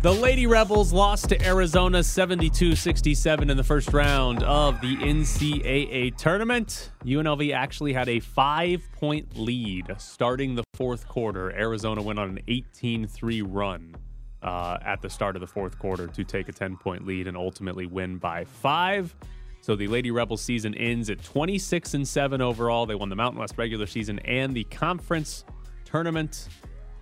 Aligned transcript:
The 0.00 0.14
Lady 0.14 0.46
Rebels 0.46 0.92
lost 0.92 1.28
to 1.30 1.44
Arizona 1.44 2.04
72 2.04 2.76
67 2.76 3.50
in 3.50 3.56
the 3.56 3.64
first 3.64 3.92
round 3.92 4.44
of 4.44 4.80
the 4.80 4.94
NCAA 4.94 6.16
tournament. 6.16 6.92
UNLV 7.04 7.52
actually 7.52 7.92
had 7.92 8.08
a 8.08 8.20
five 8.20 8.88
point 8.92 9.36
lead 9.36 9.92
starting 9.98 10.54
the 10.54 10.62
fourth 10.74 11.08
quarter. 11.08 11.50
Arizona 11.50 12.00
went 12.00 12.20
on 12.20 12.28
an 12.28 12.38
18 12.46 13.08
3 13.08 13.42
run 13.42 13.96
uh, 14.40 14.78
at 14.86 15.02
the 15.02 15.10
start 15.10 15.34
of 15.34 15.40
the 15.40 15.48
fourth 15.48 15.76
quarter 15.80 16.06
to 16.06 16.22
take 16.22 16.48
a 16.48 16.52
10 16.52 16.76
point 16.76 17.04
lead 17.04 17.26
and 17.26 17.36
ultimately 17.36 17.86
win 17.86 18.18
by 18.18 18.44
five. 18.44 19.16
So 19.62 19.74
the 19.74 19.88
Lady 19.88 20.12
Rebels 20.12 20.42
season 20.42 20.76
ends 20.76 21.10
at 21.10 21.24
26 21.24 21.94
and 21.94 22.06
7 22.06 22.40
overall. 22.40 22.86
They 22.86 22.94
won 22.94 23.08
the 23.08 23.16
Mountain 23.16 23.40
West 23.40 23.54
regular 23.58 23.88
season 23.88 24.20
and 24.20 24.54
the 24.54 24.62
conference 24.62 25.44
tournament 25.84 26.48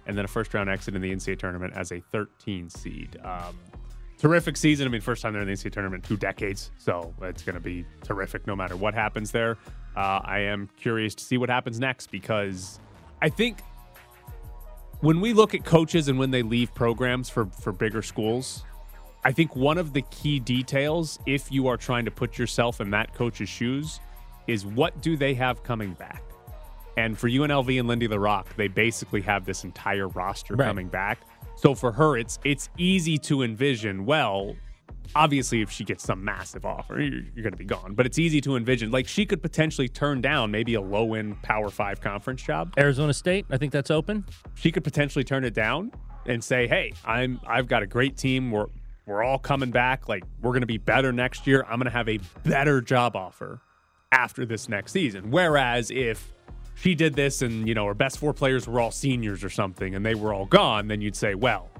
and 0.06 0.16
then 0.16 0.24
a 0.24 0.28
first 0.28 0.54
round 0.54 0.68
exit 0.68 0.94
in 0.94 1.02
the 1.02 1.12
NCAA 1.12 1.38
tournament 1.38 1.74
as 1.74 1.92
a 1.92 2.00
13 2.00 2.70
seed. 2.70 3.18
Um, 3.24 3.58
terrific 4.18 4.56
season. 4.56 4.86
I 4.86 4.90
mean, 4.90 5.00
first 5.00 5.22
time 5.22 5.32
they're 5.32 5.42
in 5.42 5.48
the 5.48 5.54
NCAA 5.54 5.72
tournament 5.72 6.04
in 6.04 6.08
two 6.08 6.16
decades, 6.16 6.70
so 6.78 7.14
it's 7.22 7.42
going 7.42 7.54
to 7.54 7.60
be 7.60 7.84
terrific 8.02 8.46
no 8.46 8.56
matter 8.56 8.76
what 8.76 8.94
happens 8.94 9.30
there. 9.30 9.58
Uh, 9.96 10.20
I 10.24 10.40
am 10.40 10.68
curious 10.76 11.14
to 11.16 11.24
see 11.24 11.38
what 11.38 11.48
happens 11.48 11.80
next 11.80 12.10
because 12.10 12.78
I 13.22 13.28
think 13.28 13.58
when 15.00 15.20
we 15.20 15.32
look 15.32 15.54
at 15.54 15.64
coaches 15.64 16.08
and 16.08 16.18
when 16.18 16.30
they 16.30 16.42
leave 16.42 16.74
programs 16.74 17.28
for 17.28 17.46
for 17.46 17.72
bigger 17.72 18.02
schools, 18.02 18.64
I 19.24 19.32
think 19.32 19.56
one 19.56 19.78
of 19.78 19.92
the 19.92 20.02
key 20.02 20.38
details, 20.38 21.18
if 21.26 21.50
you 21.50 21.66
are 21.66 21.76
trying 21.76 22.04
to 22.04 22.10
put 22.10 22.38
yourself 22.38 22.80
in 22.80 22.90
that 22.90 23.12
coach's 23.14 23.48
shoes, 23.48 24.00
is 24.46 24.64
what 24.64 25.00
do 25.02 25.16
they 25.16 25.34
have 25.34 25.62
coming 25.62 25.94
back? 25.94 26.22
And 26.96 27.18
for 27.18 27.28
UNLV 27.28 27.78
and 27.78 27.88
Lindy 27.88 28.08
La 28.08 28.16
Rocque, 28.16 28.54
they 28.56 28.68
basically 28.68 29.20
have 29.22 29.44
this 29.44 29.64
entire 29.64 30.08
roster 30.08 30.54
Right. 30.54 30.66
coming 30.66 30.88
back. 30.88 31.20
So 31.56 31.74
for 31.74 31.92
her, 31.92 32.16
it's 32.16 32.38
it's 32.44 32.68
easy 32.78 33.18
to 33.18 33.42
envision. 33.42 34.04
Well, 34.06 34.56
obviously, 35.14 35.62
if 35.62 35.70
she 35.70 35.84
gets 35.84 36.04
some 36.04 36.22
massive 36.24 36.64
offer, 36.66 37.00
you're, 37.00 37.22
you're 37.34 37.42
going 37.42 37.52
to 37.52 37.56
be 37.58 37.64
gone. 37.64 37.94
But 37.94 38.06
it's 38.06 38.18
easy 38.18 38.40
to 38.42 38.56
envision. 38.56 38.90
Like 38.90 39.08
she 39.08 39.24
could 39.26 39.42
potentially 39.42 39.88
turn 39.88 40.20
down 40.20 40.50
maybe 40.50 40.74
a 40.74 40.80
low 40.80 41.14
end 41.14 41.40
Power 41.42 41.70
Five 41.70 42.00
conference 42.00 42.42
job. 42.42 42.74
Arizona 42.78 43.12
State, 43.14 43.46
I 43.50 43.56
think 43.56 43.72
that's 43.72 43.90
open. 43.90 44.24
She 44.54 44.70
could 44.72 44.84
potentially 44.84 45.24
turn 45.24 45.44
it 45.44 45.54
down 45.54 45.92
and 46.26 46.42
say, 46.42 46.66
"Hey, 46.66 46.92
I'm 47.04 47.40
I've 47.46 47.68
got 47.68 47.82
a 47.82 47.86
great 47.86 48.16
team. 48.16 48.50
We're 48.50 48.66
we're 49.06 49.22
all 49.22 49.38
coming 49.38 49.70
back. 49.70 50.08
Like 50.08 50.24
we're 50.42 50.50
going 50.52 50.60
to 50.62 50.66
be 50.66 50.78
better 50.78 51.12
next 51.12 51.46
year. 51.46 51.62
I'm 51.68 51.78
going 51.78 51.84
to 51.84 51.90
have 51.90 52.08
a 52.08 52.18
better 52.44 52.80
job 52.80 53.16
offer 53.16 53.60
after 54.12 54.44
this 54.44 54.68
next 54.68 54.92
season." 54.92 55.30
Whereas 55.30 55.90
if 55.90 56.32
she 56.76 56.94
did 56.94 57.14
this 57.14 57.42
and 57.42 57.66
you 57.66 57.74
know 57.74 57.86
her 57.86 57.94
best 57.94 58.18
four 58.18 58.32
players 58.32 58.68
were 58.68 58.80
all 58.80 58.90
seniors 58.92 59.42
or 59.42 59.50
something 59.50 59.94
and 59.94 60.06
they 60.06 60.14
were 60.14 60.32
all 60.32 60.46
gone, 60.46 60.88
then 60.88 61.00
you'd 61.00 61.16
say, 61.16 61.34
"Well." 61.34 61.70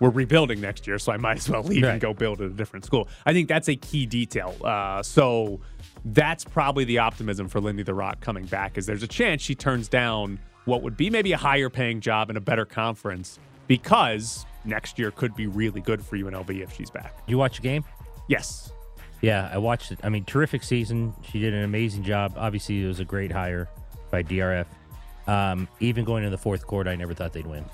We're 0.00 0.10
rebuilding 0.10 0.60
next 0.60 0.88
year, 0.88 0.98
so 0.98 1.12
I 1.12 1.18
might 1.18 1.38
as 1.38 1.48
well 1.48 1.62
leave 1.72 1.84
and 1.84 2.00
go 2.00 2.12
build 2.12 2.40
at 2.40 2.48
a 2.48 2.52
different 2.52 2.84
school. 2.84 3.08
I 3.24 3.32
think 3.32 3.48
that's 3.48 3.68
a 3.68 3.76
key 3.76 4.06
detail. 4.06 4.54
Uh, 4.62 5.04
so 5.04 5.60
that's 6.04 6.44
probably 6.44 6.84
the 6.84 6.98
optimism 6.98 7.48
for 7.48 7.60
Lindy 7.60 7.84
La 7.84 7.94
Rocque 7.94 8.20
coming 8.20 8.44
back. 8.44 8.76
Is 8.76 8.86
there's 8.86 9.04
a 9.04 9.08
chance 9.08 9.40
she 9.40 9.54
turns 9.54 9.88
down 9.88 10.40
what 10.64 10.82
would 10.82 10.96
be 10.96 11.10
maybe 11.10 11.32
a 11.32 11.36
higher 11.36 11.70
paying 11.70 12.00
job 12.00 12.28
in 12.28 12.36
a 12.36 12.40
better 12.40 12.64
conference 12.64 13.38
because 13.68 14.44
next 14.64 14.98
year 14.98 15.10
could 15.10 15.34
be 15.36 15.46
really 15.46 15.80
good 15.80 16.04
for 16.04 16.16
UNLV 16.16 16.60
if 16.60 16.74
she's 16.74 16.90
back. 16.90 17.16
You 17.26 17.38
watch 17.38 17.56
the 17.56 17.62
game? 17.62 17.84
Yes, 18.28 18.72
Yeah, 19.20 19.48
I 19.50 19.58
watched 19.58 19.92
it. 19.92 20.00
I 20.02 20.08
mean, 20.08 20.24
terrific 20.24 20.62
season. 20.62 21.14
She 21.30 21.38
did 21.38 21.54
an 21.54 21.62
amazing 21.62 22.02
job. 22.02 22.34
Obviously, 22.36 22.82
it 22.82 22.86
was 22.86 23.00
a 23.00 23.04
great 23.04 23.32
hire 23.32 23.68
by 24.14 24.22
DRF. 24.22 24.66
Um, 25.26 25.66
even 25.80 26.04
going 26.04 26.22
into 26.22 26.30
the 26.36 26.40
fourth 26.42 26.66
quarter, 26.66 26.88
I 26.90 26.94
never 26.96 27.14
thought 27.14 27.32
they'd 27.32 27.46
win. 27.46 27.64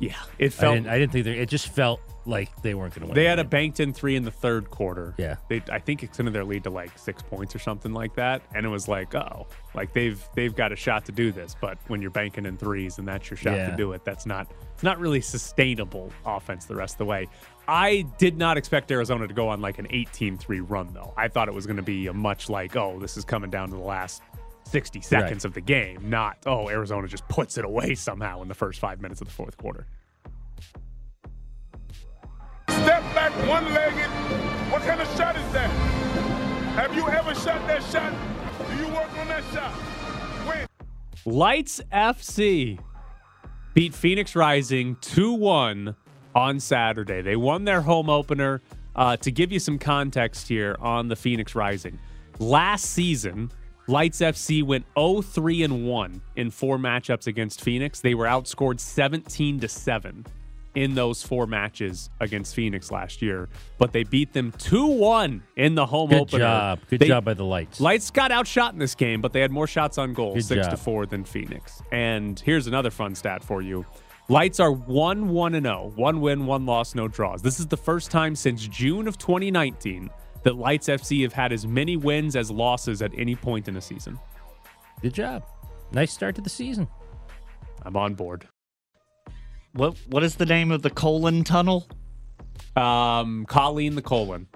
yeah, 0.00 0.14
it 0.38 0.46
I 0.46 0.48
felt. 0.48 0.74
didn't, 0.76 0.88
I 0.88 0.98
didn't 0.98 1.12
think 1.12 1.24
they, 1.24 1.38
it 1.38 1.48
just 1.48 1.68
felt 1.68 2.00
like 2.24 2.62
they 2.62 2.72
weren't 2.74 2.94
going 2.94 3.00
to 3.02 3.06
win. 3.08 3.14
They 3.16 3.24
the 3.24 3.28
had 3.30 3.38
a 3.40 3.44
banked 3.44 3.80
in 3.80 3.92
three 3.92 4.14
in 4.16 4.22
the 4.22 4.30
third 4.30 4.70
quarter. 4.70 5.14
Yeah. 5.18 5.36
they 5.48 5.60
I 5.72 5.78
think 5.80 6.02
extended 6.04 6.32
their 6.34 6.44
lead 6.44 6.62
to 6.64 6.70
like 6.70 6.96
six 6.96 7.20
points 7.22 7.54
or 7.54 7.58
something 7.58 7.92
like 7.92 8.14
that, 8.14 8.42
and 8.54 8.64
it 8.64 8.68
was 8.68 8.86
like, 8.86 9.14
oh, 9.16 9.48
like 9.74 9.92
they've 9.92 10.22
they've 10.34 10.54
got 10.54 10.70
a 10.72 10.76
shot 10.76 11.04
to 11.06 11.12
do 11.12 11.32
this. 11.32 11.56
But 11.60 11.78
when 11.88 12.00
you're 12.00 12.12
banking 12.12 12.46
in 12.46 12.56
threes 12.56 12.98
and 12.98 13.08
that's 13.08 13.28
your 13.28 13.36
shot 13.36 13.56
Yeah. 13.56 13.70
to 13.70 13.76
do 13.76 13.92
it, 13.92 14.04
that's 14.04 14.24
not 14.24 14.46
it's 14.74 14.84
not 14.84 15.00
really 15.00 15.20
sustainable 15.20 16.12
offense 16.24 16.64
the 16.64 16.76
rest 16.76 16.94
of 16.94 16.98
the 16.98 17.04
way. 17.06 17.26
I 17.66 18.06
did 18.18 18.38
not 18.38 18.56
expect 18.56 18.90
Arizona 18.92 19.26
to 19.26 19.34
go 19.34 19.48
on 19.48 19.60
like 19.60 19.78
an 19.78 19.88
18-3 19.88 20.64
run 20.70 20.90
though. 20.94 21.12
I 21.16 21.26
thought 21.28 21.48
it 21.48 21.54
was 21.54 21.66
going 21.66 21.76
to 21.76 21.82
be 21.82 22.06
a 22.06 22.14
much 22.14 22.48
like, 22.48 22.76
oh, 22.76 22.98
this 23.00 23.16
is 23.18 23.24
coming 23.24 23.50
down 23.50 23.68
to 23.70 23.74
the 23.74 23.82
last 23.82 24.22
60 24.68 25.00
seconds 25.00 25.44
of 25.44 25.54
the 25.54 25.60
game, 25.60 26.10
not 26.10 26.38
oh, 26.46 26.68
Arizona 26.68 27.08
just 27.08 27.26
puts 27.28 27.58
it 27.58 27.64
away 27.64 27.94
somehow 27.94 28.42
in 28.42 28.48
the 28.48 28.54
first 28.54 28.80
five 28.80 29.00
minutes 29.00 29.20
of 29.20 29.26
the 29.26 29.32
fourth 29.32 29.56
quarter. 29.56 29.86
Step 32.68 33.02
back 33.14 33.32
one 33.48 33.64
legged. 33.72 34.10
What 34.70 34.82
kind 34.82 35.00
of 35.00 35.08
shot 35.16 35.36
is 35.36 35.52
that? 35.52 35.68
Have 36.76 36.94
you 36.94 37.08
ever 37.08 37.34
shot 37.34 37.66
that 37.66 37.82
shot? 37.84 38.12
Do 38.70 38.76
you 38.76 38.88
work 38.88 39.12
on 39.18 39.28
that 39.28 39.42
shot? 39.52 39.72
When? 40.46 40.66
Lights 41.24 41.80
FC 41.92 42.78
beat 43.74 43.94
Phoenix 43.94 44.36
Rising 44.36 44.96
2 45.00 45.32
1 45.32 45.96
on 46.34 46.60
Saturday. 46.60 47.22
They 47.22 47.36
won 47.36 47.64
their 47.64 47.80
home 47.80 48.10
opener. 48.10 48.60
Uh, 48.94 49.16
to 49.16 49.30
give 49.30 49.52
you 49.52 49.60
some 49.60 49.78
context 49.78 50.48
here 50.48 50.76
on 50.80 51.06
the 51.06 51.14
Phoenix 51.14 51.54
Rising, 51.54 52.00
last 52.40 52.84
season, 52.84 53.52
Lights 53.88 54.20
FC 54.20 54.62
went 54.62 54.84
0 54.98 55.22
3 55.22 55.62
and 55.62 55.86
1 55.88 56.20
in 56.36 56.50
four 56.50 56.76
matchups 56.76 57.26
against 57.26 57.62
Phoenix. 57.62 58.00
They 58.00 58.14
were 58.14 58.26
outscored 58.26 58.80
17 58.80 59.60
to 59.60 59.68
7 59.68 60.26
in 60.74 60.94
those 60.94 61.22
four 61.22 61.46
matches 61.46 62.10
against 62.20 62.54
Phoenix 62.54 62.90
last 62.90 63.22
year, 63.22 63.48
but 63.78 63.92
they 63.92 64.04
beat 64.04 64.34
them 64.34 64.52
2 64.58 64.86
1 64.86 65.42
in 65.56 65.74
the 65.74 65.86
home 65.86 66.10
opener. 66.12 66.18
Good 66.18 66.34
opener. 66.34 66.38
job. 66.44 66.80
Good 66.90 67.00
They- 67.00 67.08
job 67.08 67.24
by 67.24 67.32
the 67.34 67.44
lights. 67.46 67.80
Lights 67.80 68.10
got 68.10 68.30
outshot 68.30 68.74
in 68.74 68.78
this 68.78 68.94
game, 68.94 69.22
but 69.22 69.32
they 69.32 69.40
had 69.40 69.50
more 69.50 69.66
shots 69.66 69.96
on 69.96 70.12
goal, 70.12 70.34
Good 70.34 70.44
six 70.44 70.66
to 70.68 70.76
four, 70.76 71.06
than 71.06 71.24
Phoenix. 71.24 71.82
And 71.90 72.38
here's 72.38 72.66
another 72.66 72.90
fun 72.90 73.14
stat 73.14 73.42
for 73.42 73.62
you. 73.62 73.86
Lights 74.28 74.60
are 74.60 74.70
1 74.70 75.30
1 75.30 75.54
and 75.54 75.64
0. 75.64 75.92
One 75.96 76.20
win, 76.20 76.44
one 76.44 76.66
loss, 76.66 76.94
no 76.94 77.08
draws. 77.08 77.40
This 77.40 77.58
is 77.58 77.68
the 77.68 77.78
first 77.78 78.10
time 78.10 78.36
since 78.36 78.68
June 78.68 79.08
of 79.08 79.16
2019 79.16 80.10
that 80.48 80.56
Lights 80.56 80.88
FC 80.88 81.20
have 81.24 81.34
had 81.34 81.52
as 81.52 81.66
many 81.66 81.94
wins 81.94 82.34
as 82.34 82.50
losses 82.50 83.02
at 83.02 83.12
any 83.18 83.36
point 83.36 83.68
in 83.68 83.76
a 83.76 83.82
season. 83.82 84.18
Good 85.02 85.12
job. 85.12 85.44
Nice 85.92 86.10
start 86.10 86.36
to 86.36 86.40
the 86.40 86.48
season. 86.48 86.88
I'm 87.82 87.94
on 87.98 88.14
board. 88.14 88.48
What 89.74 89.98
what 90.06 90.22
is 90.22 90.36
the 90.36 90.46
name 90.46 90.70
of 90.70 90.80
the 90.80 90.88
colon 90.88 91.44
tunnel? 91.44 91.86
Um, 92.74 93.44
Colleen 93.46 93.94
the 93.94 94.00
colon. 94.00 94.46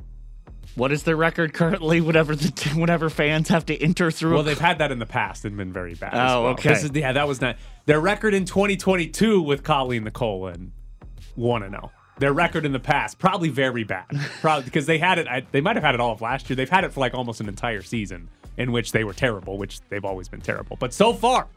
What 0.76 0.92
is 0.92 1.02
their 1.02 1.16
record 1.16 1.52
currently? 1.52 2.00
Whatever 2.00 2.34
the 2.34 2.70
whenever 2.74 3.10
fans 3.10 3.50
have 3.50 3.66
to 3.66 3.76
enter 3.78 4.10
through. 4.10 4.32
Well, 4.32 4.44
they've 4.44 4.58
had 4.58 4.78
that 4.78 4.92
in 4.92 4.98
the 4.98 5.04
past 5.04 5.44
and 5.44 5.58
been 5.58 5.74
very 5.74 5.94
bad. 5.94 6.14
Oh, 6.14 6.44
well. 6.44 6.52
okay. 6.52 6.70
This 6.70 6.84
is, 6.84 6.90
yeah, 6.94 7.12
that 7.12 7.28
was 7.28 7.42
not 7.42 7.58
their 7.84 8.00
record 8.00 8.32
in 8.32 8.46
2022 8.46 9.42
with 9.42 9.62
Colleen 9.62 10.04
the 10.04 10.10
colon 10.10 10.72
one 11.34 11.62
and 11.62 11.72
zero. 11.74 11.92
Their 12.22 12.32
record 12.32 12.64
in 12.64 12.70
the 12.70 12.78
past 12.78 13.18
probably 13.18 13.48
very 13.48 13.82
bad, 13.82 14.06
probably 14.40 14.62
because 14.66 14.86
they 14.86 14.96
had 14.96 15.18
it. 15.18 15.26
They 15.50 15.60
might 15.60 15.74
have 15.74 15.82
had 15.82 15.96
it 15.96 16.00
all 16.00 16.12
of 16.12 16.20
last 16.20 16.48
year. 16.48 16.54
They've 16.54 16.70
had 16.70 16.84
it 16.84 16.92
for 16.92 17.00
like 17.00 17.14
almost 17.14 17.40
an 17.40 17.48
entire 17.48 17.82
season 17.82 18.28
in 18.56 18.70
which 18.70 18.92
they 18.92 19.02
were 19.02 19.12
terrible, 19.12 19.58
which 19.58 19.80
they've 19.88 20.04
always 20.04 20.28
been 20.28 20.40
terrible. 20.40 20.76
But 20.78 20.94
so 20.94 21.12
far, 21.12 21.48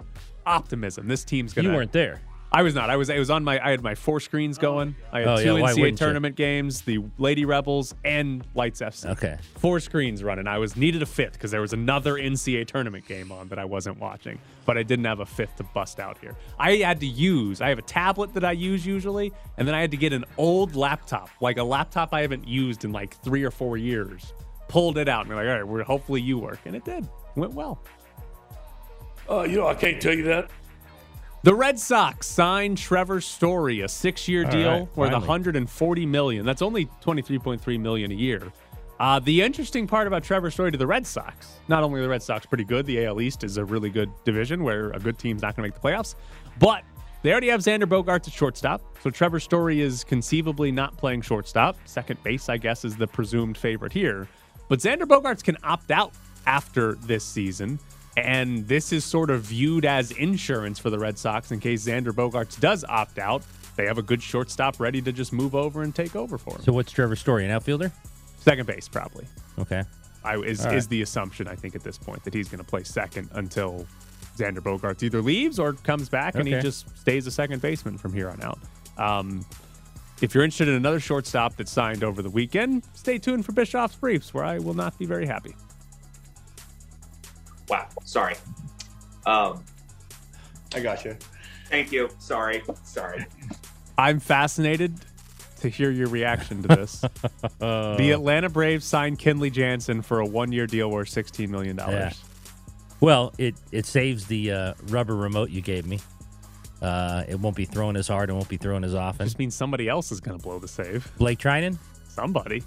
optimism. 0.44 1.08
This 1.08 1.24
team's 1.24 1.54
gonna. 1.54 1.70
You 1.70 1.76
weren't 1.76 1.92
there. 1.92 2.20
I 2.56 2.62
was 2.62 2.74
not. 2.74 2.90
I 2.90 2.96
was. 2.96 3.10
I 3.10 3.20
was 3.20 3.30
on 3.30 3.44
my. 3.44 3.60
I 3.62 3.72
had 3.72 3.84
my 3.84 3.96
four 3.96 4.22
screens 4.22 4.58
going. 4.58 4.96
I 5.12 5.20
had 5.20 5.28
Oh, 5.28 5.38
two 5.38 5.56
yeah, 5.58 5.62
why 5.62 5.72
NCAA 5.74 5.76
wouldn't 5.82 5.92
you? 6.00 6.06
tournament 6.06 6.36
games, 6.38 6.82
the 6.84 7.00
Lady 7.18 7.44
Rebels, 7.44 7.94
and 8.06 8.46
Lights 8.56 8.80
FC. 8.80 9.10
Okay. 9.12 9.38
Four 9.58 9.82
screens 9.82 10.24
running. 10.24 10.48
I 10.48 10.58
was 10.58 10.78
needed 10.78 11.02
a 11.02 11.06
fifth 11.06 11.34
because 11.34 11.52
there 11.52 11.60
was 11.60 11.74
another 11.74 12.14
NCAA 12.14 12.66
tournament 12.66 13.06
game 13.08 13.30
on 13.30 13.50
that 13.50 13.60
I 13.60 13.66
wasn't 13.66 14.00
watching, 14.00 14.40
but 14.66 14.78
I 14.78 14.84
didn't 14.84 15.04
have 15.04 15.20
a 15.20 15.26
fifth 15.26 15.58
to 15.58 15.64
bust 15.64 16.00
out 16.00 16.18
here. 16.20 16.34
I 16.58 16.78
had 16.78 17.02
to 17.02 17.06
use. 17.06 17.60
I 17.60 17.68
have 17.68 17.78
a 17.78 17.82
tablet 17.84 18.34
that 18.36 18.46
I 18.46 18.54
use 18.54 18.86
usually, 18.86 19.34
and 19.58 19.68
then 19.68 19.76
I 19.76 19.82
had 19.82 19.92
to 19.92 19.98
get 19.98 20.14
an 20.14 20.24
old 20.38 20.78
laptop, 20.78 21.30
like 21.42 21.58
a 21.58 21.64
laptop 21.64 22.14
I 22.14 22.22
haven't 22.22 22.48
used 22.48 22.86
in 22.86 22.94
like 22.94 23.18
three 23.22 23.44
or 23.44 23.52
four 23.52 23.76
years. 23.76 24.32
Pulled 24.70 24.98
it 24.98 25.10
out 25.10 25.22
and 25.24 25.30
be 25.30 25.36
like, 25.36 25.46
all 25.46 25.54
right, 25.56 25.68
we're 25.68 25.84
hopefully 25.84 26.22
you 26.22 26.38
work, 26.38 26.60
and 26.64 26.74
it 26.74 26.86
did. 26.86 27.06
Went 27.36 27.54
well. 27.54 27.82
Uh, 29.30 29.42
you 29.44 29.58
know, 29.58 29.68
I 29.68 29.74
can't 29.74 30.02
tell 30.02 30.14
you 30.14 30.24
that. 30.24 30.50
The 31.46 31.54
Red 31.54 31.78
Sox 31.78 32.26
signed 32.26 32.76
Trevor 32.76 33.22
Story, 33.22 33.82
a 33.82 33.88
six-year 33.88 34.46
All 34.46 34.52
deal 34.52 34.80
right, 34.80 34.98
worth 34.98 35.12
140 35.12 36.06
million. 36.08 36.44
That's 36.44 36.64
only 36.64 36.88
23.3 37.04 37.80
million 37.80 38.12
a 38.12 38.16
year. 38.16 38.52
Uh, 39.00 39.20
the 39.20 39.44
interesting 39.44 39.86
part 39.86 40.08
about 40.08 40.24
Trevor 40.24 40.50
story 40.50 40.72
to 40.72 40.78
the 40.80 40.88
Red 40.88 41.06
Sox, 41.06 41.60
not 41.68 41.84
only 41.84 42.00
are 42.00 42.02
the 42.02 42.10
Red 42.10 42.24
Sox 42.24 42.48
pretty 42.48 42.64
good, 42.64 42.88
the 42.88 43.06
AL 43.06 43.22
East 43.22 43.44
is 43.44 43.58
a 43.58 43.64
really 43.64 43.92
good 43.92 44.10
division 44.24 44.64
where 44.64 44.90
a 44.90 45.00
good 45.00 45.20
team's 45.20 45.44
not 45.44 45.56
going 45.56 45.70
to 45.70 45.76
make 45.76 45.80
the 45.80 45.88
playoffs, 45.88 46.16
but 46.58 46.82
they 47.22 47.30
already 47.30 47.50
have 47.50 47.60
Xander 47.60 47.84
Bogaerts 47.84 48.28
at 48.28 48.34
shortstop. 48.34 48.82
So 49.04 49.12
Trevor 49.12 49.40
story 49.40 49.82
is 49.82 50.04
conceivably 50.04 50.72
not 50.72 50.98
playing 50.98 51.22
shortstop. 51.22 51.78
Second 51.86 52.24
base, 52.24 52.50
I 52.50 52.58
guess, 52.58 52.84
is 52.84 52.96
the 52.96 53.06
presumed 53.06 53.56
favorite 53.56 53.94
here. 53.94 54.28
But 54.68 54.80
Xander 54.80 55.04
Bogaerts 55.04 55.44
can 55.44 55.58
opt 55.64 55.92
out 55.92 56.12
after 56.48 56.96
this 56.96 57.24
season. 57.24 57.78
And 58.18 58.68
this 58.68 58.94
is 58.94 59.04
sort 59.04 59.30
of 59.30 59.42
viewed 59.42 59.86
as 59.86 60.12
insurance 60.12 60.80
for 60.80 60.90
the 60.90 60.98
Red 60.98 61.18
Sox 61.18 61.52
in 61.52 61.60
case 61.60 61.86
Xander 61.86 62.12
Bogaerts 62.12 62.60
does 62.60 62.86
opt 62.86 63.20
out. 63.20 63.44
They 63.76 63.86
have 63.86 63.98
a 63.98 64.02
good 64.02 64.24
shortstop 64.24 64.80
ready 64.80 65.02
to 65.02 65.12
just 65.12 65.34
move 65.34 65.54
over 65.54 65.82
and 65.84 65.94
take 65.94 66.16
over 66.16 66.38
for 66.38 66.56
him. 66.56 66.62
So 66.62 66.72
what's 66.72 66.92
Trevor's 66.92 67.20
story? 67.20 67.44
An 67.44 67.52
outfielder? 67.52 67.92
Second 68.40 68.68
base, 68.68 68.88
probably. 68.88 69.26
Okay. 69.60 69.84
I, 70.24 70.38
is, 70.38 70.66
right. 70.66 70.76
is 70.76 70.88
the 70.88 71.02
assumption, 71.02 71.48
I 71.48 71.56
think, 71.56 71.76
at 71.76 71.84
this 71.84 71.98
point, 71.98 72.24
that 72.24 72.34
he's 72.34 72.48
going 72.48 72.64
to 72.64 72.66
play 72.66 72.84
second 72.84 73.30
until 73.34 73.86
Xander 74.38 74.60
Bogaerts 74.60 75.04
either 75.04 75.22
leaves 75.22 75.60
or 75.60 75.74
comes 75.74 76.10
back 76.10 76.36
and 76.36 76.48
he 76.48 76.60
just 76.60 76.98
stays 76.98 77.28
a 77.28 77.32
second 77.32 77.62
baseman 77.62 77.98
from 77.98 78.14
here 78.14 78.30
on 78.30 78.42
out. 78.42 78.60
Um, 78.98 79.46
if 80.22 80.34
you're 80.34 80.44
interested 80.44 80.70
in 80.70 80.76
another 80.76 81.00
shortstop 81.00 81.58
that 81.58 81.68
signed 81.68 82.04
over 82.04 82.22
the 82.22 82.30
weekend, 82.30 82.84
stay 82.94 83.18
tuned 83.18 83.46
for 83.46 83.52
Bischoff's 83.52 83.96
Briefs, 83.98 84.34
where 84.34 84.46
I 84.46 84.60
will 84.60 84.74
not 84.74 84.98
be 84.98 85.06
very 85.06 85.26
happy. 85.26 85.56
Wow. 87.70 87.88
Sorry. 88.04 88.36
Um, 89.26 89.64
I 90.74 90.80
got 90.80 91.06
you. 91.06 91.18
thank 91.70 91.92
you. 91.92 92.10
Sorry. 92.20 92.64
Sorry. 92.84 93.26
I'm 93.98 94.20
fascinated 94.20 94.94
to 95.62 95.70
hear 95.70 95.90
your 95.90 96.08
reaction 96.10 96.62
to 96.64 96.68
this. 96.68 97.02
the 97.60 98.12
Atlanta 98.12 98.50
Braves 98.50 98.86
signed 98.86 99.20
Kenley 99.20 99.52
Jansen 99.52 100.02
for 100.02 100.20
a 100.20 100.26
one 100.26 100.52
year 100.52 100.68
deal 100.68 100.92
worth 100.92 101.10
$16 101.10 101.50
million. 101.50 101.78
Yeah. 101.78 102.12
Well, 103.00 103.34
it 103.38 103.56
it 103.72 103.86
saves 103.86 104.26
the 104.26 104.52
uh, 104.52 104.74
rubber 104.88 105.16
remote 105.16 105.50
you 105.50 105.62
gave 105.62 105.86
me. 105.86 106.00
Uh, 106.82 107.24
it 107.28 107.40
won't 107.40 107.56
be 107.56 107.66
thrown 107.66 107.96
as 107.98 108.08
hard. 108.08 108.30
It 108.30 108.34
won't 108.34 108.50
be 108.50 108.58
thrown 108.58 108.84
as 108.84 108.94
often. 108.96 109.24
It 109.24 109.26
Just 109.26 109.40
means 109.40 109.56
somebody 109.56 109.88
else 109.90 110.12
is 110.12 110.20
going 110.20 110.38
to 110.38 110.44
blow 110.44 110.60
the 110.60 110.68
save. 110.68 111.10
Blake 111.18 111.40
Treinen? 111.40 111.78
Somebody. 112.08 112.64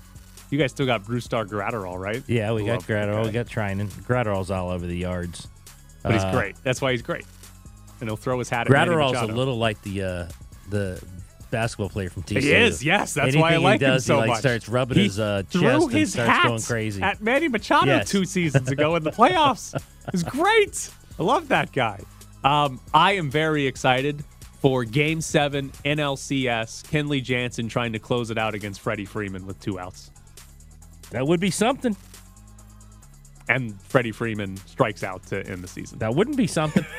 You 0.51 0.59
guys 0.59 0.71
still 0.71 0.87
got 0.87 1.05
Brusdar 1.05 1.47
Graterol, 1.47 1.99
right? 1.99 2.23
Yeah, 2.27 2.53
we 2.53 2.65
got 2.65 2.73
Love 2.75 2.87
that 2.87 3.09
Graterol. 3.09 3.25
We 3.27 3.31
got 3.33 3.47
Treinen. 3.47 3.89
Graterol's 4.05 4.51
all 4.51 4.71
over 4.71 4.87
the 4.87 4.97
yards. 4.97 5.47
But 6.03 6.13
he's 6.13 6.23
Uh, 6.25 6.33
great. 6.33 6.57
That's 6.63 6.81
why 6.81 6.93
he's 6.93 7.03
great. 7.03 7.25
And 8.01 8.09
he'll 8.09 8.17
throw 8.17 8.39
his 8.39 8.49
hat 8.49 8.67
at 8.67 8.73
Graterol's 8.73 9.17
a 9.21 9.27
little 9.33 9.59
like 9.59 9.81
the 9.83 10.03
uh, 10.03 10.29
the 10.71 11.03
basketball 11.51 11.89
player 11.89 12.09
from 12.11 12.23
TCU. 12.23 12.41
He 12.43 12.53
is, 12.53 12.85
yes. 12.85 13.15
That's 13.15 13.35
why 13.35 13.43
I 13.43 13.47
Anything 13.53 13.65
like 13.65 13.81
he 13.81 13.87
does, 13.87 14.03
him 14.05 14.07
so 14.07 14.15
he 14.15 14.21
like 14.21 14.29
much. 14.29 14.39
starts 14.41 14.69
rubbing 14.69 14.99
He 14.99 15.05
his 15.05 15.19
uh, 15.19 15.43
threw 15.51 15.63
chest 15.63 15.91
his 15.91 16.15
and 16.17 16.25
starts 16.25 16.31
hat 16.31 16.47
going 16.47 16.63
crazy. 16.63 17.03
at 17.03 17.21
Manny 17.23 17.49
Machado 17.49 17.87
Yes. 17.97 18.09
two 18.11 18.25
seasons 18.25 18.71
ago 18.71 18.95
in 18.97 19.03
the 19.03 19.11
playoffs. 19.11 19.75
it's 20.13 20.23
great. 20.23 20.91
I 21.19 21.23
love 21.23 21.49
that 21.49 21.73
guy. 21.73 22.01
Um, 22.45 22.81
I 22.95 23.13
am 23.13 23.31
very 23.31 23.67
excited 23.67 24.23
for 24.61 24.85
Game 24.85 25.21
Seven 25.21 25.71
NLCS. 25.85 26.85
Kenley 26.85 27.23
Jansen 27.23 27.69
trying 27.69 27.93
to 27.95 27.99
close 27.99 28.31
it 28.31 28.39
out 28.39 28.55
against 28.55 28.81
Freddie 28.81 29.05
Freeman 29.07 29.47
with 29.47 29.59
two 29.61 29.79
outs, 29.81 30.11
that 31.11 31.27
would 31.27 31.41
be 31.41 31.51
something. 31.51 31.97
and 33.49 33.81
Freddie 33.83 34.13
Freeman 34.13 34.57
strikes 34.59 35.03
out 35.03 35.23
to 35.27 35.47
end 35.47 35.63
the 35.65 35.69
season. 35.69 35.99
That 35.99 36.15
wouldn't 36.15 36.37
be 36.37 36.47
something. 36.47 36.85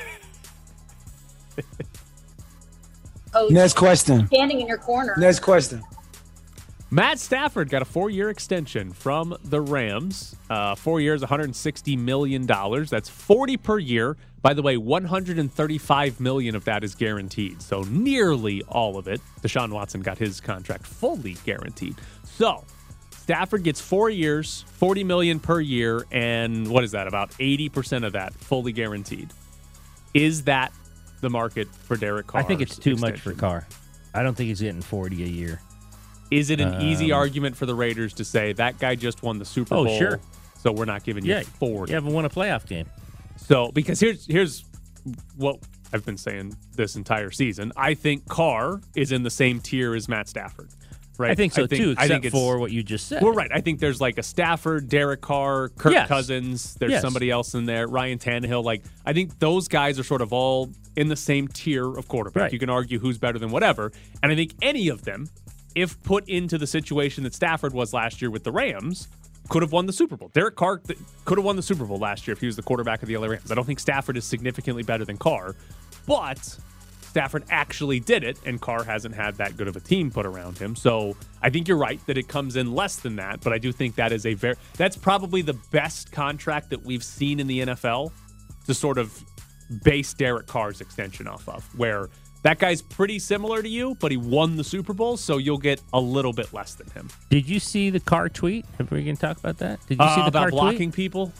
Next 3.51 3.75
question. 3.75 4.25
Standing 4.27 4.61
in 4.61 4.67
your 4.67 4.77
corner. 4.79 5.13
Next 5.17 5.39
question. 5.41 5.83
Matt 6.91 7.19
Stafford 7.19 7.69
got 7.69 7.83
a 7.83 7.85
four-year 7.85 8.31
extension 8.31 8.91
from 8.93 9.37
the 9.43 9.61
Rams. 9.61 10.35
Uh, 10.49 10.73
four 10.73 10.99
years, 10.99 11.21
160 11.21 11.95
million 11.95 12.47
dollars. 12.47 12.89
That's 12.89 13.07
40 13.09 13.57
per 13.57 13.77
year. 13.77 14.17
By 14.41 14.55
the 14.55 14.63
way, 14.63 14.77
135 14.77 16.19
million 16.19 16.55
of 16.55 16.65
that 16.65 16.83
is 16.83 16.95
guaranteed, 16.95 17.61
so 17.61 17.81
nearly 17.83 18.63
all 18.69 18.97
of 18.97 19.07
it. 19.07 19.21
Deshaun 19.41 19.71
Watson 19.71 20.01
got 20.01 20.17
his 20.17 20.41
contract 20.41 20.87
fully 20.87 21.35
guaranteed. 21.45 21.95
So 22.23 22.63
Stafford 23.29 23.61
gets 23.61 23.79
four 23.79 24.09
years, 24.09 24.65
40 24.77 25.03
million 25.03 25.39
per 25.39 25.59
year, 25.59 26.03
and 26.11 26.67
what 26.67 26.83
is 26.83 26.93
that? 26.93 27.05
About 27.05 27.29
80 27.39 27.69
percent 27.69 28.03
of 28.03 28.13
that 28.13 28.33
fully 28.33 28.71
guaranteed. 28.71 29.29
Is 30.15 30.45
that 30.45 30.71
the 31.21 31.29
market 31.29 31.67
for 31.67 31.95
Derek 31.95 32.25
Carr? 32.25 32.41
I 32.41 32.43
think 32.43 32.59
it's 32.59 32.75
too 32.75 32.95
much 32.95 33.19
for 33.19 33.33
Carr. 33.33 33.67
I 34.15 34.23
don't 34.23 34.33
think 34.33 34.47
he's 34.47 34.61
getting 34.61 34.81
40 34.81 35.23
a 35.23 35.27
year. 35.27 35.61
Is 36.31 36.49
it 36.49 36.59
an 36.59 36.81
easy 36.81 37.11
Um, 37.11 37.19
argument 37.19 37.55
for 37.55 37.67
the 37.67 37.75
Raiders 37.75 38.13
to 38.13 38.25
say 38.25 38.53
that 38.53 38.79
guy 38.79 38.95
just 38.95 39.21
won 39.21 39.37
the 39.37 39.45
Super 39.45 39.75
Oh, 39.75 39.85
Bowl? 39.85 39.99
sure. 39.99 40.19
So 40.63 40.71
we're 40.71 40.85
not 40.85 41.03
giving 41.03 41.23
you 41.23 41.33
Yeah, 41.35 41.41
40. 41.43 41.91
You 41.91 41.95
haven't 41.95 42.13
won 42.13 42.25
a 42.25 42.29
playoff 42.31 42.65
game. 42.67 42.87
So 43.37 43.71
because 43.71 43.99
here's 43.99 44.25
here's 44.25 44.65
what 45.37 45.59
I've 45.93 46.03
been 46.03 46.17
saying 46.17 46.55
this 46.75 46.95
entire 46.95 47.29
season. 47.29 47.73
I 47.77 47.93
think 47.93 48.27
Carr 48.27 48.81
is 48.95 49.11
in 49.11 49.21
the 49.21 49.29
same 49.29 49.59
tier 49.59 49.93
as 49.93 50.09
Matt 50.09 50.27
Stafford. 50.27 50.69
Right. 51.19 51.31
I 51.31 51.35
think 51.35 51.51
so 51.53 51.67
too, 51.67 51.93
I 51.97 52.05
except 52.05 52.21
think 52.23 52.31
for 52.33 52.57
what 52.59 52.71
you 52.71 52.81
just 52.81 53.07
said. 53.07 53.21
Well, 53.21 53.33
right. 53.33 53.51
I 53.53 53.59
think 53.59 53.79
there's 53.81 53.99
like 53.99 54.17
a 54.17 54.23
Stafford, 54.23 54.87
Derek 54.87 55.19
Carr, 55.19 55.67
Kirk 55.69 55.91
Yes. 55.91 56.07
Cousins. 56.07 56.75
There's 56.75 56.93
Yes. 56.93 57.01
somebody 57.01 57.29
else 57.29 57.53
in 57.55 57.65
there, 57.65 57.87
Ryan 57.87 58.17
Tannehill. 58.17 58.63
Like 58.63 58.83
I 59.05 59.11
think 59.11 59.37
those 59.39 59.67
guys 59.67 59.99
are 59.99 60.03
sort 60.03 60.21
of 60.21 60.31
all 60.31 60.69
in 60.95 61.09
the 61.09 61.15
same 61.17 61.47
tier 61.49 61.85
of 61.85 62.07
quarterback. 62.07 62.43
Right. 62.43 62.53
You 62.53 62.59
can 62.59 62.69
argue 62.69 62.99
who's 62.99 63.17
better 63.17 63.37
than 63.37 63.51
whatever, 63.51 63.91
and 64.23 64.31
I 64.31 64.35
think 64.35 64.53
any 64.61 64.87
of 64.87 65.03
them, 65.03 65.27
if 65.75 66.01
put 66.03 66.27
into 66.29 66.57
the 66.57 66.65
situation 66.67 67.25
that 67.25 67.33
Stafford 67.35 67.73
was 67.73 67.93
last 67.93 68.21
year 68.21 68.31
with 68.31 68.45
the 68.45 68.51
Rams, 68.53 69.09
could 69.49 69.61
have 69.61 69.71
won 69.73 69.87
the 69.87 69.93
Super 69.93 70.15
Bowl. 70.15 70.29
Derek 70.33 70.55
Carr 70.55 70.77
th- 70.77 70.97
could 71.25 71.37
have 71.37 71.45
won 71.45 71.55
the 71.57 71.61
Super 71.61 71.83
Bowl 71.83 71.97
last 71.97 72.27
year 72.27 72.33
if 72.33 72.39
he 72.39 72.45
was 72.45 72.55
the 72.55 72.61
quarterback 72.63 73.01
of 73.01 73.07
the 73.09 73.17
LA 73.17 73.27
Rams. 73.27 73.51
I 73.51 73.55
don't 73.55 73.65
think 73.65 73.79
Stafford 73.79 74.15
is 74.15 74.23
significantly 74.23 74.83
better 74.83 75.03
than 75.05 75.17
Carr, 75.17 75.55
but 76.05 76.57
Stafford 77.19 77.43
actually 77.49 77.99
did 77.99 78.23
it, 78.23 78.39
and 78.45 78.61
Carr 78.61 78.81
hasn't 78.85 79.13
had 79.13 79.35
that 79.35 79.57
good 79.57 79.67
of 79.67 79.75
a 79.75 79.79
team 79.81 80.09
put 80.09 80.25
around 80.25 80.57
him. 80.57 80.73
So 80.73 81.17
I 81.41 81.49
think 81.49 81.67
you're 81.67 81.75
right 81.77 81.99
that 82.07 82.17
it 82.17 82.29
comes 82.29 82.55
in 82.55 82.73
less 82.73 82.95
than 82.95 83.17
that, 83.17 83.41
but 83.41 83.51
I 83.51 83.57
do 83.57 83.73
think 83.73 83.95
that 83.95 84.13
is 84.13 84.25
a 84.25 84.35
very 84.35 84.55
that's 84.77 84.95
probably 84.95 85.41
the 85.41 85.55
best 85.71 86.13
contract 86.13 86.69
that 86.69 86.81
we've 86.83 87.03
seen 87.03 87.41
in 87.41 87.47
the 87.47 87.59
NFL 87.59 88.13
to 88.67 88.73
sort 88.73 88.97
of 88.97 89.21
base 89.83 90.13
Derek 90.13 90.47
Carr's 90.47 90.79
extension 90.79 91.27
off 91.27 91.49
of, 91.49 91.63
where 91.77 92.07
that 92.43 92.57
guy's 92.57 92.81
pretty 92.81 93.19
similar 93.19 93.61
to 93.61 93.67
you, 93.67 93.95
but 93.99 94.11
he 94.11 94.17
won 94.17 94.55
the 94.55 94.63
Super 94.63 94.93
Bowl, 94.93 95.17
so 95.17 95.35
you'll 95.39 95.57
get 95.57 95.81
a 95.91 95.99
little 95.99 96.31
bit 96.31 96.53
less 96.53 96.75
than 96.75 96.89
him. 96.91 97.09
Did 97.29 97.49
you 97.49 97.59
see 97.59 97.89
the 97.89 97.99
Carr 97.99 98.29
tweet? 98.29 98.65
Have 98.77 98.89
we 98.91 99.03
going 99.03 99.17
to 99.17 99.21
talk 99.21 99.37
about 99.37 99.57
that? 99.57 99.85
Did 99.87 99.97
you 99.99 100.05
Uh, 100.05 100.15
see 100.15 100.21
the 100.21 100.27
about 100.27 100.39
Carr 100.43 100.51
blocking 100.51 100.77
tweet? 100.91 100.93
people? 100.93 101.33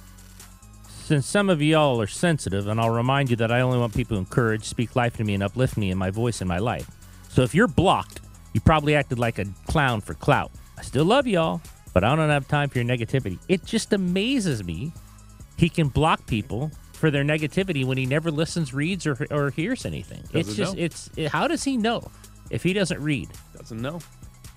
Since 1.10 1.26
some 1.26 1.50
of 1.50 1.60
y'all 1.60 2.00
are 2.00 2.06
sensitive, 2.06 2.68
and 2.68 2.80
I'll 2.80 2.92
remind 2.92 3.32
you 3.32 3.36
that 3.38 3.52
I 3.52 3.62
only 3.62 3.80
want 3.80 3.96
people 3.96 4.16
to 4.16 4.20
encourage, 4.20 4.66
speak 4.66 4.96
life 4.96 5.18
to 5.18 5.24
me, 5.24 5.34
and 5.34 5.42
uplift 5.42 5.76
me 5.76 5.90
in 5.90 5.98
my 5.98 6.12
voice 6.12 6.40
and 6.40 6.48
my 6.48 6.60
life. 6.60 6.88
So 7.30 7.42
if 7.42 7.56
you're 7.56 7.68
blocked, 7.68 8.22
you 8.54 8.62
probably 8.62 8.94
acted 8.94 9.18
like 9.18 9.40
a 9.40 9.46
clown 9.66 10.02
for 10.02 10.14
clout. 10.14 10.52
I 10.78 10.84
still 10.84 11.06
love 11.06 11.26
y'all, 11.26 11.62
but 11.96 12.04
I 12.04 12.16
don't 12.16 12.30
have 12.30 12.48
time 12.48 12.70
for 12.70 12.78
your 12.78 12.88
negativity. 12.88 13.40
It 13.48 13.66
just 13.66 13.92
amazes 13.92 14.64
me 14.64 14.94
he 15.58 15.68
can 15.68 15.88
block 15.88 16.28
people 16.28 16.70
for 16.94 17.10
their 17.10 17.24
negativity 17.24 17.84
when 17.84 17.98
he 17.98 18.06
never 18.06 18.30
listens, 18.30 18.72
reads, 18.72 19.08
or, 19.08 19.18
or 19.32 19.50
hears 19.50 19.88
anything. 19.88 20.20
it's 20.26 20.50
Doesn't 20.50 20.56
just, 20.56 20.76
know. 20.76 20.84
it's 20.84 21.10
it, 21.16 21.32
how 21.32 21.48
does 21.48 21.64
he 21.64 21.76
know 21.76 22.04
if 22.52 22.62
he 22.62 22.72
doesn't 22.72 23.02
read? 23.02 23.30
Doesn't 23.58 23.82
know. 23.82 24.00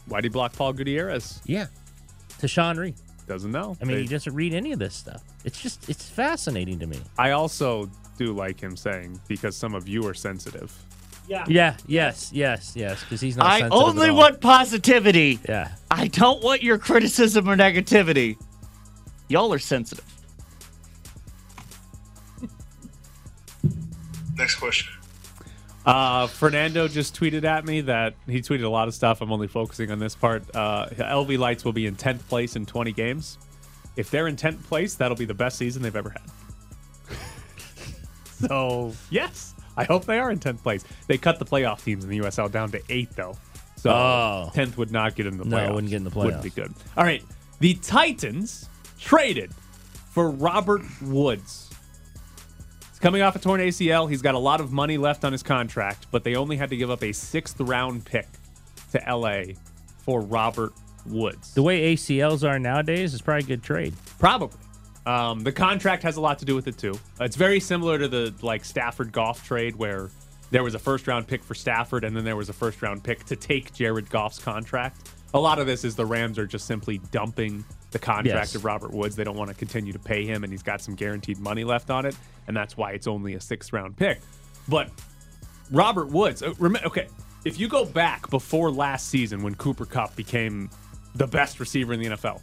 Why'd 0.04 0.25
he 0.25 0.28
block 0.28 0.52
Paul 0.52 0.75
Gutierrez? 0.75 1.40
Yeah, 1.47 1.68
to 2.40 2.47
Sean 2.47 2.76
Reed. 2.76 2.97
Doesn't 3.26 3.50
know. 3.52 3.76
I 3.81 3.85
mean, 3.85 3.97
They- 3.97 4.02
he 4.02 4.09
doesn't 4.09 4.35
read 4.35 4.52
any 4.52 4.73
of 4.73 4.79
this 4.79 4.95
stuff. 4.95 5.23
It's 5.45 5.61
just, 5.61 5.88
it's 5.88 6.09
fascinating 6.09 6.79
to 6.81 6.87
me. 6.87 6.99
I 7.19 7.31
also 7.31 7.88
do 8.19 8.33
like 8.33 8.61
him 8.61 8.76
saying 8.76 9.21
because 9.29 9.57
some 9.57 9.75
of 9.75 9.88
you 9.88 10.07
are 10.07 10.14
sensitive. 10.14 10.73
Yeah. 11.29 11.45
Yeah. 11.49 11.76
Yes. 11.87 12.31
Yes. 12.33 12.73
Yes. 12.75 13.00
Because 13.05 13.21
he's 13.21 13.37
not. 13.37 13.47
I 13.47 13.61
sensitive 13.61 13.87
only 13.88 14.02
at 14.09 14.11
all. 14.11 14.17
want 14.17 14.41
positivity. 14.41 15.38
Yeah. 15.49 15.69
I 15.91 16.09
don't 16.09 16.43
want 16.43 16.62
your 16.62 16.79
criticism 16.79 17.49
or 17.49 17.57
negativity. 17.57 18.37
Y'all 19.29 19.52
are 19.52 19.59
sensitive. 19.61 20.05
Next 24.37 24.57
question. 24.57 24.93
Uh, 25.85 26.27
Fernando 26.29 26.87
just 26.87 27.19
tweeted 27.19 27.45
at 27.45 27.65
me 27.65 27.81
that 27.83 28.15
he 28.27 28.41
tweeted 28.41 28.62
a 28.65 28.69
lot 28.69 28.87
of 28.89 28.95
stuff. 28.95 29.21
I'm 29.21 29.33
only 29.33 29.49
focusing 29.49 29.91
on 29.91 29.99
this 29.99 30.15
part. 30.15 30.45
Uh, 30.55 30.87
LV 30.91 31.39
Lights 31.39 31.65
will 31.65 31.73
be 31.73 31.87
in 31.87 31.97
10th 31.97 32.27
place 32.29 32.55
in 32.57 32.67
20 32.67 32.93
games. 32.93 33.39
If 33.97 34.11
they're 34.11 34.29
in 34.29 34.37
10th 34.37 34.62
place, 34.65 34.95
that'll 34.95 35.17
be 35.17 35.25
the 35.25 35.35
best 35.35 35.59
season 35.59 35.83
they've 35.83 35.97
ever 35.97 36.11
had. 36.11 37.19
so, 38.49 38.93
yes, 39.11 39.55
I 39.77 39.85
hope 39.85 40.05
they 40.05 40.19
are 40.19 40.31
in 40.31 40.39
10th 40.39 40.62
place. 40.62 40.85
They 41.09 41.19
cut 41.19 41.39
the 41.39 41.45
playoff 41.45 41.85
teams 41.85 42.05
in 42.05 42.11
the 42.11 42.19
USL 42.21 42.51
down 42.51 42.71
to 42.73 42.81
eight, 42.89 43.11
though. 43.17 43.37
So, 43.77 43.91
Oh. 43.91 44.51
10th 44.55 44.77
would 44.77 44.93
not 44.93 45.15
get 45.17 45.27
in 45.27 45.37
the 45.39 45.45
playoffs. 45.45 45.67
No, 45.69 45.75
wouldn't 45.75 45.91
get 45.91 45.97
in 45.97 46.05
the 46.05 46.11
playoffs. 46.11 46.25
Wouldn't 46.25 46.43
be 46.45 46.51
good. 46.51 46.73
All 46.97 47.05
right. 47.05 47.25
The 47.59 47.75
Titans 47.75 48.69
traded 48.99 49.53
for 50.11 50.31
Robert 50.31 50.83
Woods. 51.03 51.71
Coming 53.02 53.23
off 53.23 53.35
a 53.35 53.40
torn 53.40 53.61
ACL. 53.61 54.09
He's 54.09 54.23
got 54.23 54.37
a 54.37 54.38
lot 54.38 54.61
of 54.61 54.71
money 54.71 54.97
left 54.97 55.25
on 55.25 55.32
his 55.32 55.42
contract, 55.42 56.06
but 56.12 56.23
they 56.23 56.37
only 56.37 56.56
had 56.56 56.71
to 56.71 56.76
give 56.76 56.88
up 56.88 57.02
a 57.02 57.11
sixth 57.11 57.59
round 57.59 58.04
pick 58.04 58.28
to 58.92 59.02
LA 59.12 59.54
for 60.04 60.21
Robert 60.21 60.73
Woods. 61.04 61.52
The 61.52 61.64
way 61.64 61.97
ACLs 61.97 62.49
are 62.49 62.61
nowadays, 62.61 63.12
is 63.12 63.21
probably 63.21 63.42
a 63.42 63.47
good 63.49 63.64
trade. 63.64 63.92
Probably. 64.21 64.56
Um, 65.04 65.42
the 65.42 65.50
contract 65.50 66.04
has 66.04 66.16
a 66.16 66.21
lot 66.21 66.38
to 66.38 66.44
do 66.44 66.54
with 66.54 66.68
it 66.68 66.78
too. 66.78 66.97
It's 67.21 67.35
very 67.35 67.59
similar 67.59 67.99
to 67.99 68.06
the 68.06 68.32
like 68.40 68.64
Stafford 68.64 69.11
Goff 69.11 69.44
trade 69.44 69.75
where 69.75 70.09
there 70.52 70.62
was 70.62 70.76
a 70.76 70.78
first 70.78 71.09
round 71.09 71.26
pick 71.26 71.42
for 71.42 71.56
Stafford 71.56 72.04
and 72.04 72.16
then 72.16 72.23
there 72.23 72.37
was 72.37 72.50
a 72.50 72.52
first 72.52 72.82
round 72.82 73.02
pick 73.02 73.25
to 73.25 73.35
take 73.35 73.75
Jared 73.75 74.11
Goff's 74.11 74.38
contract. 74.38 75.11
A 75.35 75.40
lot 75.40 75.59
of 75.59 75.66
this 75.66 75.82
is 75.85 75.97
the 75.97 76.06
Rams 76.06 76.38
are 76.38 76.47
just 76.47 76.66
simply 76.66 76.99
dumping 77.11 77.64
the 77.92 77.99
contract 77.99 78.26
Yes. 78.50 78.54
of 78.54 78.64
Robert 78.64 78.92
Woods. 78.92 79.14
They 79.16 79.25
don't 79.25 79.37
want 79.37 79.49
to 79.50 79.54
continue 79.56 79.92
to 79.92 79.99
pay 79.99 80.25
him 80.26 80.44
and 80.44 80.52
he's 80.52 80.62
got 80.62 80.80
some 80.80 80.94
guaranteed 80.94 81.38
money 81.38 81.64
left 81.64 81.90
on 81.90 82.06
it 82.06 82.16
and 82.49 82.56
that's 82.56 82.76
why 82.76 82.92
it's 82.92 83.06
only 83.06 83.34
a 83.34 83.40
sixth 83.40 83.72
round 83.72 83.96
pick. 83.96 84.20
But 84.68 84.90
Robert 85.70 86.08
Woods, 86.08 86.42
uh, 86.42 86.52
okay, 86.84 87.08
if 87.44 87.58
you 87.58 87.68
go 87.68 87.84
back 87.84 88.28
before 88.30 88.70
last 88.70 89.08
season 89.08 89.42
when 89.42 89.54
Cooper 89.54 89.87
Kupp 89.87 90.14
became 90.16 90.70
the 91.14 91.26
best 91.26 91.61
receiver 91.61 91.92
in 91.92 92.00
the 92.00 92.06
NFL, 92.06 92.40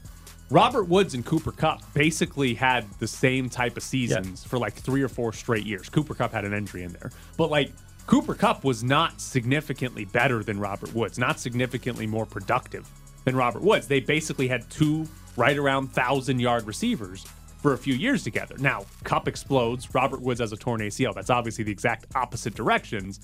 Robert 0.51 0.85
Woods 0.85 1.13
and 1.13 1.23
Cooper 1.25 1.51
Kupp 1.51 1.81
basically 1.93 2.55
had 2.55 2.89
the 2.99 3.07
same 3.07 3.49
type 3.49 3.77
of 3.77 3.83
seasons 3.83 4.43
for 4.43 4.57
like 4.57 4.73
three 4.73 5.01
or 5.03 5.07
four 5.07 5.31
straight 5.31 5.65
years. 5.65 5.89
Cooper 5.89 6.15
Kupp 6.15 6.31
had 6.31 6.43
an 6.43 6.53
injury 6.53 6.83
in 6.83 6.91
there, 6.93 7.11
but 7.37 7.51
like 7.51 7.71
Cooper 8.07 8.33
Kupp 8.33 8.63
was 8.63 8.83
not 8.83 9.21
significantly 9.21 10.05
better 10.05 10.43
than 10.43 10.59
Robert 10.59 10.93
Woods, 10.95 11.19
not 11.19 11.39
significantly 11.39 12.07
more 12.07 12.25
productive 12.25 12.89
than 13.25 13.35
Robert 13.35 13.61
Woods. 13.61 13.87
They 13.87 13.99
basically 13.99 14.47
had 14.47 14.67
two 14.71 15.07
right 15.39 15.58
around 15.58 15.88
thousand 15.88 16.39
yard 16.39 16.67
receivers 16.67 17.25
for 17.62 17.74
a 17.74 17.77
few 17.77 17.93
years 17.93 18.24
together. 18.24 18.55
Now, 18.60 18.86
Kupp 19.03 19.27
explodes. 19.27 19.93
Robert 19.93 20.22
Woods 20.22 20.39
has 20.39 20.51
a 20.53 20.58
torn 20.58 20.81
ACL. 20.81 21.13
That's 21.13 21.29
obviously 21.29 21.63
the 21.63 21.72
exact 21.72 22.05
opposite 22.15 22.53
directions. 22.55 23.19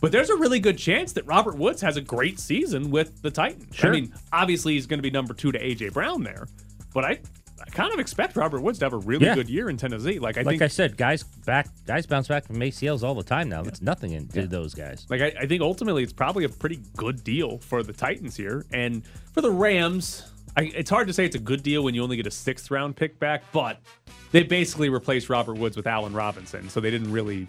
But 0.00 0.12
there's 0.12 0.30
a 0.30 0.36
really 0.36 0.60
good 0.60 0.78
chance 0.78 1.12
that 1.12 1.26
Robert 1.26 1.56
Woods 1.58 1.82
has 1.82 1.96
a 1.96 2.00
great 2.00 2.38
season 2.40 2.90
with 2.90 3.20
the 3.22 3.30
Titans. 3.30 3.74
Sure. 3.76 3.90
I 3.90 3.92
mean, 3.92 4.14
obviously 4.32 4.74
he's 4.74 4.86
going 4.86 4.98
to 4.98 5.02
be 5.02 5.10
number 5.10 5.34
two 5.34 5.52
to 5.52 5.58
AJ 5.58 5.92
Brown 5.92 6.22
there, 6.22 6.46
but 6.94 7.04
I, 7.04 7.18
I 7.60 7.64
kind 7.72 7.92
of 7.92 7.98
expect 8.00 8.34
Robert 8.36 8.62
Woods 8.62 8.78
to 8.78 8.86
have 8.86 8.94
a 8.94 8.98
really 8.98 9.26
Yeah. 9.26 9.34
good 9.34 9.50
year 9.50 9.68
in 9.68 9.76
Tennessee. 9.76 10.18
Like 10.18 10.38
I 10.38 10.42
like 10.42 10.54
think, 10.54 10.62
I 10.62 10.68
said, 10.68 10.96
guys 10.96 11.22
back 11.22 11.68
guys 11.86 12.06
bounce 12.06 12.28
back 12.28 12.46
from 12.46 12.56
ACLs 12.56 13.02
all 13.02 13.14
the 13.14 13.22
time 13.22 13.50
now. 13.50 13.62
That's 13.62 13.82
nothing 13.82 14.12
in, 14.12 14.26
to 14.28 14.46
those 14.46 14.72
guys. 14.72 15.04
like 15.10 15.20
I, 15.20 15.34
I 15.40 15.46
think 15.46 15.60
ultimately 15.60 16.02
it's 16.02 16.14
probably 16.14 16.44
a 16.44 16.48
pretty 16.48 16.80
good 16.96 17.22
deal 17.22 17.58
for 17.58 17.82
the 17.82 17.92
Titans 17.92 18.34
here, 18.36 18.64
and 18.72 19.02
for 19.34 19.42
the 19.42 19.50
Rams. 19.50 20.30
I, 20.56 20.62
it's 20.74 20.90
hard 20.90 21.06
to 21.06 21.12
say 21.12 21.24
it's 21.24 21.36
a 21.36 21.40
good 21.40 21.62
deal 21.62 21.82
when 21.84 21.94
you 21.94 22.02
only 22.02 22.16
get 22.16 22.26
a 22.26 22.30
sixth 22.30 22.70
round 22.70 22.96
pick 22.96 23.18
back, 23.18 23.44
but 23.52 23.80
they 24.32 24.42
basically 24.42 24.88
replaced 24.88 25.28
Robert 25.28 25.54
Woods 25.58 25.76
with 25.76 25.86
Allen 25.86 26.12
Robinson, 26.12 26.68
so 26.68 26.80
they 26.80 26.90
didn't 26.90 27.12
really 27.12 27.46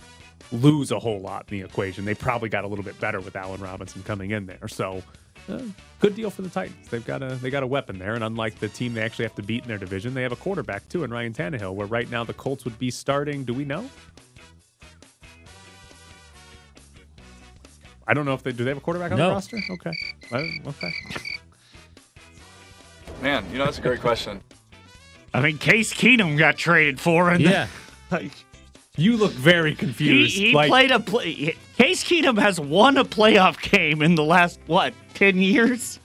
lose 0.52 0.92
a 0.92 1.00
whole 1.00 1.20
lot 1.20 1.46
in 1.50 1.60
the 1.60 1.66
equation. 1.66 2.06
They 2.06 2.16
probably 2.16 2.50
got 2.50 2.64
a 2.64 2.68
little 2.68 2.86
bit 2.86 3.00
better 3.00 3.20
with 3.20 3.36
Allen 3.36 3.62
Robinson 3.62 4.04
coming 4.04 4.32
in 4.32 4.46
there. 4.46 4.68
So, 4.68 5.02
uh, 5.50 5.62
good 6.00 6.16
deal 6.16 6.30
for 6.30 6.42
the 6.42 6.50
Titans. 6.50 6.90
They've 6.90 7.06
got 7.06 7.24
a 7.24 7.36
they 7.36 7.50
got 7.50 7.64
a 7.64 7.68
weapon 7.68 7.98
there, 7.98 8.14
and 8.14 8.24
unlike 8.24 8.60
the 8.60 8.70
team 8.70 8.94
they 8.94 9.02
actually 9.02 9.26
have 9.26 9.36
to 9.36 9.44
beat 9.44 9.64
in 9.64 9.68
their 9.68 9.78
division, 9.78 10.14
they 10.14 10.24
have 10.24 10.32
a 10.32 10.38
quarterback 10.38 10.88
too 10.90 11.04
in 11.04 11.12
Ryan 11.12 11.34
Tannehill. 11.34 11.74
Where 11.74 11.88
right 11.88 12.10
now 12.10 12.24
the 12.24 12.34
Colts 12.34 12.66
would 12.66 12.78
be 12.78 12.92
starting. 12.92 13.44
Do 13.44 13.54
we 13.54 13.66
know? 13.66 13.90
I 18.08 18.14
don't 18.14 18.26
know 18.26 18.34
if 18.34 18.44
they 18.44 18.52
do. 18.52 18.64
They 18.64 18.72
have 18.72 18.78
a 18.78 18.82
quarterback 18.82 19.12
on 19.12 19.18
the 19.18 19.24
roster. 19.30 19.58
Okay, 19.72 19.92
okay. 20.68 20.94
Man, 23.22 23.46
you 23.52 23.58
know 23.60 23.66
that's 23.66 23.78
a 23.78 23.82
great 23.82 24.02
question. 24.02 24.42
I 25.34 25.42
mean, 25.42 25.58
Case 25.58 25.94
Keenum 25.94 26.38
got 26.38 26.58
traded 26.58 27.00
for, 27.00 27.30
and 27.30 27.42
Yeah. 27.42 27.68
like, 28.12 28.32
You 28.98 29.16
look 29.18 29.32
very 29.32 29.76
confused. 29.76 30.36
he 30.38 30.54
like, 30.54 30.70
played 30.70 30.92
a 30.92 31.00
play. 31.00 31.56
Case 31.78 32.04
Keenum 32.04 32.38
has 32.40 32.60
won 32.60 32.98
a 32.98 33.06
playoff 33.06 33.62
game 33.72 34.02
in 34.02 34.16
the 34.16 34.24
last 34.24 34.60
what 34.68 34.94
ten 35.14 35.38
years. 35.38 36.00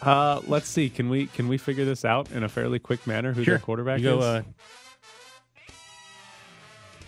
Uh, 0.00 0.40
let's 0.46 0.68
see. 0.68 0.88
Can 0.88 1.08
we 1.10 1.26
can 1.26 1.48
we 1.48 1.58
figure 1.58 1.84
this 1.84 2.04
out 2.04 2.30
in 2.30 2.44
a 2.44 2.48
fairly 2.48 2.78
quick 2.78 3.04
manner? 3.06 3.32
Who 3.32 3.42
Sure. 3.44 3.54
their 3.54 3.58
quarterback 3.58 3.98
You 3.98 4.04
go, 4.04 4.18
is? 4.18 4.44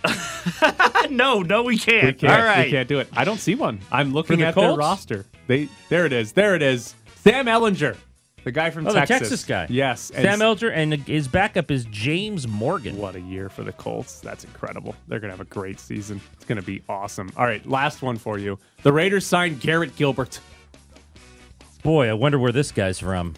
uh, 0.05 1.07
no, 1.11 1.41
no, 1.43 1.63
we 1.63 1.79
can't. 1.79 2.07
we 2.07 2.13
can't. 2.15 2.33
All 2.33 2.45
right. 2.45 2.65
We 2.67 2.71
can't 2.73 2.89
do 2.89 2.99
it. 2.99 3.09
I 3.13 3.25
don't 3.25 3.39
see 3.39 3.55
one. 3.55 3.81
I'm 3.93 4.13
looking 4.13 4.39
the 4.41 4.47
at 4.47 4.55
their 4.55 4.75
roster. 4.75 5.25
They 5.47 5.69
there 5.89 6.05
it 6.07 6.13
is. 6.13 6.33
There 6.33 6.55
it 6.57 6.63
is. 6.63 6.95
Sam 7.17 7.47
Ehlinger, 7.47 7.97
the 8.45 8.53
guy 8.53 8.71
from 8.71 8.87
Oh, 8.87 8.93
the 8.93 9.01
Texas. 9.01 9.19
Texas 9.19 9.45
guy. 9.45 9.67
Yes. 9.69 10.11
and 10.11 10.23
Sam 10.25 10.39
Elger, 10.41 10.73
and 10.75 10.93
his 10.95 11.29
backup 11.29 11.71
is 11.71 11.85
James 11.87 12.47
Morgan. 12.49 12.97
What 12.97 13.15
a 13.17 13.21
year 13.21 13.49
for 13.49 13.63
the 13.65 13.73
Colts. 13.73 14.21
That's 14.21 14.45
incredible. 14.45 14.95
They're 15.09 15.21
going 15.21 15.31
to 15.31 15.37
have 15.37 15.47
a 15.47 15.51
great 15.51 15.79
season. 15.81 16.21
It's 16.35 16.45
going 16.45 16.57
to 16.57 16.65
be 16.65 16.83
awesome. 16.89 17.31
All 17.37 17.45
right, 17.45 17.65
last 17.69 18.03
one 18.03 18.17
for 18.17 18.39
you. 18.39 18.59
The 18.83 18.93
Raiders 18.93 19.27
signed 19.27 19.61
Garrett 19.61 19.95
Gilbert. 19.97 20.41
Boy, 21.83 22.09
I 22.09 22.13
wonder 22.13 22.39
where 22.39 22.53
this 22.53 22.73
guy's 22.73 22.99
from. 22.99 23.35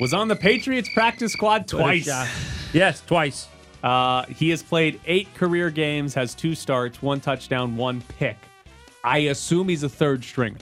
Was 0.00 0.14
on 0.14 0.28
the 0.28 0.36
Patriots 0.36 0.88
practice 0.94 1.32
squad 1.32 1.66
twice. 1.66 2.06
yes, 2.72 3.02
twice. 3.06 3.48
Uh, 3.82 4.24
he 4.26 4.50
has 4.50 4.62
played 4.62 5.00
eight 5.06 5.32
career 5.34 5.70
games, 5.70 6.14
has 6.14 6.34
two 6.34 6.54
starts, 6.54 7.00
one 7.00 7.20
touchdown, 7.20 7.76
one 7.76 8.02
pick. 8.18 8.36
I 9.04 9.18
assume 9.18 9.68
he's 9.68 9.84
a 9.84 9.88
third 9.88 10.22
stringer. 10.24 10.58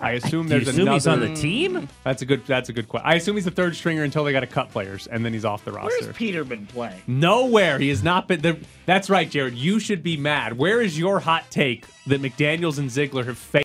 I 0.00 0.12
assume 0.12 0.46
Do 0.48 0.54
you 0.54 0.60
there's 0.60 0.68
assume 0.68 0.82
another. 0.82 0.94
he's 0.96 1.06
on 1.06 1.20
the 1.20 1.34
team? 1.34 1.88
That's 2.04 2.22
a 2.22 2.26
good. 2.26 2.46
That's 2.46 2.68
a 2.68 2.72
good 2.72 2.88
question. 2.88 3.08
I 3.10 3.14
assume 3.16 3.34
he's 3.36 3.44
the 3.46 3.50
third 3.50 3.74
stringer 3.74 4.04
until 4.04 4.22
they 4.24 4.32
got 4.32 4.40
to 4.40 4.46
cut 4.46 4.70
players, 4.70 5.06
and 5.08 5.24
then 5.24 5.32
he's 5.32 5.44
off 5.44 5.64
the 5.64 5.72
roster. 5.72 5.88
Where's 5.88 6.06
roster. 6.06 6.12
Peterman 6.18 6.66
playing? 6.66 7.00
Nowhere. 7.06 7.78
He 7.78 7.88
has 7.88 8.02
not 8.02 8.28
been. 8.28 8.40
The, 8.40 8.58
that's 8.86 9.10
right, 9.10 9.28
Jared. 9.28 9.54
You 9.54 9.80
should 9.80 10.02
be 10.02 10.16
mad. 10.16 10.56
Where 10.56 10.80
is 10.80 10.98
your 10.98 11.18
hot 11.20 11.44
take 11.50 11.84
that 12.06 12.22
McDaniels 12.22 12.78
and 12.78 12.90
Ziegler 12.90 13.24
have 13.24 13.38
failed 13.38 13.64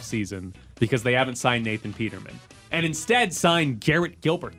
season 0.00 0.54
because 0.80 1.02
they 1.02 1.12
haven't 1.12 1.36
signed 1.36 1.64
Nathan 1.64 1.92
Peterman 1.92 2.38
and 2.72 2.84
instead 2.86 3.32
signed 3.34 3.80
Garrett 3.80 4.20
Gilbert? 4.20 4.56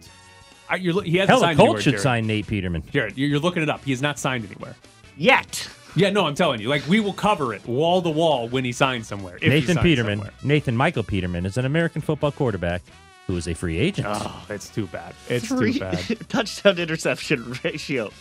Uh, 0.71 0.75
You're, 0.75 1.03
he 1.03 1.17
hasn't 1.17 1.29
Hell, 1.29 1.39
the 1.39 1.45
signed 1.45 1.59
anywhere, 1.59 1.73
Colts 1.73 1.83
should 1.83 1.91
Jared. 1.91 2.03
sign 2.03 2.27
Nate 2.27 2.47
Peterman. 2.47 2.83
Jared, 2.91 3.17
you're, 3.17 3.29
you're 3.29 3.39
looking 3.39 3.61
it 3.63 3.69
up. 3.69 3.83
He 3.83 3.91
has 3.91 4.01
not 4.01 4.17
signed 4.17 4.45
anywhere. 4.45 4.75
Yet. 5.17 5.67
Yeah, 5.95 6.09
no, 6.09 6.25
I'm 6.25 6.35
telling 6.35 6.59
you. 6.61 6.67
Like 6.67 6.85
we 6.87 6.99
will 6.99 7.13
cover 7.13 7.53
it 7.53 7.65
wall 7.67 8.01
to 8.01 8.09
wall 8.09 8.47
when 8.49 8.65
he 8.65 8.71
signs 8.71 9.07
somewhere. 9.07 9.37
If 9.37 9.49
Nathan 9.49 9.75
signs 9.75 9.83
Peterman, 9.83 10.17
somewhere. 10.19 10.33
Nathan 10.43 10.75
Michael 10.75 11.03
Peterman, 11.03 11.45
is 11.45 11.57
an 11.57 11.65
American 11.65 12.01
football 12.01 12.31
quarterback 12.31 12.81
who 13.27 13.35
is 13.37 13.47
a 13.47 13.53
free 13.53 13.77
agent. 13.77 14.07
Oh, 14.09 14.45
it's 14.49 14.69
too 14.69 14.87
bad. 14.87 15.15
It's 15.29 15.47
Three 15.47 15.73
too 15.73 15.79
bad. 15.79 15.99
touchdown 16.29 16.77
interception 16.79 17.57
ratio, 17.63 18.11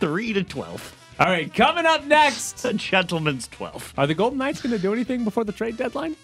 three 0.00 0.32
to 0.34 0.42
twelve. 0.44 0.94
All 1.18 1.26
right, 1.26 1.52
coming 1.54 1.86
up 1.86 2.04
next, 2.04 2.64
A 2.64 2.72
gentleman's 2.74 3.48
twelve. 3.48 3.94
are 3.96 4.06
the 4.06 4.14
Golden 4.14 4.38
Knights 4.38 4.60
going 4.60 4.72
to 4.74 4.78
do 4.82 4.92
anything 4.92 5.24
before 5.24 5.44
the 5.44 5.52
trade 5.52 5.76
deadline? 5.76 6.16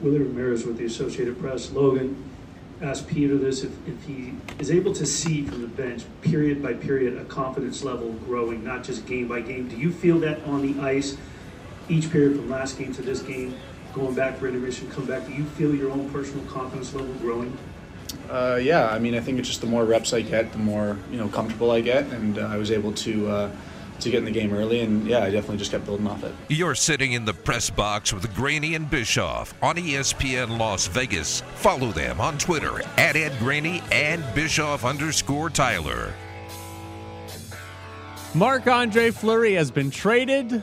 Willie 0.00 0.18
Ramirez 0.18 0.64
with 0.66 0.78
the 0.78 0.84
Associated 0.84 1.38
Press. 1.40 1.70
Logan 1.70 2.22
asked 2.82 3.06
Peter 3.06 3.36
this 3.38 3.62
if, 3.62 3.70
if 3.86 4.02
he 4.04 4.34
is 4.58 4.70
able 4.70 4.92
to 4.94 5.06
see 5.06 5.42
from 5.42 5.62
the 5.62 5.68
bench, 5.68 6.04
period 6.20 6.62
by 6.62 6.74
period, 6.74 7.16
a 7.16 7.24
confidence 7.24 7.82
level 7.84 8.12
growing, 8.26 8.64
not 8.64 8.82
just 8.82 9.06
game 9.06 9.28
by 9.28 9.40
game. 9.40 9.68
Do 9.68 9.76
you 9.76 9.92
feel 9.92 10.18
that 10.20 10.42
on 10.44 10.62
the 10.62 10.80
ice, 10.80 11.16
each 11.88 12.10
period 12.10 12.36
from 12.36 12.50
last 12.50 12.78
game 12.78 12.92
to 12.94 13.02
this 13.02 13.22
game, 13.22 13.54
going 13.94 14.14
back 14.14 14.38
for 14.38 14.48
intermission, 14.48 14.90
come 14.90 15.06
back? 15.06 15.26
Do 15.26 15.32
you 15.32 15.44
feel 15.44 15.74
your 15.74 15.90
own 15.90 16.10
personal 16.10 16.44
confidence 16.46 16.92
level 16.92 17.14
growing? 17.14 17.56
Uh, 18.28 18.58
yeah, 18.60 18.88
I 18.88 18.98
mean, 18.98 19.14
I 19.14 19.20
think 19.20 19.38
it's 19.38 19.48
just 19.48 19.60
the 19.60 19.66
more 19.66 19.84
reps 19.84 20.12
I 20.12 20.20
get, 20.22 20.52
the 20.52 20.58
more 20.58 20.98
you 21.10 21.18
know 21.18 21.28
comfortable 21.28 21.70
I 21.70 21.80
get, 21.80 22.04
and 22.06 22.38
uh, 22.38 22.42
I 22.42 22.56
was 22.56 22.70
able 22.70 22.92
to 22.92 23.28
uh, 23.28 23.50
to 24.02 24.10
get 24.10 24.18
in 24.18 24.24
the 24.24 24.30
game 24.30 24.52
early, 24.52 24.80
and 24.80 25.06
yeah, 25.06 25.20
I 25.24 25.30
definitely 25.30 25.58
just 25.58 25.70
kept 25.70 25.84
building 25.84 26.06
off 26.06 26.22
it. 26.24 26.34
You're 26.48 26.74
sitting 26.74 27.12
in 27.12 27.24
the 27.24 27.34
press 27.34 27.70
box 27.70 28.12
with 28.12 28.34
Graney 28.34 28.74
and 28.74 28.88
Bischoff 28.90 29.54
on 29.62 29.76
ESPN 29.76 30.58
Las 30.58 30.86
Vegas. 30.86 31.42
Follow 31.56 31.92
them 31.92 32.20
on 32.20 32.38
Twitter 32.38 32.82
at 32.96 33.16
Ed 33.16 33.32
Graney 33.38 33.82
and 33.92 34.24
Bischoff 34.34 34.84
underscore 34.84 35.50
Tyler. 35.50 36.12
Marc 38.34 38.66
Andre 38.66 39.10
Fleury 39.10 39.54
has 39.54 39.70
been 39.70 39.90
traded 39.90 40.62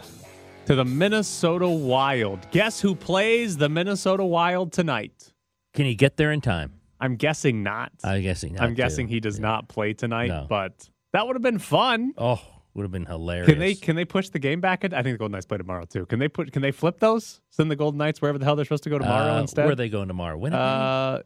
to 0.66 0.76
the 0.76 0.86
Minnesota 0.86 1.68
Wild. 1.70 2.50
Guess 2.52 2.82
who 2.82 2.96
plays 2.96 3.58
the 3.58 3.70
Minnesota 3.70 4.24
Wild 4.26 4.72
tonight? 4.72 5.34
Can 5.74 5.86
he 5.86 5.94
get 5.96 6.18
there 6.18 6.32
in 6.32 6.42
time? 6.42 6.74
I'm 7.00 7.16
guessing 7.16 7.64
not. 7.64 7.92
I'm 8.04 8.22
guessing 8.22 8.54
not. 8.56 8.64
I'm 8.64 8.74
guessing 8.74 9.08
too. 9.08 9.14
he 9.14 9.20
does 9.20 9.40
not 9.40 9.68
play 9.70 9.94
tonight, 9.94 10.28
No. 10.30 10.46
but 10.50 10.90
that 11.14 11.26
would 11.28 11.36
have 11.36 11.44
been 11.44 11.60
fun. 11.60 12.14
Oh, 12.18 12.42
would 12.80 12.86
have 12.86 12.92
been 12.92 13.06
hilarious. 13.06 13.48
Can 13.50 13.60
they 13.60 13.76
can 13.76 13.96
they 13.98 14.06
push 14.06 14.30
the 14.30 14.40
game 14.40 14.62
back? 14.62 14.84
I 14.86 14.88
think 15.04 15.14
the 15.14 15.18
Golden 15.18 15.34
Knights 15.34 15.46
play 15.46 15.58
tomorrow 15.58 15.84
too. 15.86 16.06
Can 16.06 16.18
they 16.20 16.30
put 16.30 16.52
can 16.54 16.62
they 16.62 16.72
flip 16.72 17.00
those? 17.00 17.42
Send 17.50 17.70
the 17.70 17.76
Golden 17.76 17.98
Knights 17.98 18.22
wherever 18.22 18.38
the 18.38 18.46
hell 18.46 18.56
they're 18.56 18.64
supposed 18.66 18.84
to 18.84 18.90
go 18.90 18.98
tomorrow 18.98 19.36
Uh, 19.36 19.42
instead? 19.42 19.66
Where 19.66 19.74
are 19.74 19.76
they 19.76 19.90
going 19.90 20.08
tomorrow? 20.08 20.38
Winnipeg? 20.38 20.60
Uh, 20.62 21.22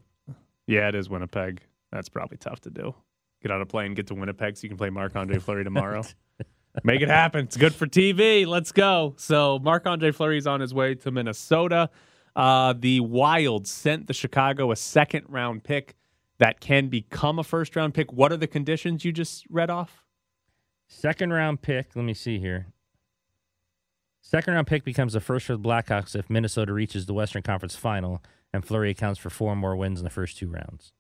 yeah, 0.68 0.88
it 0.90 0.96
is 0.96 1.10
Winnipeg. 1.10 1.62
That's 1.92 2.10
probably 2.10 2.38
tough 2.38 2.60
to 2.62 2.70
do. 2.72 2.96
Get 3.42 3.52
on 3.52 3.62
a 3.62 3.66
plane, 3.66 3.94
get 3.94 4.08
to 4.08 4.16
Winnipeg, 4.16 4.58
so 4.58 4.64
you 4.64 4.70
can 4.70 4.78
play 4.78 4.90
Marc 4.90 5.16
Andre 5.16 5.38
Fleury 5.38 5.64
tomorrow. 5.64 6.04
Make 6.84 7.02
it 7.02 7.10
happen. 7.10 7.46
It's 7.46 7.58
good 7.58 7.76
for 7.76 7.86
TV. 7.86 8.48
Let's 8.48 8.72
go. 8.72 9.14
So 9.18 9.60
Marc 9.60 9.86
Andre 9.86 10.12
Fleury's 10.12 10.48
on 10.48 10.60
his 10.60 10.74
way 10.74 10.96
to 10.96 11.12
Minnesota. 11.12 11.90
Uh, 12.36 12.74
the 12.76 13.00
Wild 13.02 13.68
sent 13.68 14.08
the 14.08 14.14
Chicago 14.14 14.72
a 14.72 14.76
second 14.76 15.26
round 15.30 15.64
pick 15.64 15.96
that 16.40 16.60
can 16.60 16.88
become 16.88 17.38
a 17.38 17.44
first 17.44 17.76
round 17.76 17.94
pick. 17.94 18.12
What 18.12 18.32
are 18.32 18.38
the 18.38 18.48
conditions 18.48 19.06
you 19.06 19.12
just 19.12 19.46
read 19.52 19.70
off? 19.70 20.03
Second 20.94 21.34
round 21.34 21.62
pick. 21.62 21.96
Let 21.96 22.06
me 22.06 22.14
see 22.14 22.40
here. 22.40 22.68
Second 24.22 24.54
round 24.54 24.68
pick 24.68 24.84
becomes 24.84 25.14
the 25.14 25.20
first 25.20 25.46
for 25.48 25.54
the 25.58 25.60
Blackhawks 25.64 26.16
if 26.16 26.30
Minnesota 26.30 26.72
reaches 26.74 27.06
the 27.06 27.14
Western 27.14 27.42
Conference 27.42 27.76
final 27.76 28.22
and 28.54 28.64
Fleury 28.66 28.92
accounts 28.92 29.20
for 29.20 29.30
four 29.30 29.56
more 29.56 29.76
wins 29.76 30.00
in 30.00 30.04
the 30.04 30.10
first 30.10 30.38
two 30.38 30.48
rounds. 30.48 30.94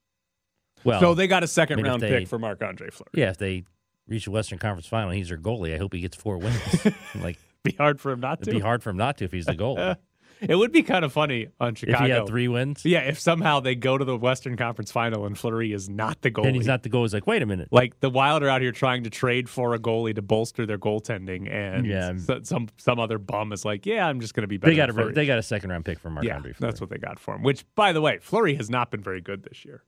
Well, 0.84 1.00
so 1.00 1.14
they 1.14 1.28
got 1.28 1.44
a 1.44 1.48
second 1.48 1.76
I 1.80 1.84
mean, 1.84 1.86
round 1.92 2.02
they- 2.02 2.10
pick 2.20 2.28
for 2.28 2.38
Marc 2.38 2.62
Andre 2.62 2.90
Fleury. 2.90 3.10
Yeah, 3.14 3.30
if 3.30 3.38
they 3.38 3.64
reach 4.08 4.26
the 4.26 4.32
Western 4.32 4.60
Conference 4.60 4.88
Final, 4.88 5.10
and 5.10 5.18
he's 5.18 5.30
their 5.30 5.38
goalie. 5.38 5.74
I 5.74 5.78
hope 5.78 5.94
he 5.94 6.02
gets 6.02 6.18
four 6.18 6.38
wins. 6.38 6.86
like, 7.22 7.38
be 7.64 7.72
hard 7.74 8.02
for 8.02 8.12
him 8.12 8.20
not 8.20 8.42
it'd 8.42 8.52
to. 8.52 8.58
be 8.58 8.60
hard 8.60 8.84
for 8.84 8.90
him 8.90 8.98
not 8.98 9.18
to 9.20 9.26
if 9.26 9.32
he's 9.32 9.46
the 9.46 9.56
goalie. 9.56 9.96
It 10.42 10.56
would 10.56 10.72
be 10.72 10.84
kind 10.84 11.06
of 11.06 11.14
funny 11.14 11.48
on 11.60 11.74
if 11.74 11.80
Chicago. 11.80 12.04
he 12.06 12.10
had 12.12 12.28
three 12.28 12.48
wins, 12.48 12.84
Yeah, 12.86 13.00
if 13.02 13.20
somehow 13.20 13.60
they 13.60 13.76
go 13.76 13.98
to 13.98 14.04
the 14.06 14.18
Western 14.18 14.58
Conference 14.58 14.92
Final 14.92 15.26
and 15.26 15.38
Fleury 15.38 15.72
is 15.74 15.90
not 15.90 16.22
the 16.22 16.32
goalie. 16.32 16.44
then 16.44 16.56
he's 16.56 16.68
not 16.68 16.84
the 16.84 16.90
goalie. 16.90 17.06
It's 17.06 17.14
like, 17.14 17.28
wait 17.28 17.42
a 17.42 17.46
minute. 17.46 17.70
Like 17.72 18.00
the 18.00 18.10
Wild 18.10 18.44
are 18.44 18.50
out 18.50 18.62
here 18.62 18.72
trying 18.72 19.04
to 19.04 19.10
trade 19.10 19.48
for 19.50 19.74
a 19.74 19.80
goalie 19.80 20.16
to 20.16 20.22
bolster 20.22 20.66
their 20.66 20.78
goaltending, 20.78 21.50
and 21.52 21.86
Yeah. 21.86 22.14
some 22.44 22.68
some 22.78 23.00
other 23.00 23.18
bum 23.18 23.54
is 23.54 23.64
like, 23.66 23.86
"Yeah, 23.86 24.08
I'm 24.08 24.20
just 24.20 24.34
going 24.34 24.42
to 24.44 24.48
be 24.48 24.58
better." 24.58 24.72
They 24.72 24.78
got 24.78 24.90
a 24.90 25.12
they 25.14 25.26
got 25.26 25.40
a 25.40 25.44
second 25.44 25.70
round 25.70 25.86
pick 25.86 26.00
for 26.00 26.10
Marc 26.10 26.26
yeah, 26.26 26.36
Andre 26.36 26.54
Fleury. 26.54 26.72
that's 26.72 26.82
what 26.82 26.90
they 26.90 26.98
got 26.98 27.20
for 27.20 27.36
him. 27.36 27.44
Which, 27.44 27.66
by 27.76 27.92
the 27.94 28.02
way, 28.02 28.20
Fleury 28.22 28.56
has 28.56 28.70
not 28.70 28.92
been 28.92 29.02
very 29.02 29.22
good 29.22 29.44
this 29.44 29.64
year. 29.66 29.84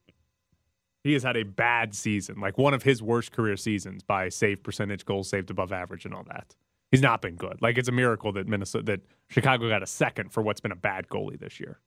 He 1.03 1.13
has 1.13 1.21
had 1.21 1.37
a 1.37 1.43
bad 1.43 1.93
season, 1.93 2.39
like 2.39 2.57
one 2.57 2.73
of 2.73 2.81
his 2.81 2.99
worst 3.03 3.31
career 3.31 3.57
seasons 3.57 4.01
by 4.01 4.29
save 4.29 4.63
percentage, 4.63 5.05
goals 5.05 5.29
saved 5.29 5.51
above 5.51 5.71
average, 5.71 6.03
and 6.05 6.15
all 6.15 6.23
that. 6.29 6.55
He's 6.91 7.01
not 7.01 7.21
been 7.21 7.35
good. 7.35 7.61
Like 7.61 7.77
it's 7.77 7.89
a 7.89 7.91
miracle 7.91 8.31
that 8.33 8.47
Minnesota, 8.47 8.85
that 8.85 9.01
Chicago 9.29 9.67
got 9.69 9.83
a 9.83 9.87
second 9.87 10.31
for 10.31 10.41
what's 10.41 10.61
been 10.61 10.71
a 10.71 10.75
bad 10.77 11.07
goalie 11.09 11.39
this 11.39 11.59
year. 11.59 11.79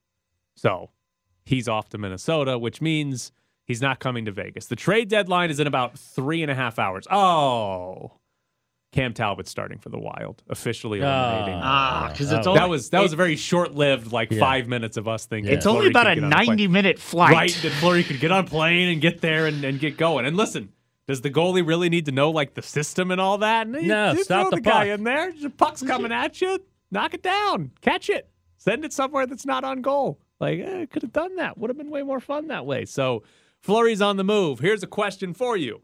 So 0.57 0.90
he's 1.47 1.69
off 1.69 1.88
to 1.90 1.99
Minnesota, 1.99 2.59
which 2.59 2.81
means 2.83 3.33
he's 3.64 3.81
not 3.81 4.00
coming 4.00 4.25
to 4.26 4.33
Vegas. 4.33 4.67
The 4.67 4.76
trade 4.76 5.09
deadline 5.09 5.50
is 5.50 5.61
in 5.61 5.67
about 5.67 5.99
three 5.99 6.43
and 6.43 6.50
a 6.50 6.55
half 6.55 6.78
hours. 6.78 7.07
Oh, 7.11 8.12
Cam 8.93 9.12
Talbot 9.14 9.47
starting 9.47 9.78
for 9.78 9.90
the 9.90 9.99
Wild, 9.99 10.43
officially 10.49 11.00
eliminating. 11.00 11.61
Ah, 11.62 12.09
'cause 12.17 12.33
it's 12.33 12.47
only, 12.47 12.59
that 12.59 12.69
was 12.71 12.88
that 12.90 13.02
was 13.02 13.12
a 13.12 13.17
very 13.17 13.37
short-lived, 13.37 14.12
like 14.12 14.31
Yeah. 14.33 14.40
five 14.40 14.67
minutes 14.67 14.97
of 14.97 15.07
us 15.07 15.26
thinking. 15.26 15.52
It's 15.52 15.67
only 15.67 15.88
about 15.88 16.07
a 16.07 16.14
get 16.14 16.25
on 16.25 16.31
plane. 16.31 16.47
90 16.49 16.69
minute 16.69 16.99
flight. 16.99 17.33
Right, 17.35 17.59
that 17.62 17.71
Fleury 17.73 18.02
could 18.02 18.19
get 18.19 18.33
on 18.33 18.45
a 18.45 18.49
plane 18.49 18.88
and 18.88 19.00
get 19.00 19.21
there 19.21 19.47
and, 19.47 19.62
and 19.62 19.78
get 19.78 19.97
going. 19.99 20.25
And 20.26 20.37
listen, 20.38 20.71
does 21.09 21.23
the 21.23 21.31
goalie 21.31 21.67
really 21.67 21.88
need 21.88 22.07
to 22.07 22.12
know 22.12 22.31
like 22.31 22.55
the 22.55 22.62
system 22.62 23.11
and 23.11 23.21
all 23.21 23.38
that? 23.38 23.67
And 23.67 23.88
No, 23.88 24.12
you 24.12 24.23
stop 24.23 24.43
throw 24.43 24.50
the 24.50 24.57
the 24.57 24.62
guy 24.62 24.85
puck. 24.91 24.99
in 24.99 25.05
there. 25.05 25.33
The 25.33 25.50
puck's 25.50 25.83
coming 25.83 26.12
at 26.12 26.41
you. 26.41 26.61
Knock 26.93 27.15
it 27.15 27.23
down. 27.23 27.73
Catch 27.81 28.09
it. 28.11 28.29
Send 28.59 28.85
it 28.85 28.93
somewhere 28.93 29.27
that's 29.27 29.45
not 29.47 29.65
on 29.65 29.83
goal. 29.83 30.21
Like, 30.38 30.61
eh, 30.61 30.87
could 30.87 31.03
have 31.03 31.12
done 31.12 31.35
that. 31.37 31.59
Would 31.59 31.71
have 31.71 31.77
been 31.77 31.91
way 31.91 32.03
more 32.03 32.21
fun 32.21 32.47
that 32.49 32.65
way. 32.65 32.85
So 32.85 33.25
Fleury's 33.61 34.00
on 34.00 34.17
the 34.19 34.25
move. 34.25 34.61
Here's 34.61 34.83
a 34.85 34.87
question 34.87 35.35
for 35.35 35.57
you. 35.57 35.83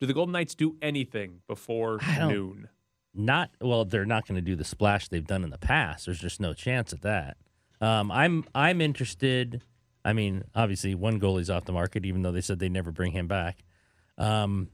Do 0.00 0.06
the 0.06 0.12
Golden 0.14 0.32
Knights 0.32 0.54
do 0.54 0.76
anything 0.82 1.40
before 1.48 1.98
noon? 2.18 2.68
not 3.12 3.50
well 3.60 3.84
they're 3.84 4.04
not 4.06 4.24
going 4.24 4.36
to 4.36 4.40
do 4.40 4.54
the 4.54 4.62
splash 4.64 5.08
they've 5.08 5.26
done 5.26 5.42
in 5.42 5.50
the 5.50 5.58
past 5.58 6.06
there's 6.06 6.20
just 6.20 6.38
no 6.40 6.54
chance 6.54 6.92
at 6.92 7.00
that 7.02 7.36
um, 7.80 8.08
i'm 8.12 8.44
i'm 8.54 8.80
interested 8.80 9.64
i 10.04 10.12
mean 10.12 10.44
obviously 10.54 10.94
one 10.94 11.18
goalie's 11.18 11.50
off 11.50 11.64
the 11.64 11.72
market 11.72 12.06
even 12.06 12.22
though 12.22 12.30
they 12.30 12.40
said 12.40 12.60
they'd 12.60 12.70
never 12.70 12.92
bring 12.92 13.10
him 13.10 13.26
back 13.26 13.64
um, 14.20 14.68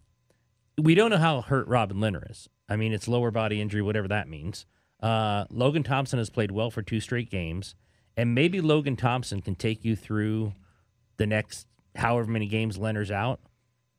we 0.76 0.94
don't 0.94 1.10
know 1.10 1.16
how 1.16 1.40
hurt 1.40 1.66
robin 1.68 1.96
Lehner 1.96 2.30
is 2.30 2.48
i 2.68 2.76
mean 2.76 2.92
it's 2.92 3.08
lower 3.08 3.30
body 3.30 3.60
injury 3.60 3.82
whatever 3.82 4.08
that 4.08 4.28
means 4.28 4.66
uh, 5.02 5.44
logan 5.50 5.82
thompson 5.82 6.18
has 6.18 6.30
played 6.30 6.50
well 6.50 6.70
for 6.70 6.82
two 6.82 7.00
straight 7.00 7.30
games 7.30 7.74
and 8.16 8.34
maybe 8.34 8.60
logan 8.60 8.96
thompson 8.96 9.40
can 9.40 9.54
take 9.54 9.84
you 9.84 9.96
through 9.96 10.52
the 11.16 11.26
next 11.26 11.66
however 11.94 12.30
many 12.30 12.46
games 12.46 12.76
Lehner's 12.76 13.10
out 13.10 13.40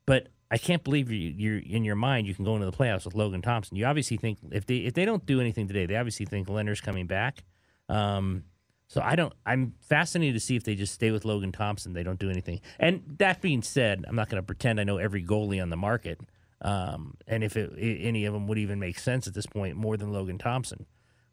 but 0.05 0.27
I 0.49 0.57
can't 0.57 0.83
believe 0.83 1.11
you, 1.11 1.33
you're 1.35 1.59
in 1.59 1.83
your 1.83 1.95
mind 1.95 2.25
you 2.25 2.33
can 2.33 2.45
go 2.45 2.55
into 2.55 2.65
the 2.65 2.71
playoffs 2.71 3.05
with 3.05 3.15
Logan 3.15 3.41
Thompson. 3.41 3.75
You 3.75 3.85
obviously 3.85 4.17
think 4.17 4.39
if 4.51 4.65
they 4.65 4.77
if 4.77 4.93
they 4.93 5.05
don't 5.05 5.25
do 5.25 5.41
anything 5.41 5.67
today, 5.67 5.85
they 5.85 5.95
obviously 5.95 6.25
think 6.25 6.47
Lehner's 6.47 6.81
coming 6.81 7.05
back. 7.05 7.43
Um, 7.89 8.43
so 8.87 9.01
I 9.01 9.15
don't. 9.15 9.33
I'm 9.45 9.73
fascinated 9.81 10.35
to 10.35 10.39
see 10.39 10.55
if 10.55 10.63
they 10.63 10.75
just 10.75 10.93
stay 10.93 11.11
with 11.11 11.25
Logan 11.25 11.51
Thompson. 11.51 11.93
They 11.93 12.03
don't 12.03 12.19
do 12.19 12.29
anything. 12.29 12.61
And 12.79 13.03
that 13.17 13.41
being 13.41 13.61
said, 13.61 14.05
I'm 14.07 14.15
not 14.15 14.29
going 14.29 14.41
to 14.41 14.45
pretend 14.45 14.79
I 14.79 14.85
know 14.85 14.97
every 14.97 15.23
goalie 15.23 15.61
on 15.61 15.69
the 15.69 15.77
market. 15.77 16.21
Um, 16.61 17.15
and 17.27 17.43
if 17.43 17.57
it, 17.57 17.71
any 17.77 18.25
of 18.25 18.33
them 18.33 18.47
would 18.47 18.57
even 18.57 18.79
make 18.79 18.97
sense 18.97 19.27
at 19.27 19.33
this 19.33 19.45
point, 19.45 19.75
more 19.75 19.97
than 19.97 20.13
Logan 20.13 20.37
Thompson. 20.37 20.85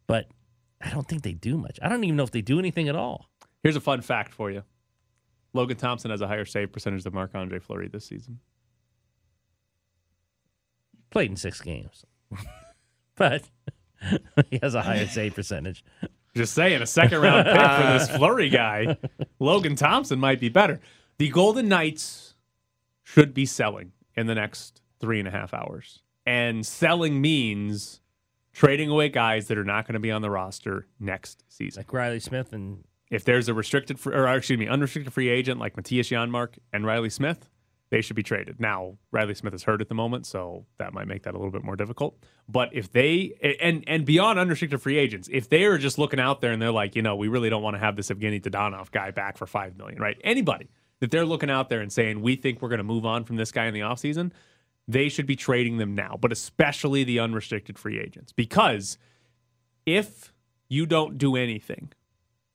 But 0.05 0.27
I 0.81 0.89
don't 0.89 1.07
think 1.07 1.23
they 1.23 1.33
do 1.33 1.57
much. 1.57 1.79
I 1.81 1.87
don't 1.87 2.03
even 2.03 2.17
know 2.17 2.23
if 2.23 2.31
they 2.31 2.41
do 2.41 2.59
anything 2.59 2.89
at 2.89 2.95
all. 2.95 3.29
Here's 3.63 3.77
a 3.77 3.81
fun 3.81 4.01
fact 4.01 4.33
for 4.33 4.51
you. 4.51 4.63
Logan 5.53 5.77
Thompson 5.77 6.11
has 6.11 6.19
a 6.19 6.27
higher 6.27 6.45
save 6.45 6.73
percentage 6.73 7.03
than 7.03 7.13
Marc 7.13 7.33
Andre 7.33 7.59
Fleury 7.59 7.87
this 7.87 8.05
season. 8.05 8.39
Played 11.09 11.31
in 11.31 11.37
six 11.37 11.61
games, 11.61 12.03
but 13.15 13.43
he 14.49 14.59
has 14.61 14.75
a 14.75 14.81
higher 14.81 15.07
save 15.07 15.33
percentage. 15.33 15.83
Just 16.35 16.53
saying, 16.53 16.81
a 16.81 16.85
second 16.85 17.21
round 17.21 17.45
pick 17.45 17.55
for 17.55 17.93
this 17.93 18.09
Fleury 18.17 18.49
guy, 18.49 18.97
Logan 19.39 19.75
Thompson 19.75 20.19
might 20.19 20.39
be 20.39 20.49
better. 20.49 20.81
The 21.17 21.29
Golden 21.29 21.69
Knights 21.69 22.35
should 23.03 23.33
be 23.33 23.45
selling 23.45 23.93
in 24.15 24.27
the 24.27 24.35
next 24.35 24.81
three 24.99 25.19
and 25.19 25.27
a 25.27 25.31
half 25.31 25.53
hours. 25.53 26.01
And 26.25 26.65
selling 26.65 27.21
means 27.21 28.01
trading 28.51 28.89
away 28.89 29.09
guys 29.09 29.47
that 29.47 29.57
are 29.57 29.63
not 29.63 29.85
going 29.85 29.93
to 29.93 29.99
be 29.99 30.11
on 30.11 30.21
the 30.21 30.29
roster 30.29 30.87
next 30.99 31.43
season. 31.47 31.81
Like 31.81 31.93
Reilly 31.93 32.19
Smith 32.19 32.51
and 32.51 32.83
If 33.09 33.23
there's 33.23 33.47
a 33.47 33.53
restricted, 33.53 33.99
free, 33.99 34.15
or 34.15 34.27
excuse 34.27 34.59
me, 34.59 34.67
unrestricted 34.67 35.13
free 35.13 35.29
agent 35.29 35.59
like 35.59 35.75
Mattias 35.75 36.09
Janmark 36.09 36.57
and 36.73 36.85
Reilly 36.85 37.09
Smith, 37.09 37.49
they 37.89 38.01
should 38.01 38.15
be 38.15 38.23
traded. 38.23 38.59
Now, 38.59 38.97
Reilly 39.11 39.35
Smith 39.35 39.53
is 39.53 39.63
hurt 39.63 39.81
at 39.81 39.89
the 39.89 39.95
moment, 39.95 40.25
so 40.25 40.65
that 40.77 40.93
might 40.93 41.07
make 41.07 41.23
that 41.23 41.33
a 41.33 41.37
little 41.37 41.51
bit 41.51 41.63
more 41.63 41.75
difficult. 41.75 42.17
But 42.49 42.69
if 42.73 42.91
they 42.91 43.33
and 43.61 43.83
and 43.87 44.05
beyond 44.05 44.39
unrestricted 44.39 44.81
free 44.81 44.97
agents, 44.97 45.29
if 45.31 45.49
they 45.49 45.65
are 45.65 45.77
just 45.77 45.97
looking 45.97 46.19
out 46.19 46.41
there 46.41 46.51
and 46.51 46.61
they're 46.61 46.71
like, 46.71 46.95
you 46.95 47.01
know, 47.01 47.15
we 47.15 47.27
really 47.27 47.49
don't 47.49 47.63
want 47.63 47.75
to 47.75 47.79
have 47.79 47.95
this 47.95 48.09
Evgenii 48.09 48.41
Dadonov 48.41 48.91
guy 48.91 49.11
back 49.11 49.37
for 49.37 49.45
five 49.45 49.77
million, 49.77 50.01
right? 50.01 50.17
Anybody 50.23 50.69
that 50.99 51.11
they're 51.11 51.25
looking 51.25 51.49
out 51.49 51.69
there 51.69 51.81
and 51.81 51.91
saying 51.91 52.21
we 52.21 52.35
think 52.35 52.61
we're 52.61 52.69
going 52.69 52.77
to 52.77 52.83
move 52.83 53.05
on 53.05 53.23
from 53.23 53.35
this 53.35 53.51
guy 53.51 53.65
in 53.65 53.73
the 53.73 53.81
offseason, 53.81 54.31
they 54.87 55.09
should 55.09 55.25
be 55.25 55.35
trading 55.35 55.77
them 55.77 55.93
now, 55.93 56.17
but 56.19 56.31
especially 56.31 57.03
the 57.03 57.19
unrestricted 57.19 57.77
free 57.77 57.99
agents. 57.99 58.31
Because 58.31 58.97
if 59.85 60.33
you 60.69 60.85
don't 60.85 61.17
do 61.17 61.35
anything 61.35 61.91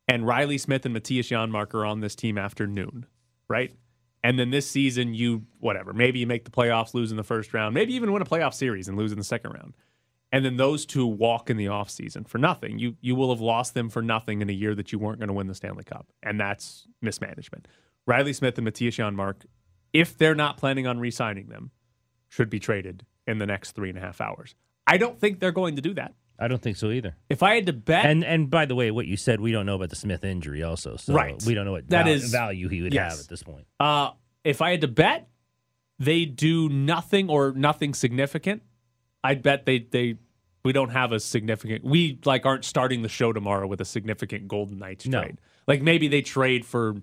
and 0.08 0.26
Reilly 0.26 0.58
Smith 0.58 0.84
and 0.84 0.96
Mattias 0.96 1.28
Janmark 1.28 1.74
are 1.74 1.84
on 1.84 2.00
this 2.00 2.14
team 2.16 2.36
after 2.36 2.66
noon, 2.66 3.06
right? 3.48 3.72
And 4.22 4.38
then 4.38 4.50
this 4.50 4.70
season, 4.70 5.14
you, 5.14 5.46
whatever, 5.60 5.92
maybe 5.92 6.18
you 6.18 6.26
make 6.26 6.44
the 6.44 6.50
playoffs, 6.50 6.92
lose 6.92 7.10
in 7.10 7.16
the 7.16 7.24
first 7.24 7.54
round, 7.54 7.74
maybe 7.74 7.94
even 7.94 8.12
win 8.12 8.20
a 8.20 8.26
playoff 8.26 8.54
series 8.54 8.86
and 8.86 8.98
lose 8.98 9.12
in 9.12 9.18
the 9.18 9.24
second 9.24 9.52
round. 9.52 9.74
And 10.32 10.44
then 10.44 10.56
those 10.56 10.86
two 10.86 11.06
walk 11.06 11.50
in 11.50 11.56
the 11.56 11.66
offseason 11.66 12.28
for 12.28 12.38
nothing. 12.38 12.78
You 12.78 12.96
you 13.00 13.16
will 13.16 13.30
have 13.30 13.40
lost 13.40 13.74
them 13.74 13.88
for 13.88 14.00
nothing 14.02 14.42
in 14.42 14.48
a 14.48 14.52
year 14.52 14.74
that 14.76 14.92
you 14.92 14.98
weren't 14.98 15.18
going 15.18 15.28
to 15.28 15.34
win 15.34 15.48
the 15.48 15.54
Stanley 15.54 15.84
Cup. 15.84 16.06
And 16.22 16.38
that's 16.38 16.86
mismanagement. 17.02 17.66
Reilly 18.06 18.32
Smith 18.32 18.56
and 18.58 18.66
Mattias 18.66 18.94
Janmark, 18.94 19.46
if 19.92 20.16
they're 20.16 20.34
not 20.34 20.56
planning 20.56 20.86
on 20.86 21.00
re 21.00 21.10
signing 21.10 21.48
them, 21.48 21.70
should 22.28 22.48
be 22.48 22.60
traded 22.60 23.04
in 23.26 23.38
the 23.38 23.46
next 23.46 23.72
three 23.72 23.88
and 23.88 23.98
a 23.98 24.00
half 24.00 24.20
hours. 24.20 24.54
I 24.86 24.98
don't 24.98 25.18
think 25.18 25.40
they're 25.40 25.50
going 25.50 25.76
to 25.76 25.82
do 25.82 25.94
that. 25.94 26.14
I 26.40 26.48
don't 26.48 26.62
think 26.62 26.76
so 26.78 26.90
either. 26.90 27.14
If 27.28 27.42
I 27.42 27.54
had 27.54 27.66
to 27.66 27.72
bet, 27.72 28.06
And 28.06 28.24
and 28.24 28.48
by 28.50 28.64
the 28.66 28.74
way, 28.74 28.90
what 28.90 29.06
you 29.06 29.16
said, 29.16 29.40
we 29.40 29.52
don't 29.52 29.66
know 29.66 29.74
about 29.76 29.90
the 29.90 29.96
Smith 29.96 30.24
injury 30.24 30.62
also. 30.62 30.96
So 30.96 31.12
Right. 31.12 31.40
we 31.46 31.54
don't 31.54 31.66
know 31.66 31.72
what 31.72 31.88
That 31.90 32.06
val- 32.06 32.14
is- 32.14 32.30
value 32.32 32.68
he 32.68 32.80
would 32.82 32.94
yes. 32.94 33.12
have 33.12 33.20
at 33.20 33.28
this 33.28 33.42
point. 33.42 33.66
Uh, 33.78 34.12
if 34.42 34.62
I 34.62 34.70
had 34.70 34.80
to 34.80 34.88
bet, 34.88 35.28
they 35.98 36.24
do 36.24 36.68
nothing 36.70 37.28
or 37.28 37.52
nothing 37.52 37.92
significant. 37.94 38.62
I'd 39.22 39.42
bet 39.42 39.66
they 39.66 39.80
they 39.80 40.16
we 40.64 40.72
don't 40.72 40.90
have 40.90 41.12
a 41.12 41.20
significant. 41.20 41.84
We 41.84 42.18
like 42.24 42.46
aren't 42.46 42.64
starting 42.64 43.02
the 43.02 43.08
show 43.08 43.32
tomorrow 43.32 43.66
with 43.66 43.80
a 43.80 43.84
significant 43.84 44.48
Golden 44.48 44.78
Knights 44.78 45.06
No. 45.06 45.20
trade. 45.22 45.38
Like 45.66 45.82
maybe 45.82 46.08
they 46.08 46.22
trade 46.22 46.64
for 46.64 46.96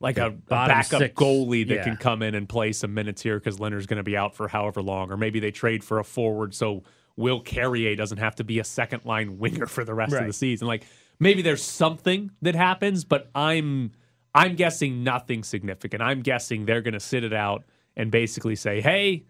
like 0.00 0.18
a, 0.18 0.26
a 0.26 0.30
backup 0.30 0.98
six. 0.98 1.14
goalie 1.14 1.66
that 1.68 1.74
Yeah. 1.76 1.84
can 1.84 1.96
come 1.96 2.22
in 2.22 2.34
and 2.34 2.48
play 2.48 2.72
some 2.72 2.92
minutes 2.92 3.22
here 3.22 3.38
because 3.38 3.58
Lehner's 3.58 3.86
going 3.86 3.98
to 3.98 4.02
be 4.02 4.16
out 4.16 4.34
for 4.34 4.48
however 4.48 4.82
long, 4.82 5.10
or 5.12 5.16
maybe 5.16 5.40
they 5.40 5.50
trade 5.50 5.82
for 5.84 5.98
a 5.98 6.04
forward 6.04 6.54
so 6.54 6.82
Will 7.16 7.40
Carrier 7.40 7.94
doesn't 7.94 8.18
have 8.18 8.36
to 8.36 8.44
be 8.44 8.58
a 8.58 8.64
second 8.64 9.04
line 9.04 9.38
winger 9.38 9.66
for 9.66 9.84
the 9.84 9.94
rest 9.94 10.12
of 10.22 10.26
the 10.26 10.32
season. 10.32 10.66
Like 10.66 10.84
maybe 11.18 11.42
there's 11.42 11.62
something 11.62 12.30
that 12.42 12.54
happens, 12.54 13.04
but 13.04 13.30
I'm 13.34 13.92
I'm 14.34 14.56
guessing 14.56 15.04
nothing 15.04 15.42
significant. 15.44 16.02
I'm 16.02 16.22
guessing 16.22 16.64
they're 16.64 16.80
going 16.80 16.94
to 16.94 17.00
sit 17.00 17.22
it 17.24 17.32
out 17.34 17.64
and 17.96 18.10
basically 18.10 18.56
say, 18.56 18.80
"Hey, 18.80 19.24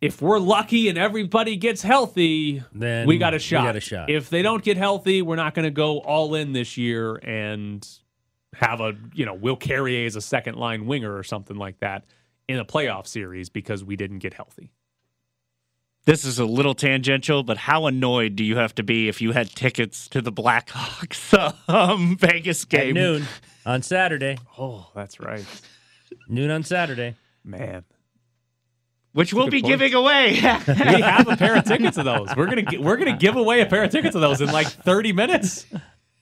if 0.00 0.22
we're 0.22 0.38
lucky 0.38 0.88
and 0.88 0.96
everybody 0.96 1.56
gets 1.56 1.82
healthy, 1.82 2.62
Then 2.72 3.06
we 3.06 3.18
got 3.18 3.34
a 3.34 3.38
shot. 3.38 3.64
got 3.64 3.76
a 3.76 3.80
shot. 3.80 4.08
If 4.08 4.30
they 4.30 4.40
don't 4.42 4.64
get 4.64 4.78
healthy, 4.78 5.20
we're 5.20 5.36
not 5.36 5.54
going 5.54 5.64
to 5.64 5.70
go 5.70 5.98
all 5.98 6.34
in 6.34 6.52
this 6.52 6.78
year 6.78 7.16
and 7.16 7.86
have 8.54 8.80
a 8.80 8.96
you 9.14 9.26
know 9.26 9.34
Will 9.34 9.56
Carrier 9.56 10.06
as 10.06 10.16
a 10.16 10.20
second 10.22 10.56
line 10.56 10.86
winger 10.86 11.14
or 11.14 11.22
something 11.22 11.56
like 11.56 11.78
that 11.80 12.04
in 12.48 12.58
a 12.58 12.64
playoff 12.64 13.06
series 13.06 13.48
because 13.50 13.84
we 13.84 13.96
didn't 13.96 14.20
get 14.20 14.32
healthy." 14.34 14.72
This 16.06 16.24
is 16.24 16.38
a 16.38 16.44
little 16.46 16.74
tangential, 16.74 17.42
but 17.42 17.56
how 17.58 17.86
annoyed 17.86 18.34
do 18.34 18.42
you 18.42 18.56
have 18.56 18.74
to 18.76 18.82
be 18.82 19.08
if 19.08 19.20
you 19.20 19.32
had 19.32 19.50
tickets 19.50 20.08
to 20.08 20.20
the 20.22 20.32
Blackhawks 20.32 21.54
um, 21.68 22.16
Vegas 22.18 22.64
At 22.64 22.68
game? 22.70 22.94
noon 22.94 23.24
on 23.66 23.82
Saturday. 23.82 24.38
Oh, 24.58 24.90
that's 24.94 25.20
right, 25.20 25.44
Noon 26.28 26.50
on 26.50 26.62
Saturday. 26.64 27.16
man. 27.44 27.84
Which 29.12 29.34
we'll 29.34 29.48
be 29.48 29.60
point. 29.60 29.72
giving 29.72 29.94
away. 29.94 30.30
we 30.34 30.40
have 30.40 31.26
a 31.28 31.36
pair 31.36 31.56
of 31.56 31.64
tickets 31.64 31.96
of 31.96 32.04
those. 32.04 32.28
We're 32.36 32.46
gonna 32.46 32.64
we're 32.80 32.96
gonna 32.96 33.16
give 33.16 33.34
away 33.36 33.60
a 33.60 33.66
pair 33.66 33.82
of 33.82 33.90
tickets 33.90 34.14
of 34.14 34.20
those 34.20 34.40
in 34.40 34.50
like 34.52 34.68
30 34.68 35.12
minutes. 35.12 35.66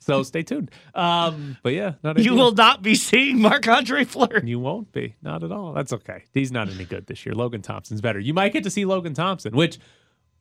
So 0.09 0.23
stay 0.23 0.43
tuned. 0.43 0.71
Um, 0.95 1.59
but 1.63 1.75
yeah, 1.75 1.93
not 2.03 2.19
You 2.19 2.35
will 2.35 2.53
not 2.53 2.81
be 2.83 2.95
seeing 2.95 3.41
Marc 3.43 3.69
Andre 3.69 4.05
Fleury. 4.05 4.49
You 4.49 4.59
won't 4.59 4.91
be. 4.91 5.17
Not 5.21 5.45
at 5.45 5.53
all. 5.53 5.75
That's 5.75 5.93
okay. 5.93 6.25
He's 6.33 6.51
not 6.51 6.71
any 6.71 6.87
good 6.87 7.07
this 7.07 7.27
year. 7.27 7.35
Logan 7.35 7.61
Thompson's 7.61 8.01
better. 8.01 8.19
You 8.19 8.33
might 8.33 8.55
get 8.55 8.65
to 8.65 8.71
see 8.71 8.87
Logan 8.87 9.13
Thompson, 9.13 9.55
which, 9.55 9.79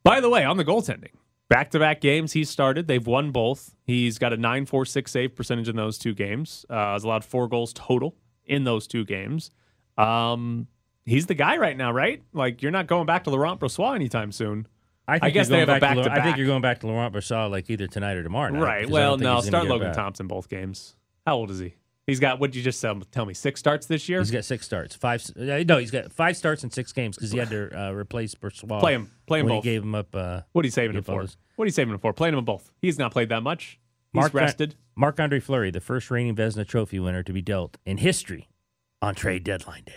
by 0.02 0.20
the 0.20 0.30
way, 0.30 0.42
on 0.42 0.56
the 0.56 0.64
goaltending, 0.64 1.12
back 1.50 1.70
to 1.72 1.78
back 1.78 2.00
games 2.00 2.32
he's 2.32 2.48
started. 2.48 2.86
They've 2.88 3.06
won 3.06 3.30
both. 3.30 3.74
He's 3.84 4.18
got 4.18 4.32
a 4.32 4.38
946 4.38 5.10
save 5.10 5.34
percentage 5.36 5.68
in 5.68 5.76
those 5.76 5.98
two 5.98 6.14
games. 6.14 6.64
Uh, 6.70 6.92
has 6.94 7.04
allowed 7.04 7.24
four 7.24 7.46
goals 7.46 7.74
total 7.74 8.16
in 8.46 8.64
those 8.64 8.86
two 8.86 9.04
games. 9.04 9.50
Um, 9.98 10.66
he's 11.04 11.26
the 11.26 11.34
guy 11.34 11.58
right 11.58 11.76
now, 11.76 11.92
right? 11.92 12.22
Like, 12.32 12.62
you're 12.62 12.72
not 12.72 12.86
going 12.86 13.04
back 13.04 13.24
to 13.24 13.30
Laurent 13.30 13.60
Brossoit 13.60 13.94
anytime 13.96 14.32
soon. 14.32 14.66
I, 15.08 15.18
think 15.18 15.34
guess 15.34 15.48
they 15.48 15.58
have 15.60 15.68
a 15.68 15.72
back 15.72 15.80
back 15.80 15.94
to 15.94 16.00
Laurent- 16.02 16.18
I 16.20 16.22
think 16.22 16.36
you're 16.36 16.46
going 16.46 16.62
back 16.62 16.80
to 16.80 16.86
Laurent 16.86 17.14
Brossoit 17.14 17.50
like 17.50 17.68
either 17.70 17.86
tonight 17.86 18.16
or 18.16 18.22
tomorrow 18.22 18.50
night. 18.52 18.60
Right. 18.62 18.88
Well, 18.90 19.16
no. 19.16 19.40
Start 19.40 19.66
Logan 19.66 19.88
back. 19.88 19.96
Thompson 19.96 20.26
both 20.26 20.48
games. 20.48 20.94
How 21.26 21.36
old 21.36 21.50
is 21.50 21.58
he? 21.58 21.74
He's 22.06 22.20
got. 22.20 22.38
What 22.40 22.50
did 22.52 22.56
you 22.58 22.62
just 22.62 22.80
tell 22.80 23.26
me? 23.26 23.34
Six 23.34 23.60
starts 23.60 23.86
this 23.86 24.08
year. 24.08 24.18
He's 24.20 24.30
got 24.30 24.44
six 24.44 24.64
starts. 24.64 24.94
Five. 24.94 25.22
uh, 25.38 25.62
No, 25.66 25.76
he's 25.78 25.90
got 25.90 26.10
five 26.12 26.36
starts 26.36 26.64
in 26.64 26.70
six 26.70 26.92
games 26.92 27.16
because 27.16 27.32
he 27.32 27.38
had 27.38 27.50
to 27.50 27.68
uh, 27.88 27.92
replace 27.92 28.34
Brossoit. 28.34 28.80
Play 28.80 28.94
him. 28.94 29.10
Play 29.26 29.40
him 29.40 29.46
when 29.46 29.56
both. 29.56 29.64
he 29.64 29.70
gave 29.70 29.82
him 29.82 29.94
up. 29.94 30.14
Uh, 30.14 30.40
What 30.52 30.64
are 30.64 30.66
you 30.66 30.70
saving 30.72 30.96
him 30.96 31.02
for? 31.04 31.18
others. 31.18 31.36
What 31.56 31.64
are 31.64 31.66
you 31.66 31.72
saving 31.72 31.92
him 31.92 32.00
for? 32.00 32.12
Playing 32.12 32.36
him 32.36 32.44
both. 32.44 32.70
He's 32.80 32.98
not 32.98 33.12
played 33.12 33.28
that 33.28 33.42
much. 33.42 33.78
He's 34.12 34.20
Mark 34.20 34.32
rested. 34.34 34.74
Marc 34.96 35.20
Andre 35.20 35.38
Fleury, 35.38 35.70
the 35.70 35.80
first 35.80 36.10
reigning 36.10 36.34
Vezina 36.34 36.66
Trophy 36.66 36.98
winner 36.98 37.22
to 37.22 37.32
be 37.32 37.42
dealt 37.42 37.76
in 37.84 37.98
history 37.98 38.48
on 39.02 39.14
trade 39.14 39.44
deadline 39.44 39.84
day. 39.84 39.92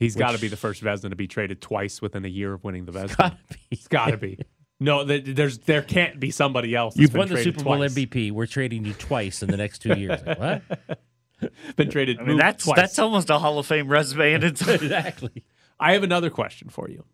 He's 0.00 0.16
got 0.16 0.32
to 0.32 0.38
be 0.38 0.48
the 0.48 0.56
first 0.56 0.82
Vezina 0.82 1.10
to 1.10 1.16
be 1.16 1.28
traded 1.28 1.60
twice 1.60 2.00
within 2.00 2.24
a 2.24 2.28
year 2.28 2.54
of 2.54 2.64
winning 2.64 2.86
the 2.86 2.92
Vezina. 2.92 3.36
It's 3.70 3.86
got 3.86 4.06
to 4.06 4.16
be. 4.16 4.38
No, 4.80 5.04
there's 5.04 5.58
there 5.58 5.82
can't 5.82 6.18
be 6.18 6.30
somebody 6.30 6.74
else. 6.74 6.96
You've 6.96 7.12
won 7.12 7.28
the 7.28 7.42
Super 7.42 7.62
Bowl 7.62 7.76
twice. 7.76 7.94
MVP. 7.94 8.32
We're 8.32 8.46
trading 8.46 8.86
you 8.86 8.94
twice 8.94 9.42
in 9.42 9.50
the 9.50 9.58
next 9.58 9.80
two 9.80 9.92
years. 9.94 10.20
Like, 10.24 10.38
what? 10.38 10.62
Been 11.76 11.90
traded. 11.90 12.18
I 12.18 12.24
mean, 12.24 12.38
that's 12.38 12.64
twice. 12.64 12.76
that's 12.76 12.98
almost 12.98 13.28
a 13.28 13.38
Hall 13.38 13.58
of 13.58 13.66
Fame 13.66 13.88
resume 13.88 14.32
in 14.32 14.42
itself. 14.42 14.70
exactly. 14.82 15.44
I 15.78 15.92
have 15.92 16.02
another 16.02 16.30
question 16.30 16.70
for 16.70 16.88
you. 16.88 17.04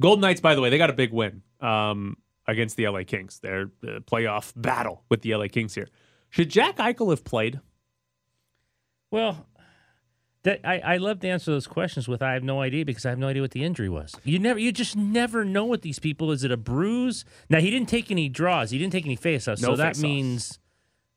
Golden 0.00 0.22
Knights, 0.22 0.40
by 0.40 0.54
the 0.54 0.62
way, 0.62 0.70
they 0.70 0.78
got 0.78 0.90
a 0.90 0.94
big 0.94 1.12
win 1.12 1.42
um, 1.60 2.16
against 2.46 2.76
the 2.76 2.88
LA 2.88 3.02
Kings. 3.06 3.38
Their 3.40 3.70
uh, 3.86 4.00
playoff 4.00 4.52
battle 4.56 5.04
with 5.10 5.20
the 5.20 5.34
LA 5.34 5.48
Kings 5.48 5.74
here. 5.74 5.88
Should 6.30 6.48
Jack 6.48 6.76
Eichel 6.78 7.10
have 7.10 7.24
played? 7.24 7.60
Well, 9.10 9.46
that, 10.44 10.60
I, 10.64 10.78
I 10.80 10.96
love 10.98 11.20
to 11.20 11.28
answer 11.28 11.50
those 11.50 11.66
questions 11.66 12.06
with 12.08 12.22
I 12.22 12.34
have 12.34 12.42
no 12.44 12.60
idea 12.60 12.84
because 12.84 13.04
I 13.04 13.10
have 13.10 13.18
no 13.18 13.28
idea 13.28 13.42
what 13.42 13.50
the 13.50 13.64
injury 13.64 13.88
was. 13.88 14.14
You 14.24 14.38
never, 14.38 14.58
you 14.58 14.72
just 14.72 14.96
never 14.96 15.44
know 15.44 15.64
with 15.64 15.82
these 15.82 15.98
people. 15.98 16.30
Is 16.30 16.44
it 16.44 16.50
a 16.52 16.56
bruise? 16.56 17.24
Now 17.50 17.60
he 17.60 17.70
didn't 17.70 17.88
take 17.88 18.10
any 18.10 18.28
draws. 18.28 18.70
He 18.70 18.78
didn't 18.78 18.92
take 18.92 19.04
any 19.04 19.16
faceoffs. 19.16 19.60
No 19.60 19.70
so 19.70 19.76
that 19.76 19.94
faceoffs. 19.94 20.02
means 20.02 20.58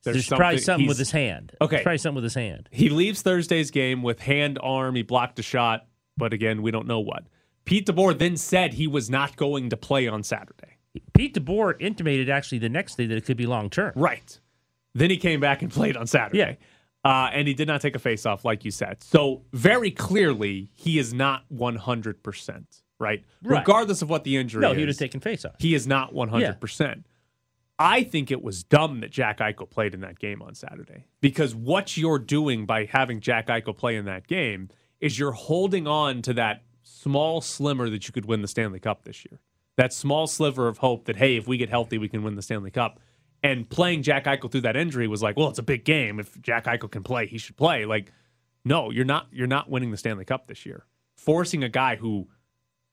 There's 0.04 0.16
there's, 0.16 0.28
probably 0.28 0.58
something- 0.58 0.64
something 0.66 0.88
with 0.88 0.98
his 0.98 1.12
hand. 1.12 1.54
Okay. 1.62 1.76
There's 1.78 1.84
probably 1.84 1.98
something 2.00 2.16
with 2.16 2.24
his 2.24 2.34
hand. 2.36 2.68
He 2.72 2.90
leaves 2.90 3.22
Thursday's 3.22 3.70
game 3.72 4.02
with 4.04 4.22
hand, 4.22 4.58
arm. 4.62 4.96
He 4.96 5.04
blocked 5.04 5.38
a 5.40 5.44
shot, 5.44 5.86
but 6.18 6.34
again, 6.34 6.62
we 6.62 6.72
don't 6.72 6.88
know 6.88 7.00
what. 7.00 7.28
Pete 7.64 7.86
DeBoer 7.86 8.18
then 8.18 8.38
said 8.38 8.74
he 8.74 8.88
was 8.88 9.10
not 9.10 9.36
going 9.36 9.70
to 9.70 9.78
play 9.78 10.08
on 10.08 10.24
Saturday. 10.24 10.78
Pete 11.14 11.36
DeBoer 11.36 11.76
intimated 11.80 12.28
actually 12.30 12.58
the 12.58 12.70
next 12.70 12.96
day 12.96 13.06
that 13.06 13.16
it 13.16 13.24
could 13.24 13.38
be 13.38 13.46
long 13.46 13.70
term. 13.70 13.94
Right. 13.96 14.40
Then 14.94 15.10
he 15.10 15.18
came 15.18 15.40
back 15.40 15.62
and 15.62 15.72
played 15.72 15.96
on 15.96 16.08
Saturday. 16.08 16.40
Yeah. 16.40 16.56
Uh, 17.04 17.30
and 17.34 17.48
he 17.48 17.54
did 17.54 17.68
not 17.68 17.82
take 17.82 17.96
a 17.96 18.00
face 18.00 18.26
off, 18.26 18.46
like 18.46 18.64
you 18.64 18.72
said. 18.72 19.04
So, 19.04 19.42
very 19.54 19.90
clearly, 19.90 20.70
he 20.74 21.00
is 21.00 21.14
not 21.14 21.44
100%, 21.52 22.66
right? 23.00 23.24
Right. 23.44 23.60
Regardless 23.60 24.02
of 24.04 24.10
what 24.10 24.24
the 24.24 24.38
injury 24.38 24.62
No, 24.62 24.74
he 24.74 24.82
would 24.82 24.90
have 24.90 24.98
taken 24.98 25.20
face 25.20 25.44
off. 25.44 25.56
He 25.58 25.74
is 25.74 25.88
not 25.88 26.14
100%. 26.14 27.04
I 27.80 28.04
think 28.04 28.30
it 28.30 28.44
was 28.44 28.64
dumb 28.64 29.00
that 29.00 29.10
Jack 29.10 29.40
Eichel 29.40 29.68
played 29.68 29.96
in 29.96 30.02
that 30.02 30.20
game 30.20 30.44
on 30.44 30.54
Saturday 30.54 31.08
because 31.20 31.56
what 31.56 31.98
you're 31.98 32.20
doing 32.20 32.68
by 32.68 32.86
having 32.86 33.22
Jack 33.22 33.48
Eichel 33.48 33.76
play 33.76 33.96
in 33.96 34.06
that 34.06 34.28
game 34.28 34.70
is 35.00 35.18
you're 35.18 35.32
holding 35.32 35.88
on 35.88 36.22
to 36.22 36.34
that 36.36 36.62
small 36.84 37.42
slimmer 37.42 37.90
that 37.90 38.08
you 38.08 38.14
could 38.14 38.26
win 38.26 38.44
the 38.44 38.48
Stanley 38.48 38.80
Cup 38.80 39.04
this 39.04 39.26
year. 39.26 39.40
That 39.78 39.94
small 39.94 40.28
sliver 40.28 40.68
of 40.68 40.78
hope 40.78 41.06
that, 41.06 41.16
hey, 41.16 41.38
if 41.38 41.48
we 41.48 41.58
get 41.58 41.70
healthy, 41.70 41.98
we 41.98 42.08
can 42.08 42.22
win 42.22 42.36
the 42.36 42.44
Stanley 42.44 42.70
Cup. 42.70 43.00
And 43.44 43.68
playing 43.68 44.04
Jack 44.04 44.26
Eichel 44.26 44.52
through 44.52 44.62
that 44.62 44.76
injury 44.76 45.08
was 45.08 45.24
like, 45.24 45.36
well, 45.36 45.50
it's 45.50 45.60
a 45.60 45.64
big 45.64 45.84
game. 45.84 46.20
If 46.20 46.40
Jack 46.42 46.66
Eichel 46.66 46.92
can 46.92 47.02
play, 47.02 47.26
he 47.26 47.38
should 47.40 47.58
play. 47.58 47.86
Like, 47.86 48.12
no, 48.64 48.92
you're 48.92 49.06
not. 49.06 49.28
You're 49.32 49.48
not 49.48 49.70
winning 49.70 49.92
the 49.92 49.98
Stanley 49.98 50.26
Cup 50.26 50.48
this 50.48 50.66
year. 50.66 50.86
Forcing 51.16 51.64
a 51.64 51.70
guy 51.70 51.96
who 51.96 52.28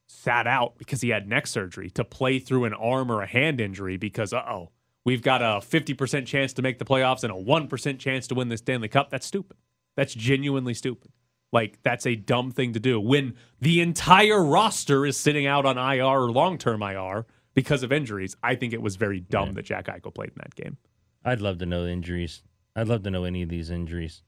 sat 0.06 0.46
out 0.46 0.78
because 0.78 1.02
he 1.02 1.10
had 1.10 1.28
neck 1.28 1.46
surgery 1.46 1.90
to 1.90 2.04
play 2.04 2.38
through 2.38 2.64
an 2.64 2.72
arm 2.72 3.12
or 3.12 3.22
a 3.22 3.26
hand 3.26 3.60
injury 3.60 3.98
because 3.98 4.32
uh 4.32 4.42
oh, 4.48 4.70
we've 5.04 5.22
got 5.22 5.42
a 5.42 5.60
50% 5.60 6.26
chance 6.26 6.54
to 6.54 6.62
make 6.62 6.78
the 6.78 6.84
playoffs 6.84 7.24
and 7.24 7.32
a 7.32 7.36
1% 7.36 7.98
chance 7.98 8.26
to 8.26 8.34
win 8.34 8.48
the 8.48 8.56
Stanley 8.56 8.88
Cup. 8.88 9.10
That's 9.10 9.26
stupid. 9.26 9.58
That's 9.96 10.14
genuinely 10.14 10.74
stupid. 10.74 11.12
Like, 11.52 11.78
that's 11.82 12.06
a 12.06 12.14
dumb 12.14 12.50
thing 12.50 12.74
to 12.74 12.80
do 12.80 13.00
when 13.00 13.34
the 13.60 13.80
entire 13.80 14.42
roster 14.42 15.06
is 15.06 15.16
sitting 15.16 15.46
out 15.46 15.64
on 15.66 15.78
IR 15.78 16.04
or 16.04 16.30
long 16.30 16.58
term 16.58 16.82
IR 16.82 17.26
because 17.62 17.82
of 17.82 17.90
injuries. 17.92 18.36
I 18.42 18.54
think 18.54 18.72
it 18.72 18.80
was 18.82 18.96
very 18.96 19.20
dumb 19.20 19.54
that 19.54 19.64
Jack 19.64 19.86
Eichel 19.86 20.14
played 20.14 20.30
in 20.30 20.36
that 20.38 20.54
game. 20.54 20.76
I'd 21.24 21.40
love 21.40 21.58
to 21.58 21.66
know 21.66 21.84
the 21.84 21.90
injuries. 21.90 22.42
I'd 22.76 22.88
love 22.88 23.02
to 23.02 23.10
know 23.10 23.24
any 23.24 23.42
of 23.42 23.48
these 23.48 23.70
injuries. 23.70 24.22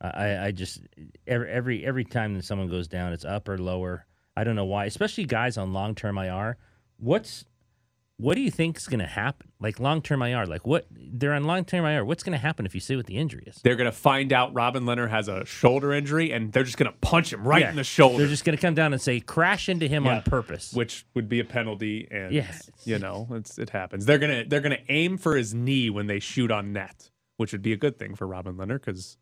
I, 0.00 0.08
I- 0.08 0.44
I 0.46 0.50
just 0.52 0.80
every 1.26 1.50
every 1.50 1.84
every 1.84 2.04
time 2.04 2.34
that 2.34 2.44
someone 2.44 2.68
goes 2.68 2.88
down, 2.88 3.12
it's 3.12 3.24
up 3.24 3.48
or 3.48 3.58
lower. 3.58 4.06
I 4.36 4.44
don't 4.44 4.56
know 4.56 4.64
why, 4.64 4.84
especially 4.86 5.24
guys 5.24 5.56
on 5.58 5.72
long 5.72 5.94
term 5.94 6.16
IR. 6.18 6.56
What's 6.98 7.44
what 8.18 8.34
do 8.36 8.40
you 8.40 8.50
think 8.50 8.76
is 8.76 8.86
going 8.86 9.00
to 9.00 9.06
happen? 9.06 9.48
Like 9.58 9.80
long 9.80 10.00
term 10.02 10.22
IR, 10.22 10.46
like 10.46 10.66
what 10.66 10.86
they're 10.90 11.32
on 11.32 11.44
long 11.44 11.64
term 11.64 11.84
IR. 11.84 12.04
What's 12.04 12.22
going 12.22 12.32
to 12.32 12.38
happen 12.38 12.66
if 12.66 12.74
you 12.74 12.80
see 12.80 12.94
what 12.94 13.06
the 13.06 13.16
injury 13.16 13.44
is? 13.46 13.56
They're 13.62 13.74
going 13.76 13.90
to 13.90 13.96
find 13.96 14.32
out 14.32 14.54
Robin 14.54 14.84
Lehner 14.84 15.08
has 15.10 15.28
a 15.28 15.44
shoulder 15.44 15.92
injury 15.92 16.30
and 16.32 16.52
they're 16.52 16.62
just 16.64 16.76
going 16.76 16.90
to 16.92 16.96
punch 17.00 17.32
him 17.32 17.42
right 17.46 17.62
Yeah. 17.62 17.70
in 17.70 17.76
the 17.76 17.84
shoulder. 17.84 18.18
They're 18.18 18.26
just 18.28 18.44
going 18.44 18.56
to 18.56 18.60
come 18.62 18.74
down 18.74 18.92
and 18.92 19.00
say 19.02 19.18
crash 19.20 19.68
into 19.68 19.88
him 19.88 20.04
Yeah. 20.04 20.16
on 20.16 20.22
purpose. 20.22 20.72
which 20.72 21.04
would 21.14 21.28
be 21.28 21.40
a 21.40 21.44
penalty 21.44 22.06
and 22.10 22.32
Yeah. 22.32 22.52
you 22.84 22.98
know 22.98 23.26
it's, 23.32 23.58
it 23.58 23.70
happens 23.70 24.04
they're 24.06 24.18
gonna 24.18 24.44
they're 24.46 24.60
gonna 24.60 24.78
aim 24.88 25.16
for 25.18 25.36
his 25.36 25.52
knee 25.54 25.90
when 25.90 26.06
they 26.06 26.18
shoot 26.20 26.50
on 26.50 26.72
net 26.72 27.10
which 27.38 27.52
would 27.52 27.62
be 27.62 27.72
a 27.72 27.76
good 27.76 27.98
thing 27.98 28.14
for 28.14 28.26
robin 28.26 28.56
lehner 28.56 28.74
because 28.74 29.16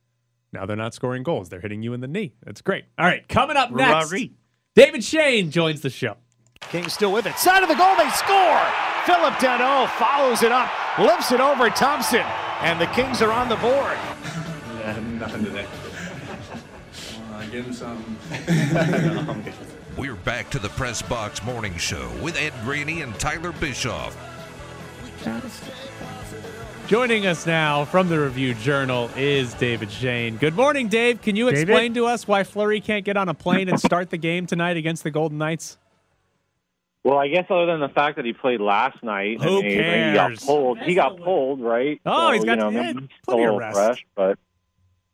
now 0.52 0.66
they're 0.66 0.76
not 0.76 0.94
scoring 0.94 1.22
goals 1.22 1.48
they're 1.48 1.60
hitting 1.60 1.82
you 1.82 1.92
in 1.92 2.00
the 2.00 2.08
knee 2.08 2.34
that's 2.44 2.60
great 2.60 2.84
all 2.98 3.06
right 3.06 3.26
coming 3.28 3.56
up 3.56 3.70
next 3.70 4.10
Rory. 4.10 4.32
david 4.74 5.02
schoen 5.04 5.50
joins 5.50 5.80
the 5.82 5.90
show 5.90 6.16
Kings 6.68 6.92
still 6.92 7.10
with 7.12 7.26
it. 7.26 7.36
Side 7.36 7.62
of 7.64 7.68
the 7.68 7.74
goal, 7.74 7.96
they 7.96 8.08
score. 8.10 8.60
Phillip 9.04 9.34
Danault 9.40 9.88
follows 9.98 10.42
it 10.44 10.52
up, 10.52 10.70
lifts 11.00 11.32
it 11.32 11.40
over 11.40 11.68
Thompson, 11.70 12.20
and 12.60 12.80
the 12.80 12.86
Kings 12.88 13.20
are 13.22 13.32
on 13.32 13.48
the 13.48 13.56
board. 13.56 13.96
Yeah, 14.78 14.96
nothing 15.18 15.44
today. 15.44 15.66
Uh, 17.32 17.42
give 17.50 17.64
him 17.66 17.72
some. 17.72 18.18
We're 19.96 20.14
back 20.14 20.48
to 20.50 20.60
the 20.60 20.68
Press 20.68 21.02
Box 21.02 21.42
Morning 21.42 21.76
Show 21.76 22.08
with 22.22 22.36
Ed 22.36 22.52
Graney 22.62 23.02
and 23.02 23.18
Tyler 23.18 23.50
Bischoff. 23.52 24.16
joining 26.86 27.26
us 27.26 27.46
now 27.46 27.84
from 27.84 28.08
the 28.08 28.18
review 28.18 28.54
journal 28.54 29.10
is 29.16 29.52
david 29.54 29.90
schoen 29.90 30.36
good 30.38 30.56
morning 30.56 30.88
dave 30.88 31.20
can 31.20 31.36
you 31.36 31.44
David? 31.50 31.60
explain 31.68 31.92
to 31.94 32.06
us 32.06 32.26
why 32.26 32.42
fleury 32.42 32.80
can't 32.80 33.04
get 33.04 33.16
on 33.18 33.28
a 33.28 33.34
plane 33.34 33.68
and 33.68 33.78
start 33.78 34.08
the 34.10 34.16
game 34.16 34.46
tonight 34.46 34.76
against 34.78 35.02
the 35.04 35.10
golden 35.10 35.36
knights 35.38 35.76
Well, 37.02 37.18
I 37.18 37.28
guess 37.28 37.46
other 37.48 37.66
than 37.66 37.80
the 37.80 37.88
fact 37.88 38.16
that 38.16 38.24
he 38.26 38.32
played 38.34 38.60
last 38.60 39.02
night, 39.02 39.40
Who 39.42 39.60
I 39.60 39.62
mean, 39.62 39.70
he 40.08 40.12
got 40.14 40.36
pulled. 40.38 40.78
He 40.80 40.94
got 40.94 41.16
pulled, 41.18 41.60
right? 41.62 42.00
Oh, 42.04 42.32
he's 42.32 42.44
got- 42.44 42.58
you 42.58 42.64
know, 42.64 42.70
yeah, 42.70 42.82
maybe 42.92 43.00
he's 43.00 43.08
plenty 43.24 43.42
still 43.44 43.54
of 43.54 43.58
rest. 43.60 43.74
fresh, 43.76 44.06
but 44.14 44.38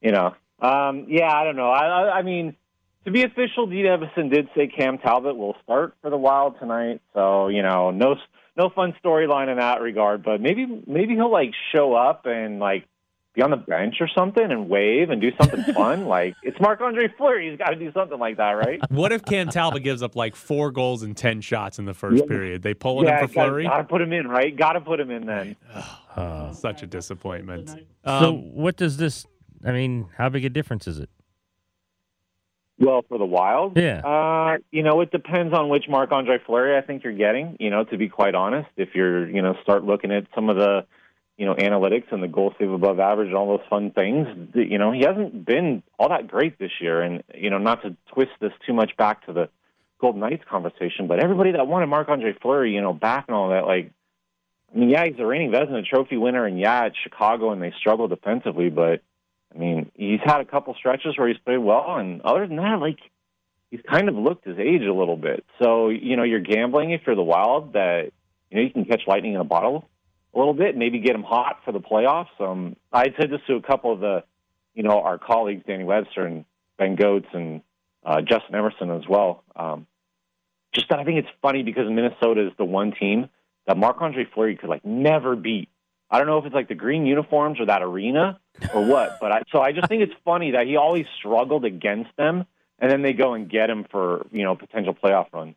you 0.00 0.10
know, 0.10 0.34
um, 0.60 1.06
yeah, 1.08 1.32
I 1.32 1.44
don't 1.44 1.56
know. 1.56 1.70
I, 1.70 1.86
I, 1.86 2.18
I 2.18 2.22
mean, 2.22 2.56
to 3.04 3.10
be 3.12 3.22
official, 3.22 3.66
Dean 3.66 3.84
Evason 3.86 4.32
did 4.32 4.48
say 4.56 4.66
Cam 4.66 4.98
Talbot 4.98 5.36
will 5.36 5.56
start 5.62 5.94
for 6.02 6.10
the 6.10 6.16
Wild 6.16 6.58
tonight, 6.58 7.00
so 7.14 7.48
you 7.48 7.62
know, 7.62 7.92
no, 7.92 8.16
no 8.56 8.68
fun 8.68 8.94
storyline 9.04 9.48
in 9.48 9.58
that 9.58 9.80
regard. 9.80 10.24
But 10.24 10.40
maybe, 10.40 10.66
maybe 10.88 11.14
he'll 11.14 11.30
like 11.30 11.52
show 11.72 11.94
up 11.94 12.26
and 12.26 12.58
like 12.58 12.84
be 13.36 13.42
on 13.42 13.50
the 13.50 13.56
bench 13.56 13.96
or 14.00 14.08
something 14.08 14.50
and 14.50 14.68
wave 14.68 15.10
and 15.10 15.20
do 15.20 15.30
something 15.40 15.62
fun. 15.74 16.06
Like 16.06 16.34
it's 16.42 16.58
Marc 16.58 16.80
Andre 16.80 17.08
Fleury. 17.16 17.50
He's 17.50 17.58
got 17.58 17.68
to 17.70 17.76
do 17.76 17.92
something 17.92 18.18
like 18.18 18.38
that, 18.38 18.52
right? 18.52 18.80
what 18.90 19.12
if 19.12 19.24
cam 19.24 19.48
talbot 19.48 19.84
gives 19.84 20.02
up 20.02 20.16
like 20.16 20.34
four 20.34 20.72
goals 20.72 21.02
and 21.02 21.16
10 21.16 21.42
shots 21.42 21.78
in 21.78 21.84
the 21.84 21.94
first 21.94 22.22
Yeah. 22.22 22.28
period 22.28 22.62
they 22.62 22.74
pull 22.74 23.02
it 23.02 23.06
yeah, 23.06 23.20
in 23.20 23.28
for 23.28 23.32
Fleury. 23.34 23.64
Got 23.64 23.78
to 23.78 23.84
put 23.84 24.00
him 24.00 24.12
in, 24.12 24.26
right? 24.26 24.56
Got 24.56 24.72
to 24.72 24.80
put 24.80 24.98
him 24.98 25.10
in 25.10 25.26
then. 25.26 25.56
Uh, 26.16 26.52
such 26.52 26.82
a 26.82 26.86
disappointment 26.86 27.68
so 27.68 27.78
Um, 28.04 28.54
what 28.54 28.76
does 28.76 28.96
this? 28.96 29.26
I 29.64 29.72
mean, 29.72 30.08
how 30.16 30.28
big 30.28 30.44
a 30.44 30.48
difference 30.48 30.86
is 30.86 30.98
it? 30.98 31.10
Well, 32.78 33.04
for 33.08 33.18
the 33.18 33.24
Wild, 33.24 33.76
Yeah. 33.76 34.00
Uh, 34.00 34.58
you 34.70 34.82
know, 34.82 35.00
it 35.00 35.10
depends 35.10 35.54
on 35.54 35.68
which 35.68 35.88
Marc 35.88 36.12
Andre 36.12 36.38
Fleury 36.44 36.76
I 36.76 36.82
think 36.82 37.04
you're 37.04 37.12
getting. 37.14 37.56
You 37.58 37.70
know, 37.70 37.84
to 37.84 37.96
be 37.98 38.08
quite 38.08 38.34
honest, 38.34 38.68
if 38.76 38.90
you're, 38.94 39.28
you 39.28 39.42
know, 39.42 39.56
start 39.62 39.84
looking 39.84 40.10
at 40.12 40.26
some 40.34 40.48
of 40.50 40.56
the, 40.56 40.86
you 41.36 41.44
know, 41.44 41.54
analytics 41.54 42.10
and 42.12 42.22
the 42.22 42.28
goal 42.28 42.54
save 42.58 42.70
above 42.70 42.98
average 42.98 43.28
and 43.28 43.36
all 43.36 43.58
those 43.58 43.66
fun 43.68 43.90
things, 43.90 44.26
you 44.54 44.78
know, 44.78 44.92
he 44.92 45.02
hasn't 45.02 45.44
been 45.44 45.82
all 45.98 46.08
that 46.08 46.28
great 46.28 46.58
this 46.58 46.70
year. 46.80 47.02
And 47.02 47.22
you 47.34 47.50
know, 47.50 47.58
not 47.58 47.82
to 47.82 47.96
twist 48.12 48.32
this 48.40 48.52
too 48.66 48.72
much 48.72 48.96
back 48.96 49.26
to 49.26 49.32
the 49.32 49.48
Golden 50.00 50.20
Knights 50.20 50.44
conversation, 50.48 51.08
but 51.08 51.22
everybody 51.22 51.52
that 51.52 51.66
wanted 51.66 51.86
Marc 51.86 52.08
Andre 52.08 52.34
Fleury, 52.40 52.74
you 52.74 52.80
know, 52.80 52.92
back 52.92 53.26
and 53.28 53.36
all 53.36 53.50
that, 53.50 53.66
like, 53.66 53.90
I 54.74 54.78
mean, 54.78 54.90
yeah, 54.90 55.04
he's 55.06 55.18
a 55.18 55.24
reigning 55.24 55.52
Vezina 55.52 55.84
Trophy 55.86 56.16
winner, 56.16 56.44
and 56.44 56.58
yeah, 56.58 56.86
it's 56.86 56.96
Chicago, 57.02 57.50
and 57.50 57.62
they 57.62 57.72
struggle 57.78 58.08
defensively. 58.08 58.70
But 58.70 59.02
I 59.54 59.58
mean, 59.58 59.90
he's 59.94 60.20
had 60.24 60.40
a 60.40 60.44
couple 60.44 60.74
stretches 60.74 61.18
where 61.18 61.28
he's 61.28 61.38
played 61.38 61.58
well, 61.58 61.96
and 61.96 62.22
other 62.22 62.46
than 62.46 62.56
that, 62.56 62.80
like 62.80 62.98
he's 63.70 63.80
kind 63.90 64.08
of 64.08 64.14
looked 64.14 64.46
his 64.46 64.58
age 64.58 64.82
a 64.82 64.92
little 64.92 65.16
bit. 65.16 65.44
So 65.62 65.90
you 65.90 66.16
know, 66.16 66.24
you're 66.24 66.40
gambling 66.40 66.92
if 66.92 67.02
you're 67.06 67.16
the 67.16 67.22
Wild 67.22 67.74
that 67.74 68.12
you 68.50 68.56
know 68.56 68.62
you 68.62 68.70
can 68.70 68.86
catch 68.86 69.02
lightning 69.06 69.34
in 69.34 69.40
a 69.40 69.44
bottle 69.44 69.88
a 70.36 70.38
little 70.38 70.54
bit, 70.54 70.76
maybe 70.76 70.98
get 70.98 71.12
them 71.12 71.22
hot 71.22 71.60
for 71.64 71.72
the 71.72 71.80
playoffs. 71.80 72.28
Um, 72.38 72.76
I 72.92 73.06
said 73.18 73.30
this 73.30 73.40
to 73.46 73.54
a 73.54 73.62
couple 73.62 73.92
of 73.92 74.00
the, 74.00 74.22
you 74.74 74.82
know, 74.82 75.00
our 75.00 75.18
colleagues, 75.18 75.64
Danny 75.66 75.84
Webster 75.84 76.26
and 76.26 76.44
Ben 76.78 76.96
Gotz 76.96 77.26
and 77.32 77.62
uh, 78.04 78.20
Justin 78.20 78.54
Emerson 78.54 78.90
as 78.90 79.08
well. 79.08 79.42
Um, 79.56 79.86
just 80.72 80.90
that 80.90 80.98
I 80.98 81.04
think 81.04 81.18
it's 81.18 81.28
funny 81.40 81.62
because 81.62 81.90
Minnesota 81.90 82.46
is 82.46 82.52
the 82.58 82.64
one 82.64 82.92
team 82.92 83.30
that 83.66 83.78
Marc 83.78 84.00
Andre 84.00 84.26
Fleury 84.32 84.56
could 84.56 84.68
like 84.68 84.84
never 84.84 85.34
beat. 85.34 85.70
I 86.10 86.18
don't 86.18 86.26
know 86.26 86.38
if 86.38 86.44
it's 86.44 86.54
like 86.54 86.68
the 86.68 86.74
green 86.74 87.06
uniforms 87.06 87.58
or 87.58 87.66
that 87.66 87.82
arena 87.82 88.38
or 88.74 88.84
what, 88.84 89.18
but 89.20 89.32
I, 89.32 89.42
so 89.50 89.60
I 89.60 89.72
just 89.72 89.88
think 89.88 90.02
it's 90.02 90.14
funny 90.24 90.52
that 90.52 90.66
he 90.66 90.76
always 90.76 91.06
struggled 91.18 91.64
against 91.64 92.10
them, 92.16 92.44
and 92.78 92.90
then 92.90 93.02
they 93.02 93.12
go 93.12 93.34
and 93.34 93.48
get 93.48 93.70
him 93.70 93.86
for 93.90 94.26
you 94.30 94.44
know 94.44 94.54
potential 94.54 94.94
playoff 94.94 95.32
run. 95.32 95.54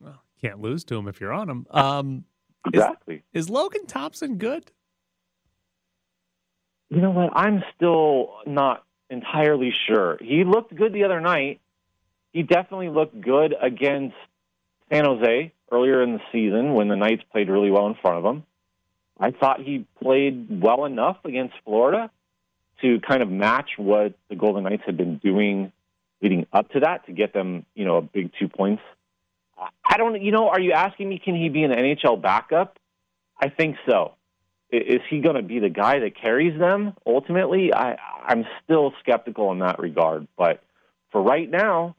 Well, 0.00 0.22
can't 0.40 0.60
lose 0.60 0.82
to 0.84 0.96
him 0.96 1.06
if 1.06 1.20
you're 1.20 1.32
on 1.32 1.48
him. 1.48 1.66
Um, 1.70 2.24
exactly. 2.66 3.22
Is, 3.32 3.44
is 3.44 3.50
Logan 3.50 3.86
Thompson 3.86 4.36
good? 4.36 4.70
You 6.90 7.00
know 7.00 7.10
what? 7.10 7.30
I'm 7.34 7.62
still 7.76 8.34
not 8.46 8.84
entirely 9.10 9.72
sure. 9.86 10.18
He 10.20 10.44
looked 10.44 10.74
good 10.74 10.92
the 10.92 11.04
other 11.04 11.20
night. 11.20 11.60
He 12.32 12.42
definitely 12.42 12.88
looked 12.88 13.20
good 13.20 13.54
against 13.60 14.16
San 14.90 15.04
Jose 15.04 15.52
earlier 15.70 16.02
in 16.02 16.14
the 16.14 16.20
season 16.32 16.74
when 16.74 16.88
the 16.88 16.96
Knights 16.96 17.22
played 17.30 17.48
really 17.48 17.70
well 17.70 17.86
in 17.86 17.94
front 17.94 18.18
of 18.18 18.24
him. 18.24 18.44
I 19.20 19.32
thought 19.32 19.60
he 19.60 19.86
played 20.02 20.62
well 20.62 20.84
enough 20.84 21.18
against 21.24 21.54
Florida 21.64 22.10
to 22.80 23.00
kind 23.00 23.22
of 23.22 23.30
match 23.30 23.70
what 23.76 24.14
the 24.28 24.36
Golden 24.36 24.64
Knights 24.64 24.84
had 24.86 24.96
been 24.96 25.18
doing 25.18 25.72
leading 26.22 26.46
up 26.52 26.70
to 26.70 26.80
that 26.80 27.06
to 27.06 27.12
get 27.12 27.32
them, 27.32 27.64
you 27.74 27.84
know, 27.84 27.96
a 27.96 28.02
big 28.02 28.30
two 28.38 28.48
points. 28.48 28.82
I 29.84 29.96
don't, 29.96 30.22
you 30.22 30.32
know, 30.32 30.48
are 30.48 30.60
you 30.60 30.72
asking 30.72 31.08
me, 31.08 31.18
can 31.18 31.34
he 31.34 31.48
be 31.48 31.64
an 31.64 31.70
NHL 31.70 32.20
backup? 32.20 32.78
I 33.40 33.48
think 33.48 33.76
so. 33.88 34.14
Is 34.70 35.00
he 35.08 35.20
going 35.20 35.36
to 35.36 35.42
be 35.42 35.60
the 35.60 35.70
guy 35.70 36.00
that 36.00 36.20
carries 36.20 36.58
them 36.58 36.94
ultimately? 37.06 37.72
I, 37.72 37.96
I'm 38.26 38.44
still 38.62 38.92
skeptical 39.00 39.50
in 39.52 39.60
that 39.60 39.78
regard. 39.78 40.28
But 40.36 40.62
for 41.10 41.22
right 41.22 41.50
now, 41.50 41.96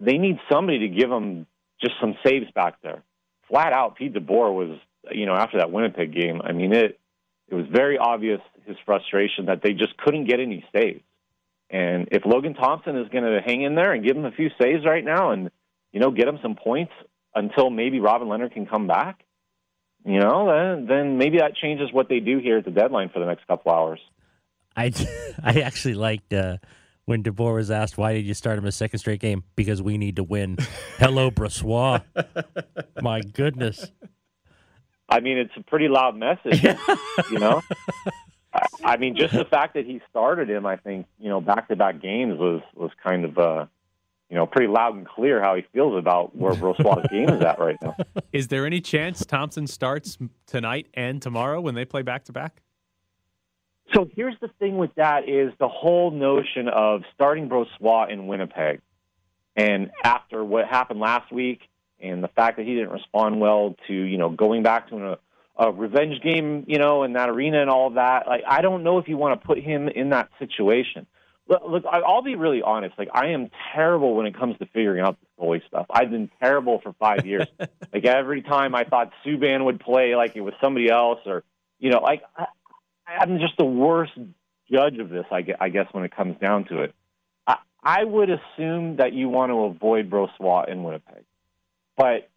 they 0.00 0.16
need 0.16 0.38
somebody 0.50 0.80
to 0.80 0.88
give 0.88 1.10
them 1.10 1.46
just 1.80 1.94
some 2.00 2.16
saves 2.24 2.50
back 2.52 2.80
there. 2.82 3.02
Flat 3.48 3.72
out, 3.72 3.96
Pete 3.96 4.14
DeBoer 4.14 4.54
was, 4.54 4.78
you 5.10 5.26
know, 5.26 5.34
after 5.34 5.58
that 5.58 5.70
Winnipeg 5.70 6.12
game, 6.12 6.40
I 6.42 6.52
mean, 6.52 6.72
it 6.72 6.98
it 7.48 7.54
was 7.54 7.66
very 7.70 7.96
obvious 7.96 8.40
his 8.66 8.76
frustration 8.84 9.46
that 9.46 9.62
they 9.62 9.72
just 9.72 9.96
couldn't 9.96 10.26
get 10.26 10.38
any 10.38 10.64
saves. 10.74 11.02
And 11.70 12.08
if 12.12 12.24
Logan 12.26 12.54
Thompson 12.54 12.96
is 12.96 13.08
going 13.08 13.24
to 13.24 13.40
hang 13.44 13.62
in 13.62 13.74
there 13.74 13.92
and 13.92 14.04
give 14.04 14.16
him 14.16 14.24
a 14.24 14.32
few 14.32 14.50
saves 14.60 14.84
right 14.84 15.04
now, 15.04 15.32
and 15.32 15.50
you 15.92 16.00
know, 16.00 16.10
get 16.10 16.28
him 16.28 16.38
some 16.42 16.54
points 16.54 16.92
until 17.34 17.70
maybe 17.70 18.00
Robin 18.00 18.28
Lehner 18.28 18.52
can 18.52 18.66
come 18.66 18.86
back, 18.86 19.24
you 20.04 20.18
know, 20.18 20.46
then 20.46 20.86
then 20.86 21.18
maybe 21.18 21.38
that 21.38 21.54
changes 21.56 21.92
what 21.92 22.08
they 22.08 22.20
do 22.20 22.38
here 22.38 22.58
at 22.58 22.64
the 22.64 22.70
deadline 22.70 23.10
for 23.10 23.18
the 23.20 23.26
next 23.26 23.46
couple 23.46 23.72
hours. 23.72 24.00
I 24.76 24.92
I 25.42 25.60
actually 25.60 25.94
liked. 25.94 26.32
Uh 26.32 26.58
when 27.04 27.22
DeBoer 27.22 27.54
was 27.54 27.70
asked 27.70 27.96
why 27.96 28.12
did 28.12 28.26
you 28.26 28.34
start 28.34 28.58
him 28.58 28.66
a 28.66 28.72
second 28.72 28.98
straight 28.98 29.18
game 29.18 29.42
because 29.56 29.80
we 29.80 29.96
need 29.96 30.16
to 30.16 30.22
win. 30.22 30.58
Hello, 30.98 31.30
Brossoit. 31.30 32.02
My 33.00 33.22
goodness. 33.22 33.90
I 35.08 35.20
mean, 35.20 35.38
it's 35.38 35.56
a 35.56 35.62
pretty 35.62 35.88
loud 35.88 36.16
message, 36.16 36.62
you 37.30 37.38
know. 37.38 37.62
I 38.84 38.98
mean, 38.98 39.16
just 39.16 39.32
the 39.32 39.46
fact 39.46 39.72
that 39.74 39.86
he 39.86 40.02
started 40.10 40.50
him, 40.50 40.66
I 40.66 40.76
think, 40.76 41.06
you 41.18 41.30
know, 41.30 41.40
back 41.40 41.68
to 41.68 41.76
back 41.76 42.02
games 42.02 42.38
was 42.38 42.60
was 42.74 42.90
kind 43.02 43.24
of, 43.24 43.38
uh, 43.38 43.66
you 44.30 44.36
know, 44.36 44.46
pretty 44.46 44.68
loud 44.68 44.94
and 44.94 45.06
clear 45.06 45.40
how 45.42 45.54
he 45.56 45.62
feels 45.72 45.98
about 45.98 46.36
where 46.36 46.52
Brossoit' 46.54 47.10
game 47.10 47.28
is 47.28 47.42
at 47.42 47.58
right 47.58 47.76
now. 47.82 47.96
Is 48.32 48.48
there 48.48 48.66
any 48.66 48.80
chance 48.80 49.24
Thompson 49.24 49.66
starts 49.66 50.18
tonight 50.46 50.86
and 50.94 51.22
tomorrow 51.22 51.60
when 51.60 51.74
they 51.74 51.84
play 51.84 52.02
back 52.02 52.24
to 52.24 52.32
back? 52.32 52.62
So 53.94 54.08
here's 54.14 54.34
the 54.40 54.48
thing 54.58 54.76
with 54.76 54.94
that 54.96 55.28
is 55.28 55.52
the 55.58 55.68
whole 55.68 56.10
notion 56.10 56.68
of 56.68 57.02
starting 57.14 57.48
Brossoit 57.48 58.10
in 58.12 58.26
Winnipeg, 58.26 58.80
and 59.56 59.90
after 60.04 60.44
what 60.44 60.66
happened 60.66 61.00
last 61.00 61.32
week, 61.32 61.60
and 61.98 62.22
the 62.22 62.28
fact 62.28 62.58
that 62.58 62.66
he 62.66 62.74
didn't 62.74 62.90
respond 62.90 63.40
well 63.40 63.76
to 63.86 63.94
you 63.94 64.18
know 64.18 64.28
going 64.28 64.62
back 64.62 64.90
to 64.90 65.12
a, 65.12 65.18
a 65.56 65.72
revenge 65.72 66.20
game, 66.22 66.64
you 66.68 66.78
know, 66.78 67.02
in 67.02 67.14
that 67.14 67.30
arena 67.30 67.62
and 67.62 67.70
all 67.70 67.88
of 67.88 67.94
that. 67.94 68.26
Like 68.26 68.42
I 68.46 68.60
don't 68.60 68.84
know 68.84 68.98
if 68.98 69.08
you 69.08 69.16
want 69.16 69.40
to 69.40 69.46
put 69.46 69.58
him 69.58 69.88
in 69.88 70.10
that 70.10 70.28
situation. 70.38 71.06
Look, 71.48 71.84
I'll 71.90 72.22
be 72.22 72.34
really 72.34 72.60
honest. 72.62 72.98
Like 72.98 73.08
I 73.12 73.28
am 73.28 73.50
terrible 73.74 74.14
when 74.14 74.26
it 74.26 74.36
comes 74.36 74.58
to 74.58 74.66
figuring 74.66 75.02
out 75.02 75.16
the 75.20 75.42
goalie 75.42 75.66
stuff. 75.66 75.86
I've 75.88 76.10
been 76.10 76.30
terrible 76.40 76.80
for 76.82 76.92
five 76.94 77.24
years. 77.24 77.46
like 77.92 78.04
every 78.04 78.42
time 78.42 78.74
I 78.74 78.84
thought 78.84 79.12
Subban 79.24 79.64
would 79.64 79.80
play 79.80 80.14
like 80.14 80.36
it 80.36 80.42
was 80.42 80.52
somebody 80.60 80.90
else, 80.90 81.20
or 81.24 81.44
you 81.78 81.90
know, 81.90 82.00
like 82.00 82.22
I'm 83.06 83.38
just 83.38 83.56
the 83.56 83.64
worst 83.64 84.12
judge 84.70 84.98
of 84.98 85.08
this, 85.08 85.24
I 85.30 85.40
guess, 85.42 85.86
when 85.92 86.04
it 86.04 86.14
comes 86.14 86.36
down 86.38 86.66
to 86.66 86.82
it. 86.82 86.94
I, 87.46 87.56
I 87.82 88.04
would 88.04 88.28
assume 88.28 88.96
that 88.96 89.12
you 89.14 89.28
want 89.28 89.50
to 89.50 89.64
avoid 89.64 90.10
Brossoit 90.10 90.68
in 90.70 90.82
Winnipeg. 90.82 91.24
But 91.96 92.28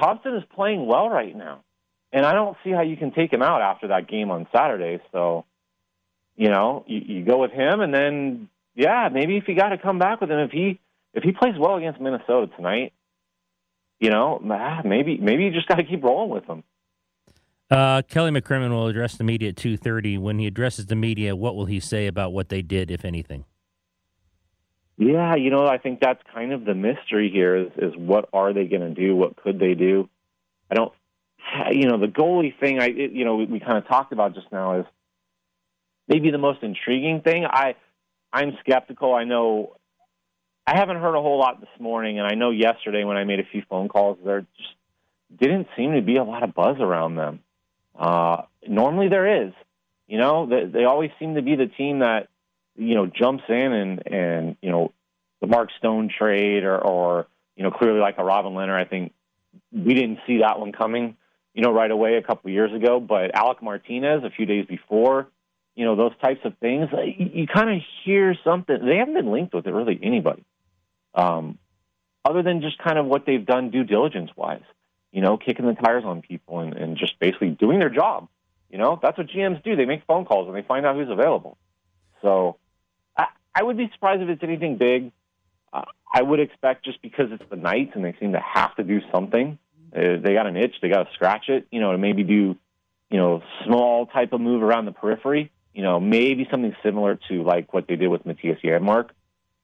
Thompson 0.00 0.34
is 0.34 0.42
playing 0.54 0.86
well 0.86 1.08
right 1.08 1.34
now. 1.34 1.62
And 2.12 2.24
I 2.24 2.32
don't 2.32 2.56
see 2.64 2.70
how 2.70 2.82
you 2.82 2.96
can 2.96 3.12
take 3.12 3.32
him 3.32 3.42
out 3.42 3.62
after 3.62 3.88
that 3.88 4.08
game 4.08 4.30
on 4.30 4.46
Saturday. 4.54 5.02
So, 5.12 5.44
you 6.36 6.50
know, 6.50 6.84
you, 6.86 7.00
you 7.06 7.24
go 7.24 7.38
with 7.38 7.52
him, 7.52 7.80
and 7.80 7.92
then, 7.92 8.48
yeah, 8.74 9.08
maybe 9.12 9.36
if 9.36 9.48
you 9.48 9.56
got 9.56 9.70
to 9.70 9.78
come 9.78 9.98
back 9.98 10.20
with 10.20 10.30
him, 10.30 10.38
if 10.40 10.50
he 10.50 10.80
if 11.14 11.22
he 11.22 11.32
plays 11.32 11.54
well 11.58 11.76
against 11.76 12.00
Minnesota 12.00 12.48
tonight, 12.56 12.92
you 13.98 14.10
know, 14.10 14.38
maybe 14.84 15.16
maybe 15.18 15.44
you 15.44 15.50
just 15.50 15.66
got 15.66 15.76
to 15.76 15.84
keep 15.84 16.04
rolling 16.04 16.30
with 16.30 16.44
him. 16.44 16.62
Uh, 17.70 18.02
Kelly 18.02 18.30
McCrimmon 18.30 18.70
will 18.70 18.86
address 18.86 19.16
the 19.16 19.24
media 19.24 19.48
at 19.48 19.56
2.30. 19.56 20.20
When 20.20 20.38
he 20.38 20.46
addresses 20.46 20.86
the 20.86 20.94
media, 20.94 21.34
what 21.34 21.56
will 21.56 21.64
he 21.64 21.80
say 21.80 22.06
about 22.06 22.32
what 22.32 22.48
they 22.48 22.62
did, 22.62 22.92
if 22.92 23.04
anything? 23.04 23.44
Yeah, 24.96 25.34
you 25.34 25.50
know, 25.50 25.66
I 25.66 25.78
think 25.78 26.00
that's 26.00 26.22
kind 26.32 26.52
of 26.52 26.64
the 26.64 26.74
mystery 26.74 27.28
here 27.30 27.56
is, 27.56 27.72
is 27.76 27.92
what 27.96 28.28
are 28.32 28.52
they 28.52 28.66
going 28.66 28.82
to 28.82 28.94
do? 28.94 29.16
What 29.16 29.36
could 29.36 29.58
they 29.58 29.74
do? 29.74 30.08
I 30.70 30.74
don't, 30.74 30.92
you 31.72 31.88
know, 31.88 31.98
the 31.98 32.06
goalie 32.06 32.58
thing, 32.58 32.80
I, 32.80 32.86
it, 32.86 33.12
you 33.12 33.24
know, 33.24 33.36
we, 33.36 33.46
we 33.46 33.60
kind 33.60 33.78
of 33.78 33.88
talked 33.88 34.12
about 34.12 34.34
just 34.34 34.50
now 34.52 34.80
is 34.80 34.86
maybe 36.08 36.30
the 36.30 36.38
most 36.38 36.62
intriguing 36.62 37.20
thing. 37.20 37.44
I, 37.44 37.74
I'm 38.32 38.56
skeptical. 38.60 39.14
I 39.14 39.24
know 39.24 39.76
I 40.66 40.76
haven't 40.76 40.96
heard 40.96 41.14
a 41.14 41.20
whole 41.20 41.38
lot 41.38 41.60
this 41.60 41.68
morning, 41.78 42.18
and 42.18 42.26
I 42.26 42.34
know 42.34 42.50
yesterday 42.50 43.04
when 43.04 43.16
I 43.16 43.24
made 43.24 43.38
a 43.38 43.44
few 43.44 43.62
phone 43.68 43.88
calls, 43.88 44.18
there 44.24 44.40
just 44.56 44.74
didn't 45.34 45.68
seem 45.76 45.94
to 45.94 46.02
be 46.02 46.16
a 46.16 46.24
lot 46.24 46.42
of 46.42 46.54
buzz 46.54 46.76
around 46.80 47.14
them. 47.14 47.40
Uh, 47.96 48.42
normally 48.66 49.08
there 49.08 49.44
is. 49.44 49.52
You 50.08 50.18
know, 50.18 50.46
they, 50.46 50.64
they 50.66 50.84
always 50.84 51.10
seem 51.18 51.34
to 51.36 51.42
be 51.42 51.56
the 51.56 51.66
team 51.66 52.00
that 52.00 52.28
you 52.76 52.94
know 52.94 53.06
jumps 53.06 53.44
in 53.48 53.72
and 53.72 54.06
and 54.06 54.56
you 54.60 54.70
know 54.70 54.92
the 55.40 55.46
Mark 55.46 55.70
Stone 55.78 56.10
trade 56.16 56.64
or 56.64 56.78
or 56.78 57.26
you 57.56 57.62
know 57.62 57.70
clearly 57.70 58.00
like 58.00 58.18
a 58.18 58.24
Robin 58.24 58.52
Lehner. 58.52 58.74
I 58.74 58.84
think 58.84 59.12
we 59.72 59.94
didn't 59.94 60.18
see 60.26 60.38
that 60.38 60.60
one 60.60 60.72
coming. 60.72 61.16
You 61.54 61.62
know, 61.62 61.72
right 61.72 61.90
away 61.90 62.16
a 62.16 62.22
couple 62.22 62.50
years 62.50 62.72
ago, 62.74 63.00
but 63.00 63.34
Alec 63.34 63.62
Martinez 63.62 64.24
a 64.24 64.30
few 64.30 64.44
days 64.44 64.66
before, 64.66 65.28
you 65.76 65.84
know, 65.84 65.94
those 65.94 66.12
types 66.20 66.40
of 66.44 66.58
things, 66.58 66.88
you, 66.92 67.30
you 67.32 67.46
kind 67.46 67.70
of 67.70 67.82
hear 68.04 68.34
something. 68.42 68.84
They 68.84 68.96
haven't 68.96 69.14
been 69.14 69.30
linked 69.30 69.54
with 69.54 69.66
it 69.66 69.72
really 69.72 69.98
anybody, 70.02 70.44
um, 71.14 71.58
other 72.24 72.42
than 72.42 72.60
just 72.60 72.78
kind 72.78 72.98
of 72.98 73.06
what 73.06 73.26
they've 73.26 73.44
done 73.44 73.70
due 73.70 73.84
diligence 73.84 74.30
wise 74.36 74.62
you 75.16 75.22
know, 75.22 75.38
kicking 75.38 75.64
the 75.64 75.72
tires 75.72 76.04
on 76.04 76.20
people 76.20 76.60
and, 76.60 76.74
and 76.74 76.98
just 76.98 77.18
basically 77.18 77.48
doing 77.48 77.78
their 77.78 77.88
job. 77.88 78.28
You 78.68 78.76
know, 78.76 78.98
that's 79.00 79.16
what 79.16 79.28
GMs 79.28 79.62
do. 79.62 79.74
They 79.74 79.86
make 79.86 80.04
phone 80.04 80.26
calls 80.26 80.46
and 80.46 80.54
they 80.54 80.60
find 80.60 80.84
out 80.84 80.94
who's 80.94 81.08
available. 81.08 81.56
So 82.20 82.58
I, 83.16 83.28
I 83.54 83.62
would 83.62 83.78
be 83.78 83.88
surprised 83.94 84.20
if 84.20 84.28
it's 84.28 84.42
anything 84.42 84.76
big. 84.76 85.12
Uh, 85.72 85.84
I 86.12 86.20
would 86.20 86.38
expect 86.38 86.84
just 86.84 87.00
because 87.00 87.32
it's 87.32 87.48
the 87.48 87.56
Knights 87.56 87.92
and 87.94 88.04
they 88.04 88.14
seem 88.20 88.32
to 88.32 88.40
have 88.40 88.76
to 88.76 88.82
do 88.82 89.00
something. 89.10 89.58
Uh, 89.96 90.18
they 90.22 90.34
got 90.34 90.46
an 90.46 90.58
itch. 90.58 90.74
They 90.82 90.90
got 90.90 91.04
to 91.04 91.14
scratch 91.14 91.48
it. 91.48 91.66
You 91.70 91.80
know, 91.80 91.92
to 91.92 91.98
maybe 91.98 92.22
do, 92.22 92.54
you 93.10 93.16
know, 93.16 93.42
small 93.64 94.04
type 94.04 94.34
of 94.34 94.42
move 94.42 94.62
around 94.62 94.84
the 94.84 94.92
periphery. 94.92 95.50
You 95.76 95.82
know, 95.82 96.00
maybe 96.00 96.48
something 96.50 96.74
similar 96.82 97.18
to 97.28 97.42
like 97.44 97.72
what 97.72 97.86
they 97.86 97.96
did 97.96 98.08
with 98.08 98.24
Mattias 98.24 98.60
Janmark. 98.62 99.10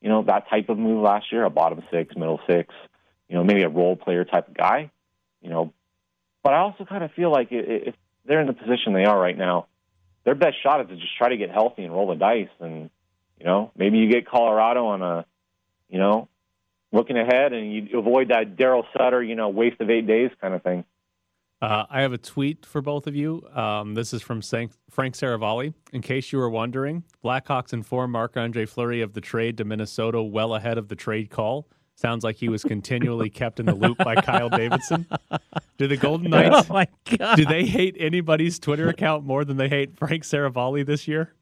You 0.01 0.11
know, 0.11 0.23
that 0.25 0.49
type 0.49 0.69
of 0.69 0.79
move 0.79 1.03
last 1.03 1.33
year, 1.33 1.45
a 1.45 1.51
bottom 1.51 1.83
six, 1.91 2.15
middle 2.15 2.41
six. 2.47 2.73
You 3.29 3.37
know, 3.37 3.45
maybe 3.45 3.63
a 3.63 3.69
role 3.69 3.97
player 3.97 4.25
type 4.25 4.49
of 4.49 4.55
guy 4.55 4.91
you 5.43 5.51
know. 5.51 5.73
But 6.43 6.55
I 6.55 6.59
also 6.59 6.85
kind 6.85 7.05
of 7.05 7.13
feel 7.13 7.31
like 7.31 7.49
if 7.51 7.95
they're 8.25 8.41
in 8.41 8.47
the 8.47 8.53
position 8.53 8.95
they 8.95 9.05
are 9.05 9.19
right 9.19 9.37
now, 9.37 9.67
their 10.25 10.35
best 10.35 10.63
shot 10.63 10.81
is 10.81 10.89
to 10.89 10.97
just 10.97 11.17
try 11.17 11.29
to 11.29 11.37
get 11.37 11.51
healthy 11.51 11.85
and 11.85 11.93
roll 11.93 12.09
the 12.09 12.15
dice. 12.15 12.49
And 12.61 12.91
you 13.39 13.45
know, 13.47 13.73
maybe 13.77 13.99
you 13.99 14.11
get 14.11 14.27
Colorado 14.27 14.87
on 14.87 15.03
a, 15.03 15.27
you 15.89 15.99
know, 15.99 16.29
looking 16.93 17.19
ahead, 17.19 17.53
and 17.53 17.73
you 17.73 17.99
avoid 17.99 18.29
that 18.29 18.57
Daryl 18.57 18.85
Sutter, 18.97 19.23
you 19.23 19.35
know, 19.35 19.49
waste 19.49 19.81
of 19.81 19.91
eight 19.91 20.07
days 20.07 20.31
kind 20.41 20.55
of 20.55 20.63
thing. 20.63 20.85
Uh, 21.63 21.87
I 21.89 22.01
have 22.03 22.13
a 22.13 22.19
tweet 22.19 22.67
for 22.67 22.83
both 22.83 23.07
of 23.07 23.15
you. 23.15 23.47
Um, 23.55 23.95
this 23.95 24.13
is 24.13 24.21
from 24.21 24.43
Frank, 24.43 24.73
Frank 24.91 25.15
Seravalli. 25.15 25.73
In 25.93 26.03
case 26.03 26.33
you 26.33 26.39
were 26.41 26.51
wondering, 26.51 27.05
Blackhawks 27.25 27.73
informed 27.73 28.13
Marc 28.13 28.37
Andre 28.37 28.67
Fleury 28.67 29.01
of 29.01 29.13
the 29.13 29.21
trade 29.21 29.57
to 29.59 29.65
Minnesota 29.65 30.21
well 30.21 30.57
ahead 30.57 30.77
of 30.77 30.89
the 30.89 30.97
trade 30.97 31.31
call. 31.31 31.69
Sounds 31.95 32.25
like 32.25 32.35
he 32.35 32.49
was 32.49 32.65
continually 32.65 33.31
kept 33.43 33.61
in 33.61 33.67
the 33.67 33.77
loop 33.77 33.97
by 33.99 34.17
Kyle 34.17 34.49
Davidson. 34.51 35.07
Do 35.79 35.87
the 35.87 35.97
Golden 35.97 36.31
Knights? 36.31 36.69
Oh 36.69 36.73
my 36.73 36.89
god! 37.17 37.37
Do 37.37 37.45
they 37.45 37.65
hate 37.65 37.95
anybody's 37.97 38.59
Twitter 38.59 38.89
account 38.89 39.25
more 39.25 39.45
than 39.45 39.57
they 39.57 39.69
hate 39.69 39.97
Frank 39.97 40.25
Seravalli 40.25 40.85
this 40.85 41.07
year? 41.07 41.33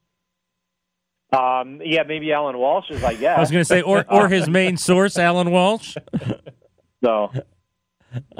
Um, 1.32 1.80
yeah, 1.82 2.02
maybe 2.02 2.30
Alan 2.30 2.58
Walsh 2.58 2.90
is, 2.90 3.02
I 3.02 3.14
guess. 3.14 3.38
I 3.38 3.40
was 3.40 3.50
going 3.50 3.62
to 3.62 3.64
say, 3.64 3.80
or 3.80 4.04
or 4.10 4.28
his 4.28 4.50
main 4.50 4.76
source, 4.76 5.16
Alan 5.16 5.50
Walsh. 5.50 5.96
So, 7.02 7.32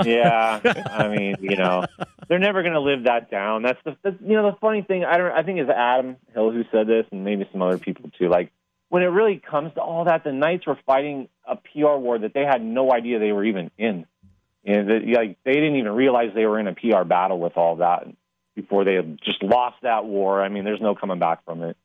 yeah, 0.05 0.61
I 0.87 1.09
mean, 1.09 1.37
you 1.41 1.57
know, 1.57 1.85
they're 2.29 2.39
never 2.39 2.63
going 2.63 2.75
to 2.75 2.81
live 2.81 3.05
that 3.05 3.31
down. 3.31 3.63
That's 3.63 3.79
the, 3.85 3.97
you 4.21 4.35
know, 4.35 4.51
the 4.51 4.57
funny 4.61 4.83
thing. 4.83 5.05
I 5.05 5.17
don't. 5.17 5.33
I 5.33 5.43
think 5.43 5.59
it's 5.59 5.71
Adam 5.71 6.17
Hill 6.35 6.51
who 6.51 6.65
said 6.73 6.87
this, 6.87 7.07
and 7.11 7.25
maybe 7.25 7.49
some 7.53 7.63
other 7.63 7.79
people 7.79 8.11
too. 8.19 8.29
Like 8.29 8.53
when 8.91 9.03
it 9.03 9.07
really 9.07 9.39
comes 9.39 9.73
to 9.75 9.81
all 9.81 10.05
that, 10.05 10.25
the 10.25 10.33
Knights 10.33 10.67
were 10.67 10.79
fighting 10.85 11.29
a 11.47 11.57
PR 11.57 11.97
war 11.97 12.19
that 12.19 12.35
they 12.35 12.45
had 12.45 12.63
no 12.63 12.93
idea 12.93 13.19
they 13.19 13.33
were 13.33 13.45
even 13.45 13.71
in. 13.79 14.05
And 14.65 14.91
that, 14.91 15.03
like 15.07 15.39
they 15.45 15.55
didn't 15.55 15.77
even 15.77 15.93
realize 15.93 16.31
they 16.35 16.45
were 16.45 16.59
in 16.59 16.67
a 16.67 16.75
PR 16.75 17.05
battle 17.05 17.39
with 17.39 17.57
all 17.57 17.77
that 17.77 18.07
before 18.55 18.85
they 18.85 18.95
had 18.95 19.19
just 19.25 19.43
lost 19.43 19.77
that 19.83 20.05
war. 20.05 20.43
I 20.43 20.49
mean, 20.49 20.65
there's 20.65 20.81
no 20.81 20.95
coming 20.95 21.19
back 21.19 21.45
from 21.45 21.63
it. 21.63 21.77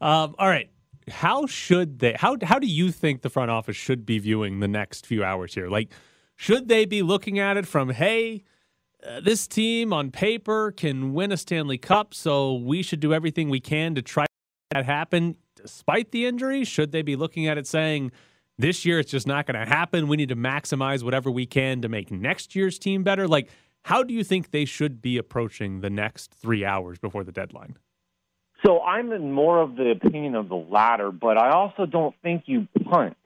Um, 0.00 0.34
all 0.38 0.48
right. 0.48 0.68
How 1.08 1.46
should 1.46 2.00
they? 2.00 2.12
How 2.12 2.36
how 2.42 2.58
do 2.58 2.66
you 2.66 2.92
think 2.92 3.22
the 3.22 3.30
front 3.30 3.50
office 3.50 3.76
should 3.76 4.04
be 4.04 4.18
viewing 4.18 4.60
the 4.60 4.68
next 4.68 5.06
few 5.06 5.24
hours 5.24 5.54
here? 5.54 5.68
Like, 5.68 5.90
should 6.40 6.68
they 6.68 6.86
be 6.86 7.02
looking 7.02 7.38
at 7.38 7.58
it 7.58 7.66
from, 7.66 7.90
hey, 7.90 8.42
uh, 9.06 9.20
this 9.20 9.46
team 9.46 9.92
on 9.92 10.10
paper 10.10 10.72
can 10.72 11.12
win 11.12 11.32
a 11.32 11.36
Stanley 11.36 11.76
Cup, 11.76 12.14
so 12.14 12.54
we 12.54 12.82
should 12.82 12.98
do 12.98 13.12
everything 13.12 13.50
we 13.50 13.60
can 13.60 13.94
to 13.94 14.00
try 14.00 14.24
that 14.70 14.86
happen 14.86 15.36
despite 15.54 16.12
the 16.12 16.24
injury? 16.24 16.64
Should 16.64 16.92
they 16.92 17.02
be 17.02 17.14
looking 17.14 17.46
at 17.46 17.58
it 17.58 17.66
saying, 17.66 18.10
this 18.56 18.86
year 18.86 18.98
it's 18.98 19.10
just 19.10 19.26
not 19.26 19.44
going 19.44 19.60
to 19.60 19.70
happen. 19.70 20.08
We 20.08 20.16
need 20.16 20.30
to 20.30 20.36
maximize 20.36 21.02
whatever 21.02 21.30
we 21.30 21.44
can 21.44 21.82
to 21.82 21.90
make 21.90 22.10
next 22.10 22.56
year's 22.56 22.78
team 22.78 23.02
better. 23.02 23.28
Like, 23.28 23.50
how 23.84 24.02
do 24.02 24.14
you 24.14 24.24
think 24.24 24.50
they 24.50 24.64
should 24.64 25.02
be 25.02 25.18
approaching 25.18 25.82
the 25.82 25.90
next 25.90 26.32
three 26.32 26.64
hours 26.64 26.98
before 26.98 27.22
the 27.22 27.32
deadline? 27.32 27.76
So 28.64 28.80
I'm 28.80 29.12
in 29.12 29.30
more 29.30 29.60
of 29.60 29.76
the 29.76 29.90
opinion 29.90 30.36
of 30.36 30.48
the 30.48 30.56
latter, 30.56 31.12
but 31.12 31.36
I 31.36 31.50
also 31.50 31.84
don't 31.84 32.14
think 32.22 32.44
you 32.46 32.66
punt. 32.90 33.18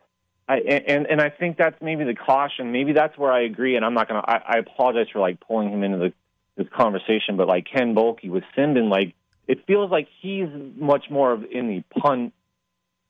I, 0.46 0.58
and 0.58 1.06
and 1.06 1.20
I 1.20 1.30
think 1.30 1.56
that's 1.56 1.80
maybe 1.80 2.04
the 2.04 2.14
caution. 2.14 2.70
Maybe 2.70 2.92
that's 2.92 3.16
where 3.16 3.32
I 3.32 3.44
agree. 3.44 3.76
And 3.76 3.84
I'm 3.84 3.94
not 3.94 4.08
gonna. 4.08 4.22
I, 4.26 4.56
I 4.56 4.58
apologize 4.58 5.06
for 5.12 5.20
like 5.20 5.40
pulling 5.40 5.70
him 5.70 5.82
into 5.82 5.98
the 5.98 6.12
this 6.56 6.68
conversation, 6.74 7.36
but 7.36 7.48
like 7.48 7.66
Ken 7.72 7.94
Boehlke 7.94 8.28
with 8.30 8.44
SinBin, 8.56 8.90
like 8.90 9.14
it 9.48 9.66
feels 9.66 9.90
like 9.90 10.08
he's 10.20 10.48
much 10.76 11.06
more 11.10 11.32
of 11.32 11.44
in 11.50 11.68
the 11.68 12.00
punt 12.00 12.32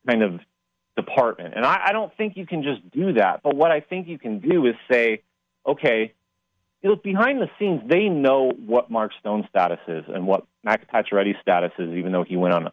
kind 0.06 0.22
of 0.22 0.40
department. 0.96 1.54
And 1.56 1.64
I, 1.64 1.86
I 1.86 1.92
don't 1.92 2.14
think 2.16 2.36
you 2.36 2.46
can 2.46 2.62
just 2.62 2.88
do 2.90 3.14
that. 3.14 3.42
But 3.42 3.56
what 3.56 3.70
I 3.70 3.80
think 3.80 4.08
you 4.08 4.18
can 4.18 4.38
do 4.38 4.66
is 4.66 4.74
say, 4.90 5.22
okay, 5.66 6.12
you 6.82 6.90
know, 6.90 6.96
behind 6.96 7.40
the 7.40 7.48
scenes, 7.58 7.82
they 7.88 8.08
know 8.08 8.50
what 8.50 8.90
Mark 8.90 9.12
Stone's 9.18 9.46
status 9.48 9.80
is 9.88 10.04
and 10.08 10.26
what 10.26 10.46
Max 10.62 10.84
Pacioretty's 10.92 11.40
status 11.40 11.72
is, 11.78 11.90
even 11.90 12.12
though 12.12 12.24
he 12.24 12.36
went 12.36 12.54
on 12.54 12.70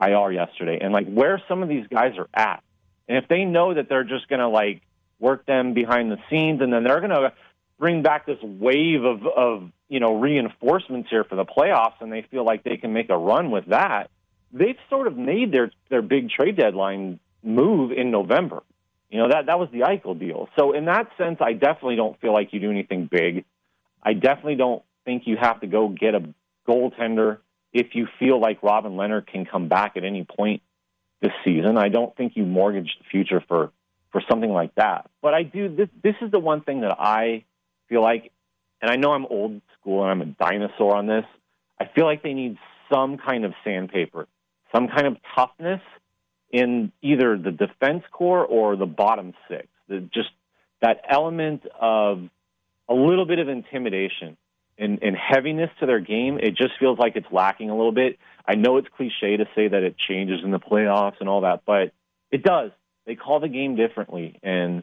IR 0.00 0.32
yesterday, 0.32 0.78
and 0.80 0.92
like 0.92 1.12
where 1.12 1.42
some 1.48 1.62
of 1.62 1.68
these 1.68 1.86
guys 1.88 2.16
are 2.18 2.28
at. 2.32 2.62
And 3.08 3.16
if 3.16 3.28
they 3.28 3.44
know 3.44 3.74
that 3.74 3.88
they're 3.88 4.04
just 4.04 4.28
going 4.28 4.40
to 4.40 4.48
like 4.48 4.82
work 5.18 5.46
them 5.46 5.74
behind 5.74 6.10
the 6.10 6.18
scenes, 6.30 6.60
and 6.60 6.72
then 6.72 6.84
they're 6.84 7.00
going 7.00 7.10
to 7.10 7.32
bring 7.78 8.02
back 8.02 8.26
this 8.26 8.38
wave 8.42 9.04
of 9.04 9.26
of 9.26 9.70
you 9.88 10.00
know 10.00 10.18
reinforcements 10.18 11.08
here 11.08 11.24
for 11.24 11.36
the 11.36 11.44
playoffs, 11.44 12.00
and 12.00 12.12
they 12.12 12.22
feel 12.30 12.44
like 12.44 12.62
they 12.62 12.76
can 12.76 12.92
make 12.92 13.10
a 13.10 13.16
run 13.16 13.50
with 13.50 13.66
that, 13.66 14.10
they've 14.52 14.78
sort 14.90 15.06
of 15.06 15.16
made 15.16 15.52
their 15.52 15.70
their 15.88 16.02
big 16.02 16.30
trade 16.30 16.56
deadline 16.56 17.18
move 17.42 17.92
in 17.92 18.10
November. 18.10 18.62
You 19.10 19.18
know 19.18 19.28
that 19.30 19.46
that 19.46 19.58
was 19.58 19.70
the 19.72 19.80
Eichel 19.80 20.18
deal. 20.18 20.48
So 20.58 20.72
in 20.72 20.84
that 20.84 21.08
sense, 21.16 21.38
I 21.40 21.54
definitely 21.54 21.96
don't 21.96 22.20
feel 22.20 22.34
like 22.34 22.52
you 22.52 22.60
do 22.60 22.70
anything 22.70 23.08
big. 23.10 23.46
I 24.02 24.12
definitely 24.12 24.56
don't 24.56 24.82
think 25.04 25.22
you 25.26 25.36
have 25.40 25.60
to 25.60 25.66
go 25.66 25.88
get 25.88 26.14
a 26.14 26.22
goaltender 26.68 27.38
if 27.72 27.94
you 27.94 28.06
feel 28.18 28.38
like 28.40 28.62
Robin 28.62 28.92
Lehner 28.92 29.26
can 29.26 29.46
come 29.46 29.68
back 29.68 29.96
at 29.96 30.04
any 30.04 30.24
point 30.24 30.62
season. 31.58 31.76
I 31.76 31.88
don't 31.88 32.14
think 32.16 32.32
you 32.36 32.44
mortgage 32.44 32.96
the 32.98 33.04
future 33.10 33.42
for 33.46 33.70
for 34.10 34.22
something 34.30 34.50
like 34.50 34.74
that. 34.76 35.10
But 35.20 35.34
I 35.34 35.42
do 35.42 35.74
this 35.74 35.88
this 36.02 36.14
is 36.22 36.30
the 36.30 36.38
one 36.38 36.62
thing 36.62 36.80
that 36.82 36.96
I 36.98 37.44
feel 37.88 38.02
like 38.02 38.30
and 38.80 38.90
I 38.90 38.96
know 38.96 39.12
I'm 39.12 39.26
old 39.26 39.60
school 39.80 40.02
and 40.02 40.10
I'm 40.10 40.22
a 40.22 40.26
dinosaur 40.26 40.96
on 40.96 41.06
this. 41.06 41.24
I 41.80 41.86
feel 41.94 42.04
like 42.04 42.22
they 42.22 42.34
need 42.34 42.58
some 42.90 43.18
kind 43.18 43.44
of 43.44 43.52
sandpaper, 43.64 44.26
some 44.74 44.88
kind 44.88 45.06
of 45.06 45.16
toughness 45.34 45.80
in 46.50 46.92
either 47.02 47.36
the 47.36 47.50
defense 47.50 48.04
corps 48.10 48.44
or 48.44 48.76
the 48.76 48.86
bottom 48.86 49.34
six. 49.48 49.68
The, 49.88 50.00
just 50.00 50.30
that 50.80 51.02
element 51.08 51.62
of 51.80 52.28
a 52.88 52.94
little 52.94 53.26
bit 53.26 53.38
of 53.38 53.48
intimidation 53.48 54.36
and, 54.78 55.02
and 55.02 55.16
heaviness 55.16 55.70
to 55.80 55.86
their 55.86 56.00
game. 56.00 56.38
It 56.38 56.56
just 56.56 56.72
feels 56.78 56.98
like 56.98 57.16
it's 57.16 57.26
lacking 57.30 57.70
a 57.70 57.76
little 57.76 57.92
bit. 57.92 58.18
I 58.46 58.54
know 58.54 58.78
it's 58.78 58.88
cliche 58.96 59.36
to 59.36 59.44
say 59.54 59.68
that 59.68 59.82
it 59.82 59.96
changes 59.98 60.40
in 60.44 60.50
the 60.50 60.60
playoffs 60.60 61.16
and 61.20 61.28
all 61.28 61.42
that, 61.42 61.62
but 61.66 61.92
it 62.30 62.42
does. 62.42 62.70
They 63.06 63.14
call 63.14 63.40
the 63.40 63.48
game 63.48 63.76
differently, 63.76 64.38
and 64.42 64.82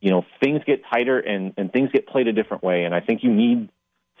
you 0.00 0.10
know 0.10 0.24
things 0.42 0.62
get 0.66 0.82
tighter 0.90 1.18
and, 1.18 1.52
and 1.56 1.72
things 1.72 1.90
get 1.92 2.06
played 2.06 2.26
a 2.26 2.32
different 2.32 2.62
way. 2.62 2.84
And 2.84 2.94
I 2.94 3.00
think 3.00 3.22
you 3.22 3.32
need 3.32 3.70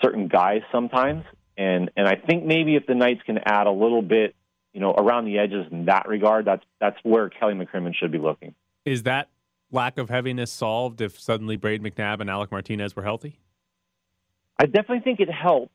certain 0.02 0.28
guys 0.28 0.60
sometimes. 0.70 1.24
And 1.56 1.90
and 1.96 2.06
I 2.06 2.16
think 2.16 2.44
maybe 2.44 2.76
if 2.76 2.86
the 2.86 2.94
Knights 2.94 3.22
can 3.24 3.38
add 3.44 3.66
a 3.66 3.70
little 3.70 4.02
bit, 4.02 4.34
you 4.72 4.80
know, 4.80 4.92
around 4.92 5.24
the 5.24 5.38
edges 5.38 5.66
in 5.70 5.86
that 5.86 6.06
regard, 6.08 6.44
that's 6.44 6.64
that's 6.80 6.98
where 7.02 7.30
Kelly 7.30 7.54
McCrimmon 7.54 7.94
should 7.94 8.12
be 8.12 8.18
looking. 8.18 8.54
Is 8.84 9.04
that 9.04 9.28
lack 9.70 9.98
of 9.98 10.10
heaviness 10.10 10.50
solved 10.50 11.00
if 11.00 11.18
suddenly 11.18 11.56
Brayden 11.56 11.80
McNabb 11.80 12.20
and 12.20 12.28
Alec 12.28 12.52
Martinez 12.52 12.94
were 12.94 13.02
healthy? 13.02 13.40
I 14.58 14.66
definitely 14.66 15.00
think 15.00 15.20
it 15.20 15.30
helps. 15.30 15.72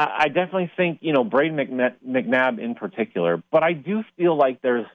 I, 0.00 0.28
definitely 0.28 0.70
think 0.76 0.98
you 1.00 1.12
know 1.12 1.24
Brayden 1.24 1.92
McNabb 2.06 2.60
in 2.60 2.76
particular, 2.76 3.42
but 3.50 3.64
I 3.64 3.72
do 3.72 4.04
feel 4.16 4.36
like 4.36 4.62
there's 4.62 4.86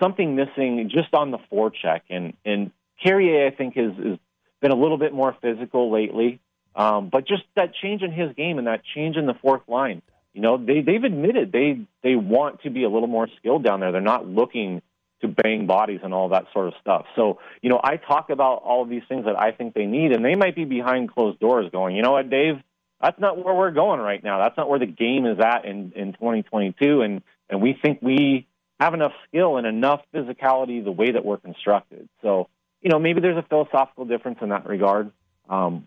something 0.00 0.34
missing 0.34 0.90
just 0.92 1.14
on 1.14 1.30
the 1.30 1.38
forecheck, 1.52 2.00
and 2.10 2.34
and 2.44 2.72
Carrier 3.02 3.46
I 3.46 3.50
think 3.54 3.76
has, 3.76 3.92
has 3.96 4.18
been 4.60 4.72
a 4.72 4.76
little 4.76 4.98
bit 4.98 5.12
more 5.12 5.36
physical 5.40 5.92
lately, 5.92 6.40
um, 6.74 7.08
but 7.08 7.26
just 7.26 7.44
that 7.54 7.72
change 7.74 8.02
in 8.02 8.10
his 8.10 8.34
game 8.34 8.58
and 8.58 8.66
that 8.66 8.82
change 8.94 9.16
in 9.16 9.26
the 9.26 9.34
fourth 9.34 9.62
line. 9.68 10.02
You 10.34 10.40
know, 10.40 10.56
they 10.56 10.80
they've 10.80 11.04
admitted 11.04 11.52
they 11.52 11.86
they 12.02 12.16
want 12.16 12.62
to 12.62 12.70
be 12.70 12.82
a 12.82 12.88
little 12.88 13.08
more 13.08 13.28
skilled 13.38 13.62
down 13.62 13.78
there. 13.78 13.92
They're 13.92 14.00
not 14.00 14.26
looking 14.26 14.82
to 15.22 15.28
bang 15.28 15.66
bodies 15.66 16.00
and 16.02 16.12
all 16.12 16.28
that 16.28 16.46
sort 16.52 16.68
of 16.68 16.74
stuff. 16.80 17.06
So, 17.16 17.38
you 17.62 17.70
know, 17.70 17.80
I 17.82 17.96
talk 17.96 18.30
about 18.30 18.62
all 18.62 18.82
of 18.82 18.88
these 18.88 19.02
things 19.08 19.24
that 19.24 19.38
I 19.38 19.52
think 19.52 19.74
they 19.74 19.86
need, 19.86 20.12
and 20.12 20.24
they 20.24 20.34
might 20.34 20.54
be 20.54 20.64
behind 20.64 21.12
closed 21.12 21.40
doors 21.40 21.70
going, 21.72 21.96
you 21.96 22.02
know 22.02 22.12
what, 22.12 22.28
Dave, 22.28 22.56
that's 23.00 23.18
not 23.18 23.42
where 23.42 23.54
we're 23.54 23.72
going 23.72 24.00
right 24.00 24.22
now. 24.22 24.38
That's 24.38 24.56
not 24.56 24.68
where 24.68 24.78
the 24.78 24.86
game 24.86 25.26
is 25.26 25.38
at 25.40 25.64
in, 25.64 25.92
in 25.96 26.12
2022. 26.12 27.02
And, 27.02 27.22
and 27.48 27.60
we 27.60 27.76
think 27.80 28.00
we 28.00 28.46
have 28.78 28.94
enough 28.94 29.12
skill 29.28 29.56
and 29.56 29.66
enough 29.66 30.02
physicality 30.14 30.84
the 30.84 30.92
way 30.92 31.12
that 31.12 31.24
we're 31.24 31.38
constructed. 31.38 32.08
So, 32.22 32.48
you 32.80 32.90
know, 32.90 32.98
maybe 32.98 33.20
there's 33.20 33.38
a 33.38 33.46
philosophical 33.48 34.04
difference 34.04 34.38
in 34.42 34.50
that 34.50 34.66
regard. 34.66 35.10
Um, 35.48 35.86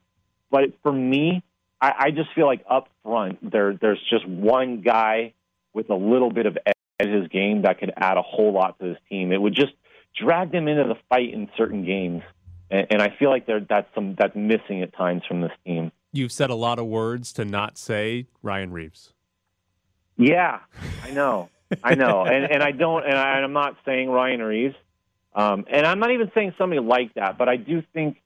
but 0.51 0.73
for 0.83 0.91
me, 0.91 1.43
I, 1.81 1.93
I 1.97 2.11
just 2.11 2.29
feel 2.33 2.45
like 2.45 2.63
up 2.69 2.89
front, 3.03 3.51
there, 3.51 3.77
there's 3.79 4.01
just 4.09 4.27
one 4.27 4.81
guy 4.81 5.33
with 5.73 5.89
a 5.89 5.95
little 5.95 6.31
bit 6.31 6.45
of 6.45 6.57
edge 6.65 6.74
his 6.99 7.27
game 7.27 7.63
that 7.63 7.79
could 7.79 7.91
add 7.95 8.17
a 8.17 8.21
whole 8.21 8.53
lot 8.53 8.79
to 8.79 8.89
this 8.89 8.97
team. 9.09 9.31
It 9.31 9.41
would 9.41 9.55
just 9.55 9.73
drag 10.15 10.51
them 10.51 10.67
into 10.67 10.83
the 10.83 10.95
fight 11.09 11.33
in 11.33 11.49
certain 11.57 11.85
games, 11.85 12.23
and, 12.69 12.87
and 12.89 13.01
I 13.01 13.13
feel 13.17 13.29
like 13.29 13.45
there 13.45 13.59
that's 13.59 13.87
some 13.93 14.15
that's 14.17 14.35
missing 14.35 14.81
at 14.81 14.95
times 14.95 15.23
from 15.27 15.41
this 15.41 15.51
team. 15.65 15.91
You've 16.13 16.31
said 16.31 16.49
a 16.49 16.55
lot 16.55 16.79
of 16.79 16.85
words 16.85 17.33
to 17.33 17.45
not 17.45 17.77
say 17.77 18.27
Ryan 18.41 18.71
Reaves. 18.71 19.13
Yeah, 20.17 20.59
I 21.03 21.11
know, 21.11 21.49
I 21.83 21.95
know, 21.95 22.23
and 22.23 22.49
and 22.49 22.63
I 22.63 22.71
don't, 22.71 23.03
and, 23.03 23.17
I, 23.17 23.35
and 23.35 23.45
I'm 23.45 23.53
not 23.53 23.75
saying 23.85 24.09
Ryan 24.09 24.41
Reaves, 24.41 24.75
um, 25.33 25.65
and 25.69 25.85
I'm 25.85 25.99
not 25.99 26.11
even 26.11 26.31
saying 26.33 26.53
somebody 26.57 26.79
like 26.79 27.13
that, 27.15 27.37
but 27.37 27.49
I 27.49 27.57
do 27.57 27.83
think, 27.93 28.21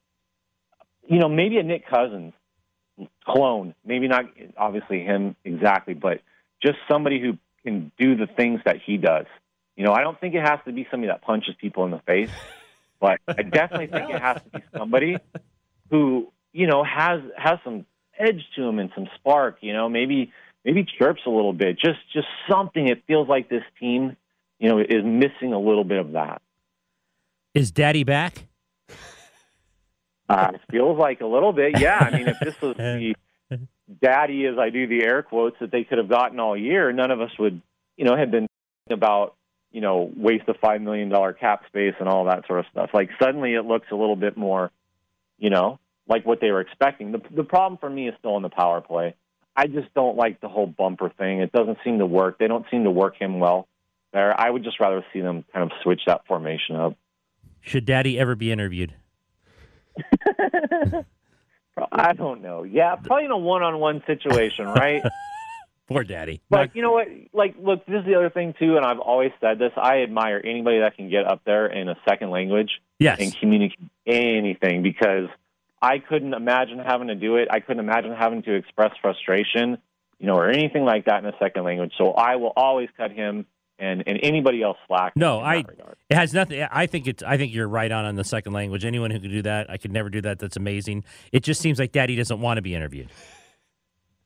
you 1.07 1.17
know, 1.17 1.29
maybe 1.29 1.57
a 1.57 1.63
Nick 1.63 1.87
Cousins 1.87 2.33
clone, 3.25 3.73
maybe 3.83 4.07
not 4.07 4.25
obviously 4.57 5.03
him 5.03 5.35
exactly, 5.43 5.95
but 5.95 6.21
just 6.61 6.77
somebody 6.87 7.19
who 7.19 7.37
can 7.63 7.91
do 7.97 8.15
the 8.15 8.27
things 8.27 8.61
that 8.65 8.77
he 8.85 8.97
does. 8.97 9.25
You 9.75 9.85
know, 9.85 9.93
I 9.93 10.01
don't 10.01 10.19
think 10.19 10.35
it 10.35 10.41
has 10.41 10.59
to 10.65 10.73
be 10.73 10.87
somebody 10.91 11.11
that 11.11 11.21
punches 11.21 11.55
people 11.59 11.85
in 11.85 11.91
the 11.91 11.99
face, 11.99 12.31
but 12.99 13.19
I 13.27 13.43
definitely 13.43 13.87
think 13.87 14.09
it 14.09 14.21
has 14.21 14.41
to 14.41 14.59
be 14.59 14.63
somebody 14.75 15.17
who, 15.89 16.31
you 16.51 16.67
know, 16.67 16.83
has 16.83 17.21
has 17.37 17.59
some 17.63 17.85
edge 18.17 18.43
to 18.55 18.63
him 18.63 18.79
and 18.79 18.91
some 18.93 19.07
spark, 19.15 19.57
you 19.61 19.73
know, 19.73 19.87
maybe 19.87 20.31
maybe 20.65 20.85
chirps 20.97 21.21
a 21.25 21.29
little 21.29 21.53
bit. 21.53 21.79
Just 21.79 21.99
just 22.13 22.27
something 22.49 22.87
it 22.87 23.03
feels 23.07 23.27
like 23.27 23.49
this 23.49 23.63
team, 23.79 24.17
you 24.59 24.69
know, 24.69 24.79
is 24.79 25.03
missing 25.03 25.53
a 25.53 25.59
little 25.59 25.83
bit 25.83 25.99
of 25.99 26.11
that. 26.13 26.41
Is 27.53 27.71
daddy 27.71 28.03
back? 28.03 28.45
Uh, 30.27 30.51
feels 30.69 30.99
like 30.99 31.21
a 31.21 31.25
little 31.25 31.51
bit, 31.51 31.79
yeah. 31.79 31.97
I 31.97 32.15
mean, 32.15 32.27
if 32.27 32.39
this 32.39 32.61
was 32.61 32.75
the 32.77 33.15
daddy, 34.01 34.45
as 34.45 34.57
I 34.57 34.69
do 34.69 34.87
the 34.87 35.03
air 35.03 35.23
quotes, 35.23 35.57
that 35.59 35.71
they 35.71 35.83
could 35.83 35.97
have 35.97 36.09
gotten 36.09 36.39
all 36.39 36.57
year, 36.57 36.91
none 36.91 37.11
of 37.11 37.21
us 37.21 37.31
would, 37.39 37.61
you 37.97 38.05
know, 38.05 38.15
have 38.15 38.31
been 38.31 38.47
thinking 38.87 38.97
about, 38.97 39.35
you 39.71 39.81
know, 39.81 40.11
waste 40.15 40.47
of 40.47 40.57
five 40.61 40.81
million 40.81 41.09
dollar 41.09 41.33
cap 41.33 41.63
space 41.67 41.93
and 41.99 42.09
all 42.09 42.25
that 42.25 42.47
sort 42.47 42.59
of 42.59 42.65
stuff. 42.71 42.89
Like 42.93 43.09
suddenly, 43.21 43.53
it 43.53 43.65
looks 43.65 43.87
a 43.91 43.95
little 43.95 44.15
bit 44.15 44.35
more, 44.37 44.71
you 45.37 45.49
know, 45.49 45.79
like 46.07 46.25
what 46.25 46.41
they 46.41 46.51
were 46.51 46.61
expecting. 46.61 47.11
The 47.11 47.21
the 47.35 47.43
problem 47.43 47.77
for 47.77 47.89
me 47.89 48.07
is 48.07 48.15
still 48.19 48.35
in 48.37 48.43
the 48.43 48.49
power 48.49 48.81
play. 48.81 49.15
I 49.55 49.67
just 49.67 49.93
don't 49.93 50.15
like 50.15 50.41
the 50.41 50.47
whole 50.47 50.67
bumper 50.67 51.09
thing. 51.09 51.41
It 51.41 51.51
doesn't 51.51 51.79
seem 51.83 51.99
to 51.99 52.05
work. 52.05 52.39
They 52.39 52.47
don't 52.47 52.65
seem 52.71 52.85
to 52.85 52.91
work 52.91 53.15
him 53.19 53.39
well 53.39 53.67
there. 54.13 54.33
I 54.39 54.49
would 54.49 54.63
just 54.63 54.79
rather 54.79 55.03
see 55.11 55.21
them 55.21 55.43
kind 55.53 55.69
of 55.69 55.77
switch 55.83 56.01
that 56.07 56.25
formation 56.27 56.75
up. 56.75 56.95
Should 57.61 57.85
Daddy 57.85 58.17
ever 58.17 58.35
be 58.35 58.51
interviewed? 58.51 58.95
I 61.91 62.13
don't 62.13 62.41
know. 62.41 62.63
Yeah, 62.63 62.95
probably 62.95 63.25
in 63.25 63.31
a 63.31 63.37
one-on-one 63.37 64.03
situation, 64.07 64.65
right? 64.65 65.01
Poor 65.87 66.03
Daddy. 66.03 66.39
But 66.49 66.75
you 66.75 66.83
know 66.83 66.91
what? 66.91 67.07
Like, 67.33 67.55
look, 67.59 67.85
this 67.87 68.01
is 68.01 68.05
the 68.05 68.13
other 68.15 68.29
thing 68.29 68.53
too, 68.59 68.77
and 68.77 68.85
I've 68.85 68.99
always 68.99 69.31
said 69.41 69.57
this. 69.57 69.71
I 69.75 70.03
admire 70.03 70.39
anybody 70.43 70.79
that 70.81 70.95
can 70.95 71.09
get 71.09 71.25
up 71.25 71.41
there 71.45 71.65
in 71.65 71.89
a 71.89 71.95
second 72.07 72.29
language 72.29 72.69
Yes. 72.99 73.19
and 73.19 73.35
communicate 73.39 73.79
anything 74.05 74.83
because 74.83 75.29
I 75.81 75.97
couldn't 75.97 76.33
imagine 76.35 76.77
having 76.77 77.07
to 77.07 77.15
do 77.15 77.37
it. 77.37 77.47
I 77.49 77.59
couldn't 77.59 77.79
imagine 77.83 78.13
having 78.13 78.43
to 78.43 78.53
express 78.53 78.91
frustration, 79.01 79.79
you 80.19 80.27
know, 80.27 80.35
or 80.35 80.49
anything 80.49 80.85
like 80.85 81.05
that 81.05 81.23
in 81.23 81.25
a 81.25 81.35
second 81.39 81.63
language. 81.63 81.93
So 81.97 82.11
I 82.11 82.35
will 82.35 82.53
always 82.55 82.89
cut 82.95 83.11
him 83.11 83.47
and, 83.79 84.03
and 84.07 84.19
anybody 84.21 84.61
else 84.61 84.77
slack. 84.87 85.13
No, 85.15 85.39
I. 85.39 85.63
It 86.09 86.15
has 86.15 86.33
nothing. 86.33 86.65
I 86.71 86.85
think 86.85 87.07
it's. 87.07 87.23
I 87.23 87.37
think 87.37 87.53
you're 87.53 87.67
right 87.67 87.91
on 87.91 88.05
on 88.05 88.15
the 88.15 88.23
second 88.23 88.53
language. 88.53 88.85
Anyone 88.85 89.11
who 89.11 89.19
could 89.19 89.31
do 89.31 89.41
that, 89.43 89.69
I 89.69 89.77
could 89.77 89.91
never 89.91 90.09
do 90.09 90.21
that. 90.21 90.39
That's 90.39 90.57
amazing. 90.57 91.03
It 91.31 91.43
just 91.43 91.61
seems 91.61 91.79
like 91.79 91.91
Daddy 91.91 92.15
doesn't 92.15 92.39
want 92.41 92.57
to 92.57 92.61
be 92.61 92.75
interviewed. 92.75 93.09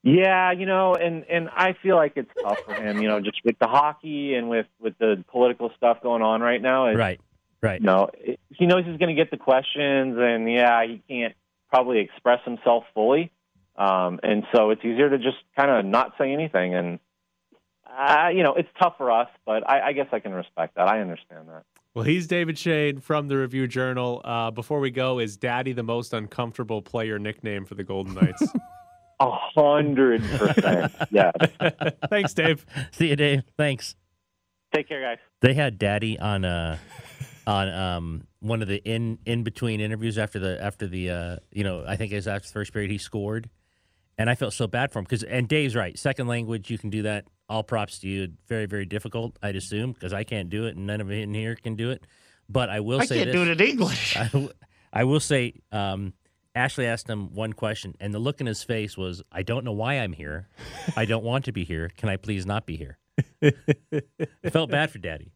Yeah, 0.05 0.51
you 0.51 0.65
know, 0.65 0.95
and 0.95 1.23
and 1.29 1.49
I 1.55 1.75
feel 1.81 1.95
like 1.95 2.13
it's 2.17 2.29
tough 2.41 2.59
for 2.65 2.73
him, 2.73 3.01
you 3.01 3.07
know, 3.07 3.21
just 3.21 3.39
with 3.45 3.57
the 3.59 3.67
hockey 3.67 4.33
and 4.35 4.49
with 4.49 4.65
with 4.81 4.97
the 4.97 5.23
political 5.31 5.71
stuff 5.77 6.01
going 6.03 6.21
on 6.21 6.41
right 6.41 6.61
now. 6.61 6.93
Right. 6.93 7.21
Right. 7.61 7.79
You 7.79 7.85
know, 7.85 8.09
it- 8.15 8.39
he 8.49 8.65
knows 8.65 8.83
he's 8.85 8.97
going 8.97 9.15
to 9.15 9.19
get 9.21 9.31
the 9.31 9.37
questions, 9.37 10.17
and 10.19 10.51
yeah, 10.51 10.85
he 10.85 11.01
can't 11.09 11.33
probably 11.71 11.99
express 11.99 12.39
himself 12.43 12.83
fully, 12.93 13.31
um, 13.77 14.19
and 14.21 14.43
so 14.53 14.71
it's 14.71 14.83
easier 14.83 15.09
to 15.09 15.17
just 15.17 15.37
kind 15.55 15.71
of 15.71 15.85
not 15.85 16.13
say 16.17 16.33
anything. 16.33 16.75
And 16.75 16.99
uh, 17.97 18.29
you 18.29 18.43
know, 18.43 18.53
it's 18.53 18.69
tough 18.79 18.95
for 18.97 19.11
us, 19.11 19.29
but 19.45 19.67
I, 19.69 19.87
I 19.87 19.93
guess 19.93 20.07
I 20.11 20.19
can 20.19 20.33
respect 20.33 20.75
that. 20.75 20.87
I 20.87 20.99
understand 20.99 21.47
that. 21.49 21.63
Well, 21.93 22.05
he's 22.05 22.25
David 22.25 22.57
Schoen 22.57 22.99
from 23.01 23.27
the 23.27 23.37
Review 23.37 23.67
Journal. 23.67 24.21
Uh, 24.23 24.49
before 24.49 24.79
we 24.79 24.89
go, 24.89 25.19
is 25.19 25.37
Daddy 25.37 25.73
the 25.73 25.83
most 25.83 26.11
uncomfortable 26.13 26.81
player 26.81 27.19
nickname 27.19 27.65
for 27.65 27.75
the 27.75 27.83
Golden 27.83 28.15
Knights? 28.15 28.43
A 29.19 29.29
hundred 29.29 30.23
percent. 30.23 30.91
Yeah. 31.11 31.31
Thanks, 32.09 32.33
Dave. 32.33 32.65
See 32.91 33.09
you, 33.09 33.15
Dave. 33.15 33.43
Thanks. 33.57 33.95
Take 34.73 34.89
care, 34.89 35.01
guys. 35.01 35.19
They 35.41 35.53
had 35.53 35.77
Daddy 35.77 36.19
on 36.19 36.43
uh 36.43 36.77
on 37.45 37.69
um 37.69 38.27
one 38.39 38.61
of 38.61 38.67
the 38.67 38.77
in 38.83 39.19
in 39.25 39.43
between 39.43 39.79
interviews 39.79 40.17
after 40.17 40.39
the 40.39 40.61
after 40.61 40.87
the 40.87 41.11
uh 41.11 41.35
you 41.51 41.63
know 41.63 41.85
I 41.87 41.95
think 41.95 42.11
it 42.11 42.15
was 42.15 42.27
after 42.27 42.47
the 42.47 42.53
first 42.53 42.73
period 42.73 42.91
he 42.91 42.97
scored, 42.97 43.49
and 44.17 44.29
I 44.29 44.35
felt 44.35 44.53
so 44.53 44.67
bad 44.67 44.91
for 44.91 44.99
him 44.99 45.05
because 45.05 45.23
and 45.23 45.47
Dave's 45.47 45.75
right. 45.75 45.97
Second 45.97 46.27
language, 46.27 46.69
you 46.69 46.77
can 46.77 46.89
do 46.89 47.03
that. 47.03 47.25
All 47.49 47.63
props 47.63 47.99
to 47.99 48.07
you. 48.07 48.29
Very 48.47 48.65
very 48.65 48.85
difficult, 48.85 49.37
I'd 49.43 49.55
assume, 49.55 49.91
because 49.91 50.13
I 50.13 50.23
can't 50.23 50.49
do 50.49 50.65
it 50.65 50.75
and 50.75 50.87
none 50.87 51.01
of 51.01 51.11
it 51.11 51.21
in 51.21 51.33
here 51.33 51.55
can 51.55 51.75
do 51.75 51.91
it. 51.91 52.05
But 52.49 52.69
I 52.69 52.79
will 52.79 53.01
I 53.01 53.05
say 53.05 53.17
can't 53.17 53.27
this. 53.27 53.35
do 53.35 53.51
it 53.51 53.61
in 53.61 53.67
English. 53.67 54.17
I, 54.17 54.27
w- 54.27 54.51
I 54.91 55.03
will 55.05 55.19
say, 55.19 55.53
um, 55.71 56.13
Ashley 56.55 56.85
asked 56.85 57.07
him 57.09 57.33
one 57.33 57.53
question, 57.53 57.95
and 57.99 58.13
the 58.13 58.19
look 58.19 58.39
in 58.41 58.47
his 58.47 58.63
face 58.63 58.97
was, 58.97 59.21
"I 59.31 59.43
don't 59.43 59.63
know 59.65 59.71
why 59.71 59.95
I'm 59.95 60.13
here. 60.13 60.47
I 60.95 61.05
don't 61.05 61.23
want 61.23 61.45
to 61.45 61.51
be 61.51 61.63
here. 61.63 61.89
Can 61.97 62.09
I 62.09 62.17
please 62.17 62.45
not 62.45 62.65
be 62.65 62.75
here?" 62.77 62.97
I 63.41 63.53
felt 64.51 64.69
bad 64.71 64.91
for 64.91 64.97
Daddy. 64.99 65.31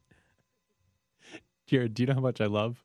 Jared, 1.67 1.93
do 1.93 2.03
you 2.03 2.07
know 2.07 2.13
how 2.13 2.19
much 2.21 2.39
I 2.39 2.45
love 2.45 2.83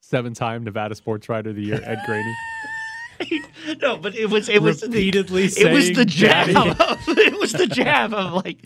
seven-time 0.00 0.64
Nevada 0.64 0.94
Sports 0.94 1.28
Writer 1.28 1.50
of 1.50 1.56
the 1.56 1.62
Year 1.62 1.80
Ed 1.84 1.98
Graney? 2.06 2.34
no, 3.82 3.96
but 3.96 4.14
it 4.14 4.30
was 4.30 4.48
it 4.48 4.62
was 4.62 4.82
Repeatedly 4.82 5.48
the, 5.48 5.60
it 5.60 5.72
was 5.72 5.92
the 5.92 6.04
jab. 6.04 6.48
Of, 6.56 7.08
it 7.08 7.38
was 7.38 7.52
the 7.52 7.66
jab 7.66 8.12
of 8.12 8.32
like 8.44 8.58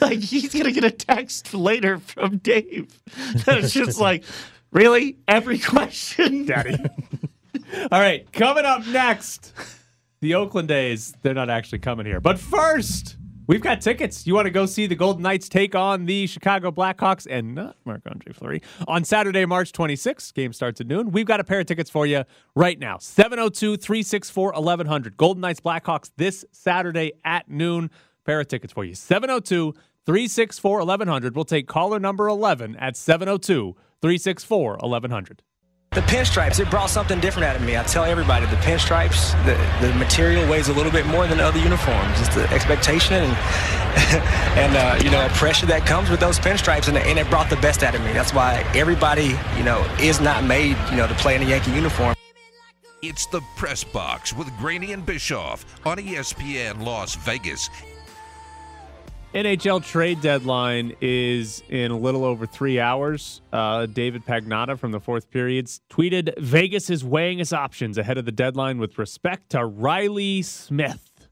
like 0.00 0.20
he's 0.20 0.52
gonna 0.52 0.72
get 0.72 0.84
a 0.84 0.90
text 0.90 1.54
later 1.54 1.98
from 1.98 2.38
Dave. 2.38 3.00
That's 3.44 3.72
just 3.72 3.98
like 3.98 4.24
really 4.70 5.18
every 5.28 5.58
question, 5.58 6.46
Daddy. 6.46 6.76
All 7.90 8.00
right, 8.00 8.30
coming 8.32 8.64
up 8.64 8.86
next, 8.86 9.52
the 10.20 10.34
Oakland 10.34 10.70
A's. 10.70 11.14
They're 11.22 11.34
not 11.34 11.50
actually 11.50 11.80
coming 11.80 12.06
here, 12.06 12.20
but 12.20 12.38
first, 12.38 13.16
we've 13.46 13.60
got 13.60 13.80
tickets. 13.80 14.26
You 14.26 14.34
want 14.34 14.46
to 14.46 14.50
go 14.50 14.66
see 14.66 14.86
the 14.86 14.94
Golden 14.94 15.22
Knights 15.22 15.48
take 15.48 15.74
on 15.74 16.06
the 16.06 16.26
Chicago 16.26 16.70
Blackhawks 16.70 17.26
and 17.28 17.54
not 17.54 17.76
Marc 17.84 18.02
Andre 18.06 18.32
Fleury 18.32 18.62
on 18.86 19.04
Saturday, 19.04 19.44
March 19.44 19.72
26th. 19.72 20.32
Game 20.34 20.52
starts 20.52 20.80
at 20.80 20.86
noon. 20.86 21.10
We've 21.10 21.26
got 21.26 21.40
a 21.40 21.44
pair 21.44 21.60
of 21.60 21.66
tickets 21.66 21.90
for 21.90 22.06
you 22.06 22.24
right 22.54 22.78
now 22.78 22.98
702 22.98 23.76
364 23.76 24.52
1100. 24.52 25.16
Golden 25.16 25.40
Knights 25.40 25.60
Blackhawks 25.60 26.10
this 26.16 26.44
Saturday 26.52 27.12
at 27.24 27.48
noon. 27.48 27.90
Pair 28.24 28.40
of 28.40 28.48
tickets 28.48 28.72
for 28.72 28.84
you 28.84 28.94
702 28.94 29.72
364 30.06 30.78
1100. 30.78 31.34
We'll 31.34 31.44
take 31.44 31.66
caller 31.66 31.98
number 31.98 32.28
11 32.28 32.76
at 32.76 32.96
702 32.96 33.76
364 34.00 34.78
1100. 34.80 35.42
The 35.94 36.00
pinstripes, 36.00 36.58
it 36.58 36.68
brought 36.70 36.90
something 36.90 37.20
different 37.20 37.46
out 37.46 37.54
of 37.54 37.62
me. 37.62 37.76
I 37.76 37.84
tell 37.84 38.02
everybody 38.02 38.46
the 38.46 38.56
pinstripes, 38.56 39.30
the, 39.44 39.54
the 39.86 39.94
material 39.94 40.44
weighs 40.50 40.66
a 40.66 40.72
little 40.72 40.90
bit 40.90 41.06
more 41.06 41.28
than 41.28 41.38
other 41.38 41.60
uniforms. 41.60 42.20
It's 42.20 42.34
the 42.34 42.50
expectation 42.50 43.14
and, 43.14 43.32
and 44.58 44.76
uh, 44.76 45.00
you 45.04 45.10
know, 45.12 45.28
pressure 45.34 45.66
that 45.66 45.86
comes 45.86 46.10
with 46.10 46.18
those 46.18 46.36
pinstripes, 46.36 46.88
and, 46.88 46.98
and 46.98 47.16
it 47.16 47.30
brought 47.30 47.48
the 47.48 47.58
best 47.58 47.84
out 47.84 47.94
of 47.94 48.00
me. 48.00 48.12
That's 48.12 48.34
why 48.34 48.68
everybody, 48.74 49.38
you 49.56 49.62
know, 49.62 49.86
is 50.00 50.20
not 50.20 50.42
made, 50.42 50.76
you 50.90 50.96
know, 50.96 51.06
to 51.06 51.14
play 51.14 51.36
in 51.36 51.42
a 51.42 51.46
Yankee 51.46 51.70
uniform. 51.70 52.16
It's 53.00 53.26
the 53.26 53.42
Press 53.54 53.84
Box 53.84 54.32
with 54.32 54.50
Graney 54.58 54.94
and 54.94 55.06
Bischoff 55.06 55.64
on 55.86 55.98
ESPN 55.98 56.84
Las 56.84 57.14
Vegas. 57.14 57.70
NHL 59.34 59.84
trade 59.84 60.20
deadline 60.20 60.94
is 61.00 61.64
in 61.68 61.90
a 61.90 61.98
little 61.98 62.24
over 62.24 62.46
three 62.46 62.78
hours. 62.78 63.42
Uh, 63.52 63.86
David 63.86 64.24
Pagnotta 64.24 64.78
from 64.78 64.92
the 64.92 65.00
fourth 65.00 65.28
periods 65.28 65.80
tweeted 65.90 66.38
Vegas 66.38 66.88
is 66.88 67.04
weighing 67.04 67.40
its 67.40 67.52
options 67.52 67.98
ahead 67.98 68.16
of 68.16 68.26
the 68.26 68.32
deadline 68.32 68.78
with 68.78 68.96
respect 68.96 69.50
to 69.50 69.66
Reilly 69.66 70.42
Smith. 70.42 71.28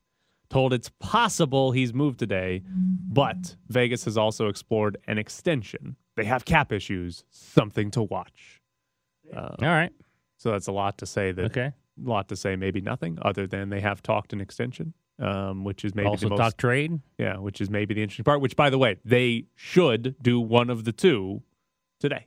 Told 0.50 0.72
it's 0.72 0.90
possible 0.98 1.70
he's 1.70 1.94
moved 1.94 2.18
today, 2.18 2.62
but 2.66 3.55
Vegas 3.68 4.05
has 4.05 4.18
also 4.18 4.48
explored 4.48 4.98
an 5.07 5.16
extension. 5.16 5.94
They 6.16 6.24
have 6.24 6.44
cap 6.44 6.72
issues, 6.72 7.22
something 7.30 7.90
to 7.92 8.03
watch. 8.03 8.61
Uh, 9.34 9.55
All 9.61 9.68
right. 9.68 9.92
So 10.38 10.50
that's 10.50 10.66
a 10.66 10.72
lot 10.72 10.98
to 10.98 11.07
say 11.07 11.30
that. 11.30 11.44
Okay. 11.46 11.72
A 12.05 12.09
lot 12.09 12.28
to 12.28 12.36
say, 12.36 12.57
maybe 12.57 12.80
nothing, 12.80 13.18
other 13.22 13.46
than 13.46 13.70
they 13.70 13.80
have 13.80 14.03
talked 14.03 14.32
an 14.32 14.40
extension, 14.40 14.92
um, 15.18 15.64
which 15.64 15.84
is 15.84 15.94
maybe 15.94 16.08
also 16.08 16.26
the 16.26 16.30
most 16.30 16.38
talk 16.38 16.56
trade. 16.56 17.00
yeah, 17.18 17.36
which 17.38 17.60
is 17.60 17.70
maybe 17.70 17.94
the 17.94 18.02
interesting 18.02 18.24
part. 18.24 18.40
Which, 18.40 18.56
by 18.56 18.70
the 18.70 18.78
way, 18.78 18.96
they 19.04 19.44
should 19.54 20.16
do 20.22 20.40
one 20.40 20.70
of 20.70 20.84
the 20.84 20.92
two 20.92 21.42
today. 22.00 22.26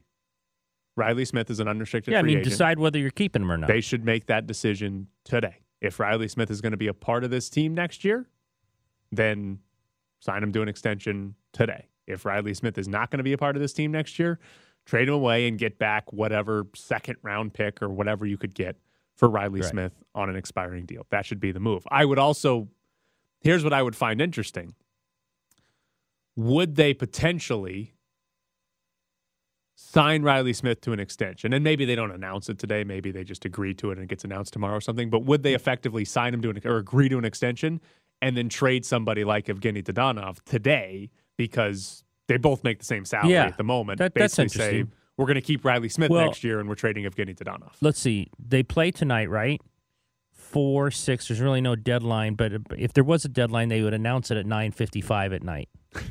Reilly 0.97 1.25
Smith 1.25 1.49
is 1.49 1.59
an 1.59 1.67
unrestricted 1.67 2.13
Yeah, 2.13 2.19
I 2.19 2.21
mean, 2.21 2.37
agent. 2.37 2.51
decide 2.51 2.79
whether 2.79 2.97
you're 2.97 3.09
keeping 3.11 3.41
him 3.41 3.51
or 3.51 3.57
not. 3.57 3.67
They 3.67 3.81
should 3.81 4.05
make 4.05 4.27
that 4.27 4.47
decision 4.47 5.07
today. 5.25 5.57
If 5.81 5.99
Reilly 5.99 6.29
Smith 6.29 6.49
is 6.49 6.61
going 6.61 6.71
to 6.71 6.77
be 6.77 6.87
a 6.87 6.93
part 6.93 7.25
of 7.25 7.31
this 7.31 7.49
team 7.49 7.73
next 7.73 8.05
year, 8.05 8.29
then 9.11 9.59
sign 10.19 10.41
him 10.41 10.53
to 10.53 10.61
an 10.61 10.69
extension 10.69 11.35
today. 11.51 11.89
If 12.07 12.23
Reilly 12.23 12.53
Smith 12.53 12.77
is 12.77 12.87
not 12.87 13.11
going 13.11 13.17
to 13.17 13.23
be 13.23 13.33
a 13.33 13.37
part 13.37 13.55
of 13.57 13.61
this 13.61 13.73
team 13.73 13.91
next 13.91 14.17
year, 14.17 14.39
trade 14.85 15.07
him 15.09 15.13
away 15.15 15.47
and 15.47 15.57
get 15.59 15.77
back 15.77 16.13
whatever 16.13 16.65
second 16.75 17.17
round 17.23 17.53
pick 17.53 17.81
or 17.81 17.89
whatever 17.89 18.25
you 18.25 18.37
could 18.37 18.55
get 18.55 18.77
for 19.15 19.27
Reilly 19.29 19.61
Right. 19.61 19.69
Smith 19.69 19.93
on 20.13 20.29
an 20.29 20.35
expiring 20.37 20.85
deal. 20.85 21.05
That 21.09 21.25
should 21.25 21.39
be 21.41 21.51
the 21.51 21.59
move. 21.59 21.85
I 21.91 22.05
would 22.05 22.19
also, 22.19 22.69
here's 23.41 23.63
what 23.63 23.73
I 23.73 23.81
would 23.81 23.95
find 23.95 24.21
interesting. 24.21 24.75
Would 26.35 26.75
they 26.75 26.93
potentially 26.93 27.93
sign 29.75 30.23
Reilly 30.23 30.53
Smith 30.53 30.81
to 30.81 30.91
an 30.93 30.99
extension? 30.99 31.53
And 31.53 31.63
maybe 31.63 31.85
they 31.85 31.95
don't 31.95 32.11
announce 32.11 32.49
it 32.49 32.57
today. 32.59 32.83
Maybe 32.83 33.11
they 33.11 33.23
just 33.23 33.45
agree 33.45 33.73
to 33.75 33.91
it 33.91 33.93
and 33.97 34.03
it 34.03 34.07
gets 34.09 34.23
announced 34.23 34.53
tomorrow 34.53 34.77
or 34.77 34.81
something. 34.81 35.09
But 35.09 35.23
would 35.23 35.43
they 35.43 35.53
effectively 35.53 36.05
sign 36.05 36.33
him 36.33 36.41
to 36.41 36.49
an 36.49 36.59
or 36.65 36.77
agree 36.77 37.09
to 37.09 37.17
an 37.17 37.25
extension 37.25 37.81
and 38.21 38.35
then 38.35 38.49
trade 38.49 38.85
somebody 38.85 39.23
like 39.23 39.45
Evgenii 39.45 39.83
Dadonov 39.83 40.41
today 40.45 41.09
because 41.37 42.03
they 42.27 42.37
both 42.37 42.63
make 42.63 42.79
the 42.79 42.85
same 42.85 43.05
salary 43.05 43.33
Yeah, 43.33 43.45
at 43.45 43.57
the 43.57 43.63
moment? 43.63 43.99
that- 43.99 44.13
that's 44.13 44.35
Basically 44.35 44.81
say, 44.83 44.85
we're 45.17 45.25
going 45.27 45.35
to 45.35 45.41
keep 45.41 45.63
Reilly 45.63 45.89
Smith 45.89 46.09
Well- 46.09 46.25
next 46.25 46.43
year 46.43 46.59
and 46.59 46.67
we're 46.67 46.75
trading 46.75 47.05
Evgenii 47.05 47.35
Dadonov. 47.37 47.73
Let's 47.81 47.99
see. 47.99 48.29
They 48.39 48.63
play 48.63 48.91
tonight, 48.91 49.29
right? 49.29 49.61
Four, 50.51 50.91
six. 50.91 51.27
There's 51.27 51.39
really 51.41 51.61
no 51.61 51.75
deadline, 51.75 52.35
but 52.35 52.51
if 52.77 52.93
there 52.93 53.03
was 53.03 53.25
a 53.25 53.29
deadline, 53.29 53.69
they 53.69 53.81
would 53.81 53.93
announce 53.93 54.31
it 54.31 54.37
at 54.37 54.45
9:55 54.45 55.33
at 55.35 55.43
night. 55.43 55.69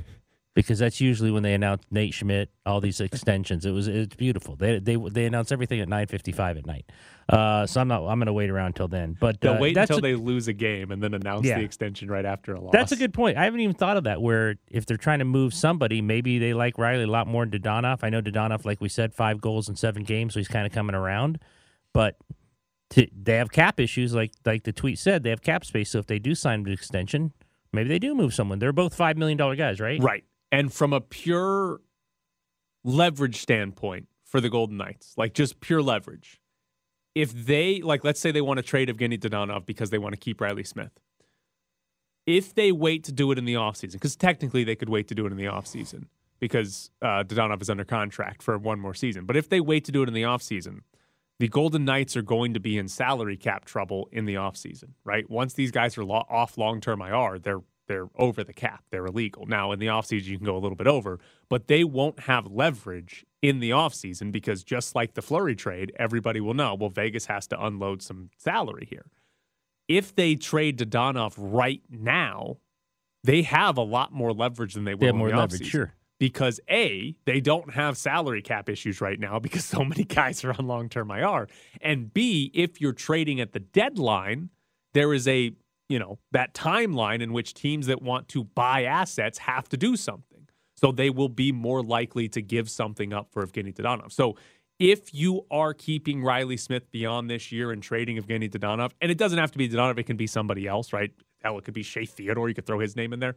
because 0.54 0.78
that's 0.78 1.00
usually 1.00 1.32
when 1.32 1.42
they 1.42 1.52
announce 1.52 1.82
Nate 1.90 2.14
Schmidt, 2.14 2.48
all 2.64 2.80
these 2.80 3.00
extensions. 3.00 3.66
It 3.66 3.72
was 3.72 3.88
it's 3.88 4.14
beautiful. 4.14 4.54
They 4.56 4.78
they 4.78 4.96
they 4.96 5.26
announce 5.26 5.50
everything 5.50 5.80
at 5.80 5.88
nine 5.88 6.06
fifty 6.06 6.30
five 6.32 6.56
at 6.56 6.64
night. 6.64 6.90
Uh, 7.28 7.66
so 7.66 7.80
I'm 7.80 7.88
not 7.88 8.06
I'm 8.06 8.18
going 8.18 8.26
to 8.26 8.32
wait 8.32 8.50
around 8.50 8.68
until 8.68 8.86
then. 8.86 9.16
But 9.18 9.40
They'll 9.40 9.54
uh, 9.54 9.58
wait 9.58 9.74
that's 9.74 9.90
until 9.90 9.98
a- 10.04 10.08
they 10.12 10.14
lose 10.14 10.46
a 10.46 10.52
game 10.52 10.92
and 10.92 11.02
then 11.02 11.12
announce 11.14 11.44
Yeah. 11.46 11.58
the 11.58 11.64
extension 11.64 12.08
right 12.08 12.24
after 12.24 12.54
a 12.54 12.60
loss. 12.60 12.72
That's 12.72 12.92
a 12.92 12.96
good 12.96 13.12
point. 13.12 13.36
I 13.36 13.44
haven't 13.44 13.60
even 13.60 13.74
thought 13.74 13.96
of 13.96 14.04
that. 14.04 14.22
Where 14.22 14.56
if 14.70 14.86
they're 14.86 14.96
trying 14.96 15.18
to 15.18 15.24
move 15.24 15.52
somebody, 15.54 16.00
maybe 16.00 16.38
they 16.38 16.54
like 16.54 16.78
Reilly 16.78 17.04
a 17.04 17.08
lot 17.08 17.26
more 17.26 17.44
than 17.46 17.60
Dadonov. 17.60 18.00
I 18.02 18.10
know 18.10 18.22
Dadonov, 18.22 18.64
like 18.64 18.80
we 18.80 18.88
said, 18.88 19.12
five 19.12 19.40
goals 19.40 19.68
in 19.68 19.74
seven 19.76 20.04
games, 20.04 20.34
so 20.34 20.40
he's 20.40 20.48
kind 20.48 20.66
of 20.66 20.72
coming 20.72 20.94
around. 20.94 21.40
But 21.92 22.16
to, 22.94 23.08
they 23.12 23.36
have 23.36 23.50
cap 23.50 23.80
issues, 23.80 24.14
like 24.14 24.32
like 24.44 24.62
the 24.64 24.72
tweet 24.72 24.98
said. 24.98 25.22
They 25.22 25.30
have 25.30 25.42
cap 25.42 25.64
space, 25.64 25.90
so 25.90 25.98
if 25.98 26.06
they 26.06 26.18
do 26.18 26.34
sign 26.34 26.66
an 26.66 26.72
extension, 26.72 27.32
maybe 27.72 27.88
they 27.88 27.98
do 27.98 28.14
move 28.14 28.34
someone. 28.34 28.58
They're 28.58 28.72
both 28.72 28.94
five 28.94 29.16
million 29.16 29.36
dollar 29.36 29.56
guys, 29.56 29.80
right? 29.80 30.00
Right. 30.02 30.24
And 30.52 30.72
from 30.72 30.92
a 30.92 31.00
pure 31.00 31.80
leverage 32.84 33.40
standpoint 33.40 34.08
for 34.24 34.40
the 34.40 34.48
Golden 34.48 34.76
Knights, 34.76 35.14
like 35.16 35.34
just 35.34 35.60
pure 35.60 35.82
leverage, 35.82 36.40
if 37.14 37.32
they, 37.32 37.80
like, 37.80 38.04
let's 38.04 38.20
say 38.20 38.30
they 38.30 38.40
want 38.40 38.58
to 38.58 38.62
trade 38.62 38.88
Evgenii 38.88 39.18
Dadonov 39.18 39.66
because 39.66 39.90
they 39.90 39.98
want 39.98 40.12
to 40.12 40.18
keep 40.18 40.40
Reilly 40.40 40.64
Smith, 40.64 40.92
if 42.26 42.54
they 42.54 42.70
wait 42.70 43.04
to 43.04 43.12
do 43.12 43.30
it 43.32 43.38
in 43.38 43.44
the 43.44 43.54
offseason, 43.54 43.94
because 43.94 44.16
technically 44.16 44.64
they 44.64 44.76
could 44.76 44.88
wait 44.88 45.08
to 45.08 45.14
do 45.14 45.26
it 45.26 45.32
in 45.32 45.36
the 45.36 45.44
offseason 45.44 46.06
because 46.38 46.90
uh, 47.02 47.24
Dadonov 47.24 47.62
is 47.62 47.70
under 47.70 47.84
contract 47.84 48.42
for 48.42 48.58
one 48.58 48.78
more 48.78 48.94
season. 48.94 49.24
But 49.24 49.36
if 49.36 49.48
they 49.48 49.60
wait 49.60 49.84
to 49.86 49.92
do 49.92 50.02
it 50.02 50.08
in 50.08 50.14
the 50.14 50.22
offseason, 50.22 50.80
the 51.40 51.48
Golden 51.48 51.84
Knights 51.84 52.16
are 52.16 52.22
going 52.22 52.54
to 52.54 52.60
be 52.60 52.78
in 52.78 52.88
salary 52.88 53.36
cap 53.36 53.64
trouble 53.64 54.08
in 54.12 54.24
the 54.24 54.34
offseason, 54.34 54.90
right? 55.04 55.28
Once 55.28 55.54
these 55.54 55.70
guys 55.70 55.98
are 55.98 56.04
lo- 56.04 56.24
off 56.28 56.56
long-term 56.56 57.02
IR, 57.02 57.38
they're 57.38 57.60
they're 57.86 58.08
over 58.16 58.42
the 58.42 58.54
cap. 58.54 58.82
They're 58.90 59.04
illegal. 59.04 59.44
Now 59.44 59.70
in 59.72 59.78
the 59.78 59.88
offseason 59.88 60.24
you 60.24 60.38
can 60.38 60.46
go 60.46 60.56
a 60.56 60.58
little 60.58 60.76
bit 60.76 60.86
over, 60.86 61.20
but 61.50 61.66
they 61.66 61.84
won't 61.84 62.20
have 62.20 62.46
leverage 62.46 63.26
in 63.42 63.60
the 63.60 63.70
offseason 63.70 64.32
because 64.32 64.64
just 64.64 64.94
like 64.94 65.12
the 65.12 65.20
Fleury 65.20 65.54
trade, 65.54 65.92
everybody 65.96 66.40
will 66.40 66.54
know, 66.54 66.74
well 66.74 66.88
Vegas 66.88 67.26
has 67.26 67.46
to 67.48 67.62
unload 67.62 68.00
some 68.00 68.30
salary 68.38 68.86
here. 68.88 69.04
If 69.86 70.14
they 70.14 70.34
trade 70.34 70.78
Dadonov 70.78 71.34
right 71.36 71.82
now, 71.90 72.56
they 73.22 73.42
have 73.42 73.76
a 73.76 73.82
lot 73.82 74.12
more 74.12 74.32
leverage 74.32 74.74
than 74.74 74.84
they 74.84 74.94
will 74.94 75.00
They 75.00 75.06
have 75.06 75.14
in 75.14 75.18
more 75.18 75.30
the 75.30 75.36
leverage, 75.36 75.60
offseason 75.60 75.66
sure. 75.66 75.94
Because 76.20 76.60
A, 76.70 77.16
they 77.24 77.40
don't 77.40 77.74
have 77.74 77.96
salary 77.96 78.40
cap 78.40 78.68
issues 78.68 79.00
right 79.00 79.18
now 79.18 79.38
because 79.38 79.64
so 79.64 79.84
many 79.84 80.04
guys 80.04 80.44
are 80.44 80.52
on 80.52 80.66
long 80.66 80.88
term 80.88 81.10
IR. 81.10 81.48
And 81.80 82.12
B, 82.12 82.50
if 82.54 82.80
you're 82.80 82.92
trading 82.92 83.40
at 83.40 83.52
the 83.52 83.60
deadline, 83.60 84.50
there 84.94 85.12
is 85.12 85.26
a, 85.26 85.52
you 85.88 85.98
know, 85.98 86.18
that 86.32 86.54
timeline 86.54 87.20
in 87.20 87.32
which 87.32 87.54
teams 87.54 87.86
that 87.86 88.00
want 88.00 88.28
to 88.28 88.44
buy 88.44 88.84
assets 88.84 89.38
have 89.38 89.68
to 89.70 89.76
do 89.76 89.96
something. 89.96 90.48
So 90.76 90.92
they 90.92 91.10
will 91.10 91.28
be 91.28 91.52
more 91.52 91.82
likely 91.82 92.28
to 92.30 92.42
give 92.42 92.68
something 92.68 93.12
up 93.12 93.28
for 93.32 93.44
Evgenii 93.46 93.74
Dadonov. 93.74 94.12
So 94.12 94.36
if 94.78 95.14
you 95.14 95.46
are 95.50 95.72
keeping 95.72 96.22
Reilly 96.22 96.56
Smith 96.56 96.90
beyond 96.90 97.30
this 97.30 97.52
year 97.52 97.70
and 97.70 97.82
trading 97.82 98.20
Evgenii 98.20 98.50
Dadonov, 98.50 98.92
and 99.00 99.10
it 99.10 99.18
doesn't 99.18 99.38
have 99.38 99.52
to 99.52 99.58
be 99.58 99.68
Dadonov, 99.68 99.98
it 99.98 100.04
can 100.04 100.16
be 100.16 100.26
somebody 100.26 100.66
else, 100.66 100.92
right? 100.92 101.12
Hell, 101.42 101.58
it 101.58 101.64
could 101.64 101.74
be 101.74 101.82
Shea 101.82 102.06
Theodore. 102.06 102.48
You 102.48 102.54
could 102.54 102.66
throw 102.66 102.80
his 102.80 102.96
name 102.96 103.12
in 103.12 103.20
there 103.20 103.36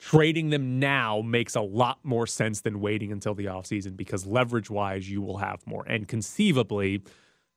trading 0.00 0.50
them 0.50 0.78
now 0.80 1.20
makes 1.20 1.54
a 1.54 1.60
lot 1.60 1.98
more 2.02 2.26
sense 2.26 2.62
than 2.62 2.80
waiting 2.80 3.12
until 3.12 3.34
the 3.34 3.44
offseason 3.44 3.96
because 3.96 4.26
leverage 4.26 4.70
wise 4.70 5.08
you 5.10 5.20
will 5.20 5.36
have 5.36 5.64
more 5.66 5.84
and 5.86 6.08
conceivably 6.08 7.02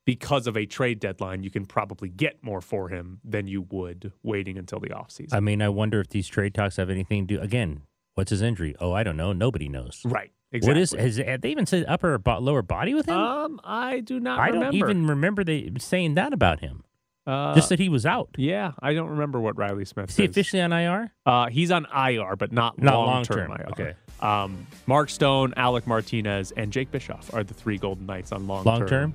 because 0.05 0.45
of 0.45 0.57
a 0.57 0.65
trade 0.65 0.99
deadline 0.99 1.41
you 1.41 1.49
can 1.49 1.65
probably 1.65 2.09
get 2.09 2.43
more 2.43 2.59
for 2.59 2.89
him 2.89 3.21
than 3.23 3.47
you 3.47 3.61
would 3.71 4.11
waiting 4.23 4.57
until 4.57 4.79
the 4.79 4.89
offseason. 4.89 5.33
I 5.33 5.39
mean, 5.39 5.61
I 5.61 5.69
wonder 5.69 6.01
if 6.01 6.09
these 6.09 6.27
trade 6.27 6.53
talks 6.53 6.75
have 6.75 6.89
anything 6.89 7.25
to 7.27 7.37
do. 7.37 7.41
Again, 7.41 7.83
what's 8.15 8.29
his 8.31 8.41
injury? 8.41 8.75
Oh, 8.79 8.91
I 8.91 9.03
don't 9.03 9.15
know. 9.17 9.31
Nobody 9.31 9.69
knows. 9.69 10.01
Right. 10.03 10.31
Exactly. 10.51 10.73
What 10.73 10.81
is? 10.81 10.91
Has 10.91 11.17
have 11.17 11.41
they 11.41 11.49
even 11.49 11.65
said 11.65 11.85
upper 11.87 12.13
or 12.13 12.17
bo- 12.19 12.37
lower 12.39 12.61
body 12.61 12.93
with 12.93 13.07
him? 13.07 13.15
Um, 13.17 13.59
I 13.63 14.01
do 14.01 14.19
not 14.19 14.37
I 14.39 14.47
remember. 14.47 14.65
don't 14.65 14.75
even 14.75 15.07
remember 15.07 15.43
they 15.43 15.71
saying 15.79 16.13
that 16.15 16.31
about 16.31 16.59
him. 16.59 16.83
Uh, 17.25 17.55
Just 17.55 17.69
that 17.69 17.79
he 17.79 17.87
was 17.89 18.05
out. 18.05 18.29
Yeah, 18.37 18.73
I 18.81 18.93
don't 18.93 19.09
remember 19.09 19.39
what 19.39 19.57
Reilly 19.57 19.85
Smith 19.85 20.09
Is 20.09 20.17
he 20.17 20.23
is. 20.25 20.29
officially 20.31 20.61
on 20.61 20.73
IR? 20.73 21.11
Uh, 21.25 21.47
he's 21.47 21.71
on 21.71 21.85
IR, 21.95 22.35
but 22.35 22.51
not, 22.51 22.81
Not 22.81 22.95
long 22.95 23.23
term 23.23 23.51
IR. 23.51 23.65
okay. 23.71 23.93
Um, 24.19 24.67
Mark 24.87 25.09
Stone, 25.09 25.53
Alec 25.57 25.87
Martinez, 25.87 26.51
and 26.51 26.71
Jake 26.71 26.91
Bischoff 26.91 27.33
are 27.33 27.43
the 27.43 27.53
three 27.53 27.77
Golden 27.77 28.05
Knights 28.05 28.31
on 28.31 28.47
long 28.47 28.63
Long-term? 28.65 29.13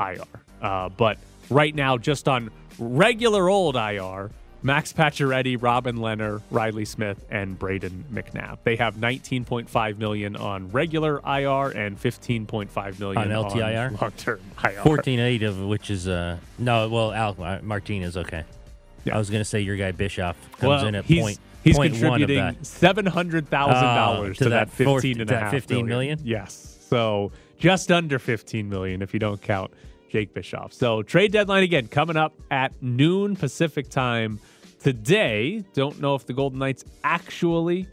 IR. 0.00 0.16
Uh, 0.62 0.88
but 0.90 1.18
right 1.50 1.74
now, 1.74 1.96
just 1.98 2.28
on 2.28 2.50
regular 2.78 3.48
old 3.48 3.76
IR, 3.76 4.30
Max 4.66 4.92
Pacioretty, 4.92 5.56
Robin 5.62 5.98
Lehner, 5.98 6.42
Reilly 6.50 6.84
Smith, 6.84 7.24
and 7.30 7.56
Brayden 7.56 8.02
McNabb. 8.12 8.58
They 8.64 8.74
have 8.74 8.96
19.5 8.96 9.98
million 9.98 10.34
on 10.34 10.72
regular 10.72 11.18
IR 11.18 11.70
and 11.70 11.96
15.5 11.96 12.98
million 12.98 13.32
On 13.32 13.44
LTIR? 13.44 14.00
long 14.00 14.10
term 14.16 14.40
IR. 14.64 14.82
Fourteen 14.82 15.20
eight 15.20 15.44
of 15.44 15.60
which 15.60 15.88
is 15.88 16.08
uh 16.08 16.38
no. 16.58 16.88
Well, 16.88 17.12
Al 17.12 17.36
Mar- 17.38 17.62
Martinez 17.62 18.16
okay. 18.16 18.42
I 19.10 19.16
was 19.18 19.30
going 19.30 19.40
to 19.40 19.44
say 19.44 19.60
your 19.60 19.76
guy 19.76 19.92
Bischoff 19.92 20.36
comes 20.58 20.68
well, 20.68 20.86
in 20.86 20.96
at 20.96 21.04
he's, 21.04 21.22
point 21.22 21.38
he's 21.62 21.76
point 21.76 21.92
contributing 21.92 22.56
seven 22.62 23.06
hundred 23.06 23.48
thousand 23.48 23.84
dollars 23.84 24.30
Oh, 24.30 24.32
to, 24.32 24.44
to 24.44 24.50
that 24.50 24.70
that 24.70 24.74
fifteen 24.74 25.20
and 25.20 25.30
a 25.30 25.38
half 25.38 25.52
15 25.52 25.86
million? 25.86 26.18
Yes, 26.24 26.78
so 26.90 27.30
just 27.56 27.92
under 27.92 28.18
fifteen 28.18 28.68
million 28.68 29.00
if 29.00 29.14
you 29.14 29.20
don't 29.20 29.40
count 29.40 29.70
Jake 30.10 30.34
Bischoff. 30.34 30.72
So 30.72 31.04
trade 31.04 31.30
deadline 31.30 31.62
again 31.62 31.86
coming 31.86 32.16
up 32.16 32.34
at 32.50 32.72
noon 32.82 33.36
Pacific 33.36 33.88
time 33.88 34.40
today. 34.78 35.64
Don't 35.72 36.00
know 36.00 36.14
if 36.14 36.26
the 36.26 36.32
Golden 36.32 36.58
Knights 36.58 36.84
actually 37.04 37.88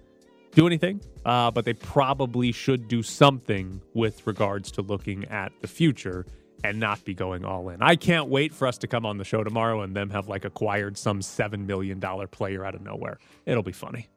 do 0.51 0.67
anything, 0.67 1.01
uh, 1.25 1.51
but 1.51 1.65
they 1.65 1.73
probably 1.73 2.51
should 2.51 2.87
do 2.87 3.01
something 3.01 3.81
with 3.93 4.25
regards 4.27 4.71
to 4.71 4.81
looking 4.81 5.25
at 5.25 5.51
the 5.61 5.67
future 5.67 6.25
and 6.63 6.79
not 6.79 7.03
be 7.03 7.13
going 7.13 7.43
all 7.43 7.69
in. 7.69 7.81
I 7.81 7.95
can't 7.95 8.29
wait 8.29 8.53
for 8.53 8.67
us 8.67 8.77
to 8.79 8.87
come 8.87 9.05
on 9.05 9.17
the 9.17 9.25
show 9.25 9.43
tomorrow 9.43 9.81
and 9.81 9.95
them 9.95 10.09
have 10.11 10.29
like 10.29 10.45
acquired 10.45 10.97
some 10.97 11.19
$7 11.19 11.65
million 11.65 11.99
player 12.31 12.65
out 12.65 12.75
of 12.75 12.81
nowhere. 12.81 13.19
It'll 13.45 13.63
be 13.63 13.73
funny. 13.73 14.07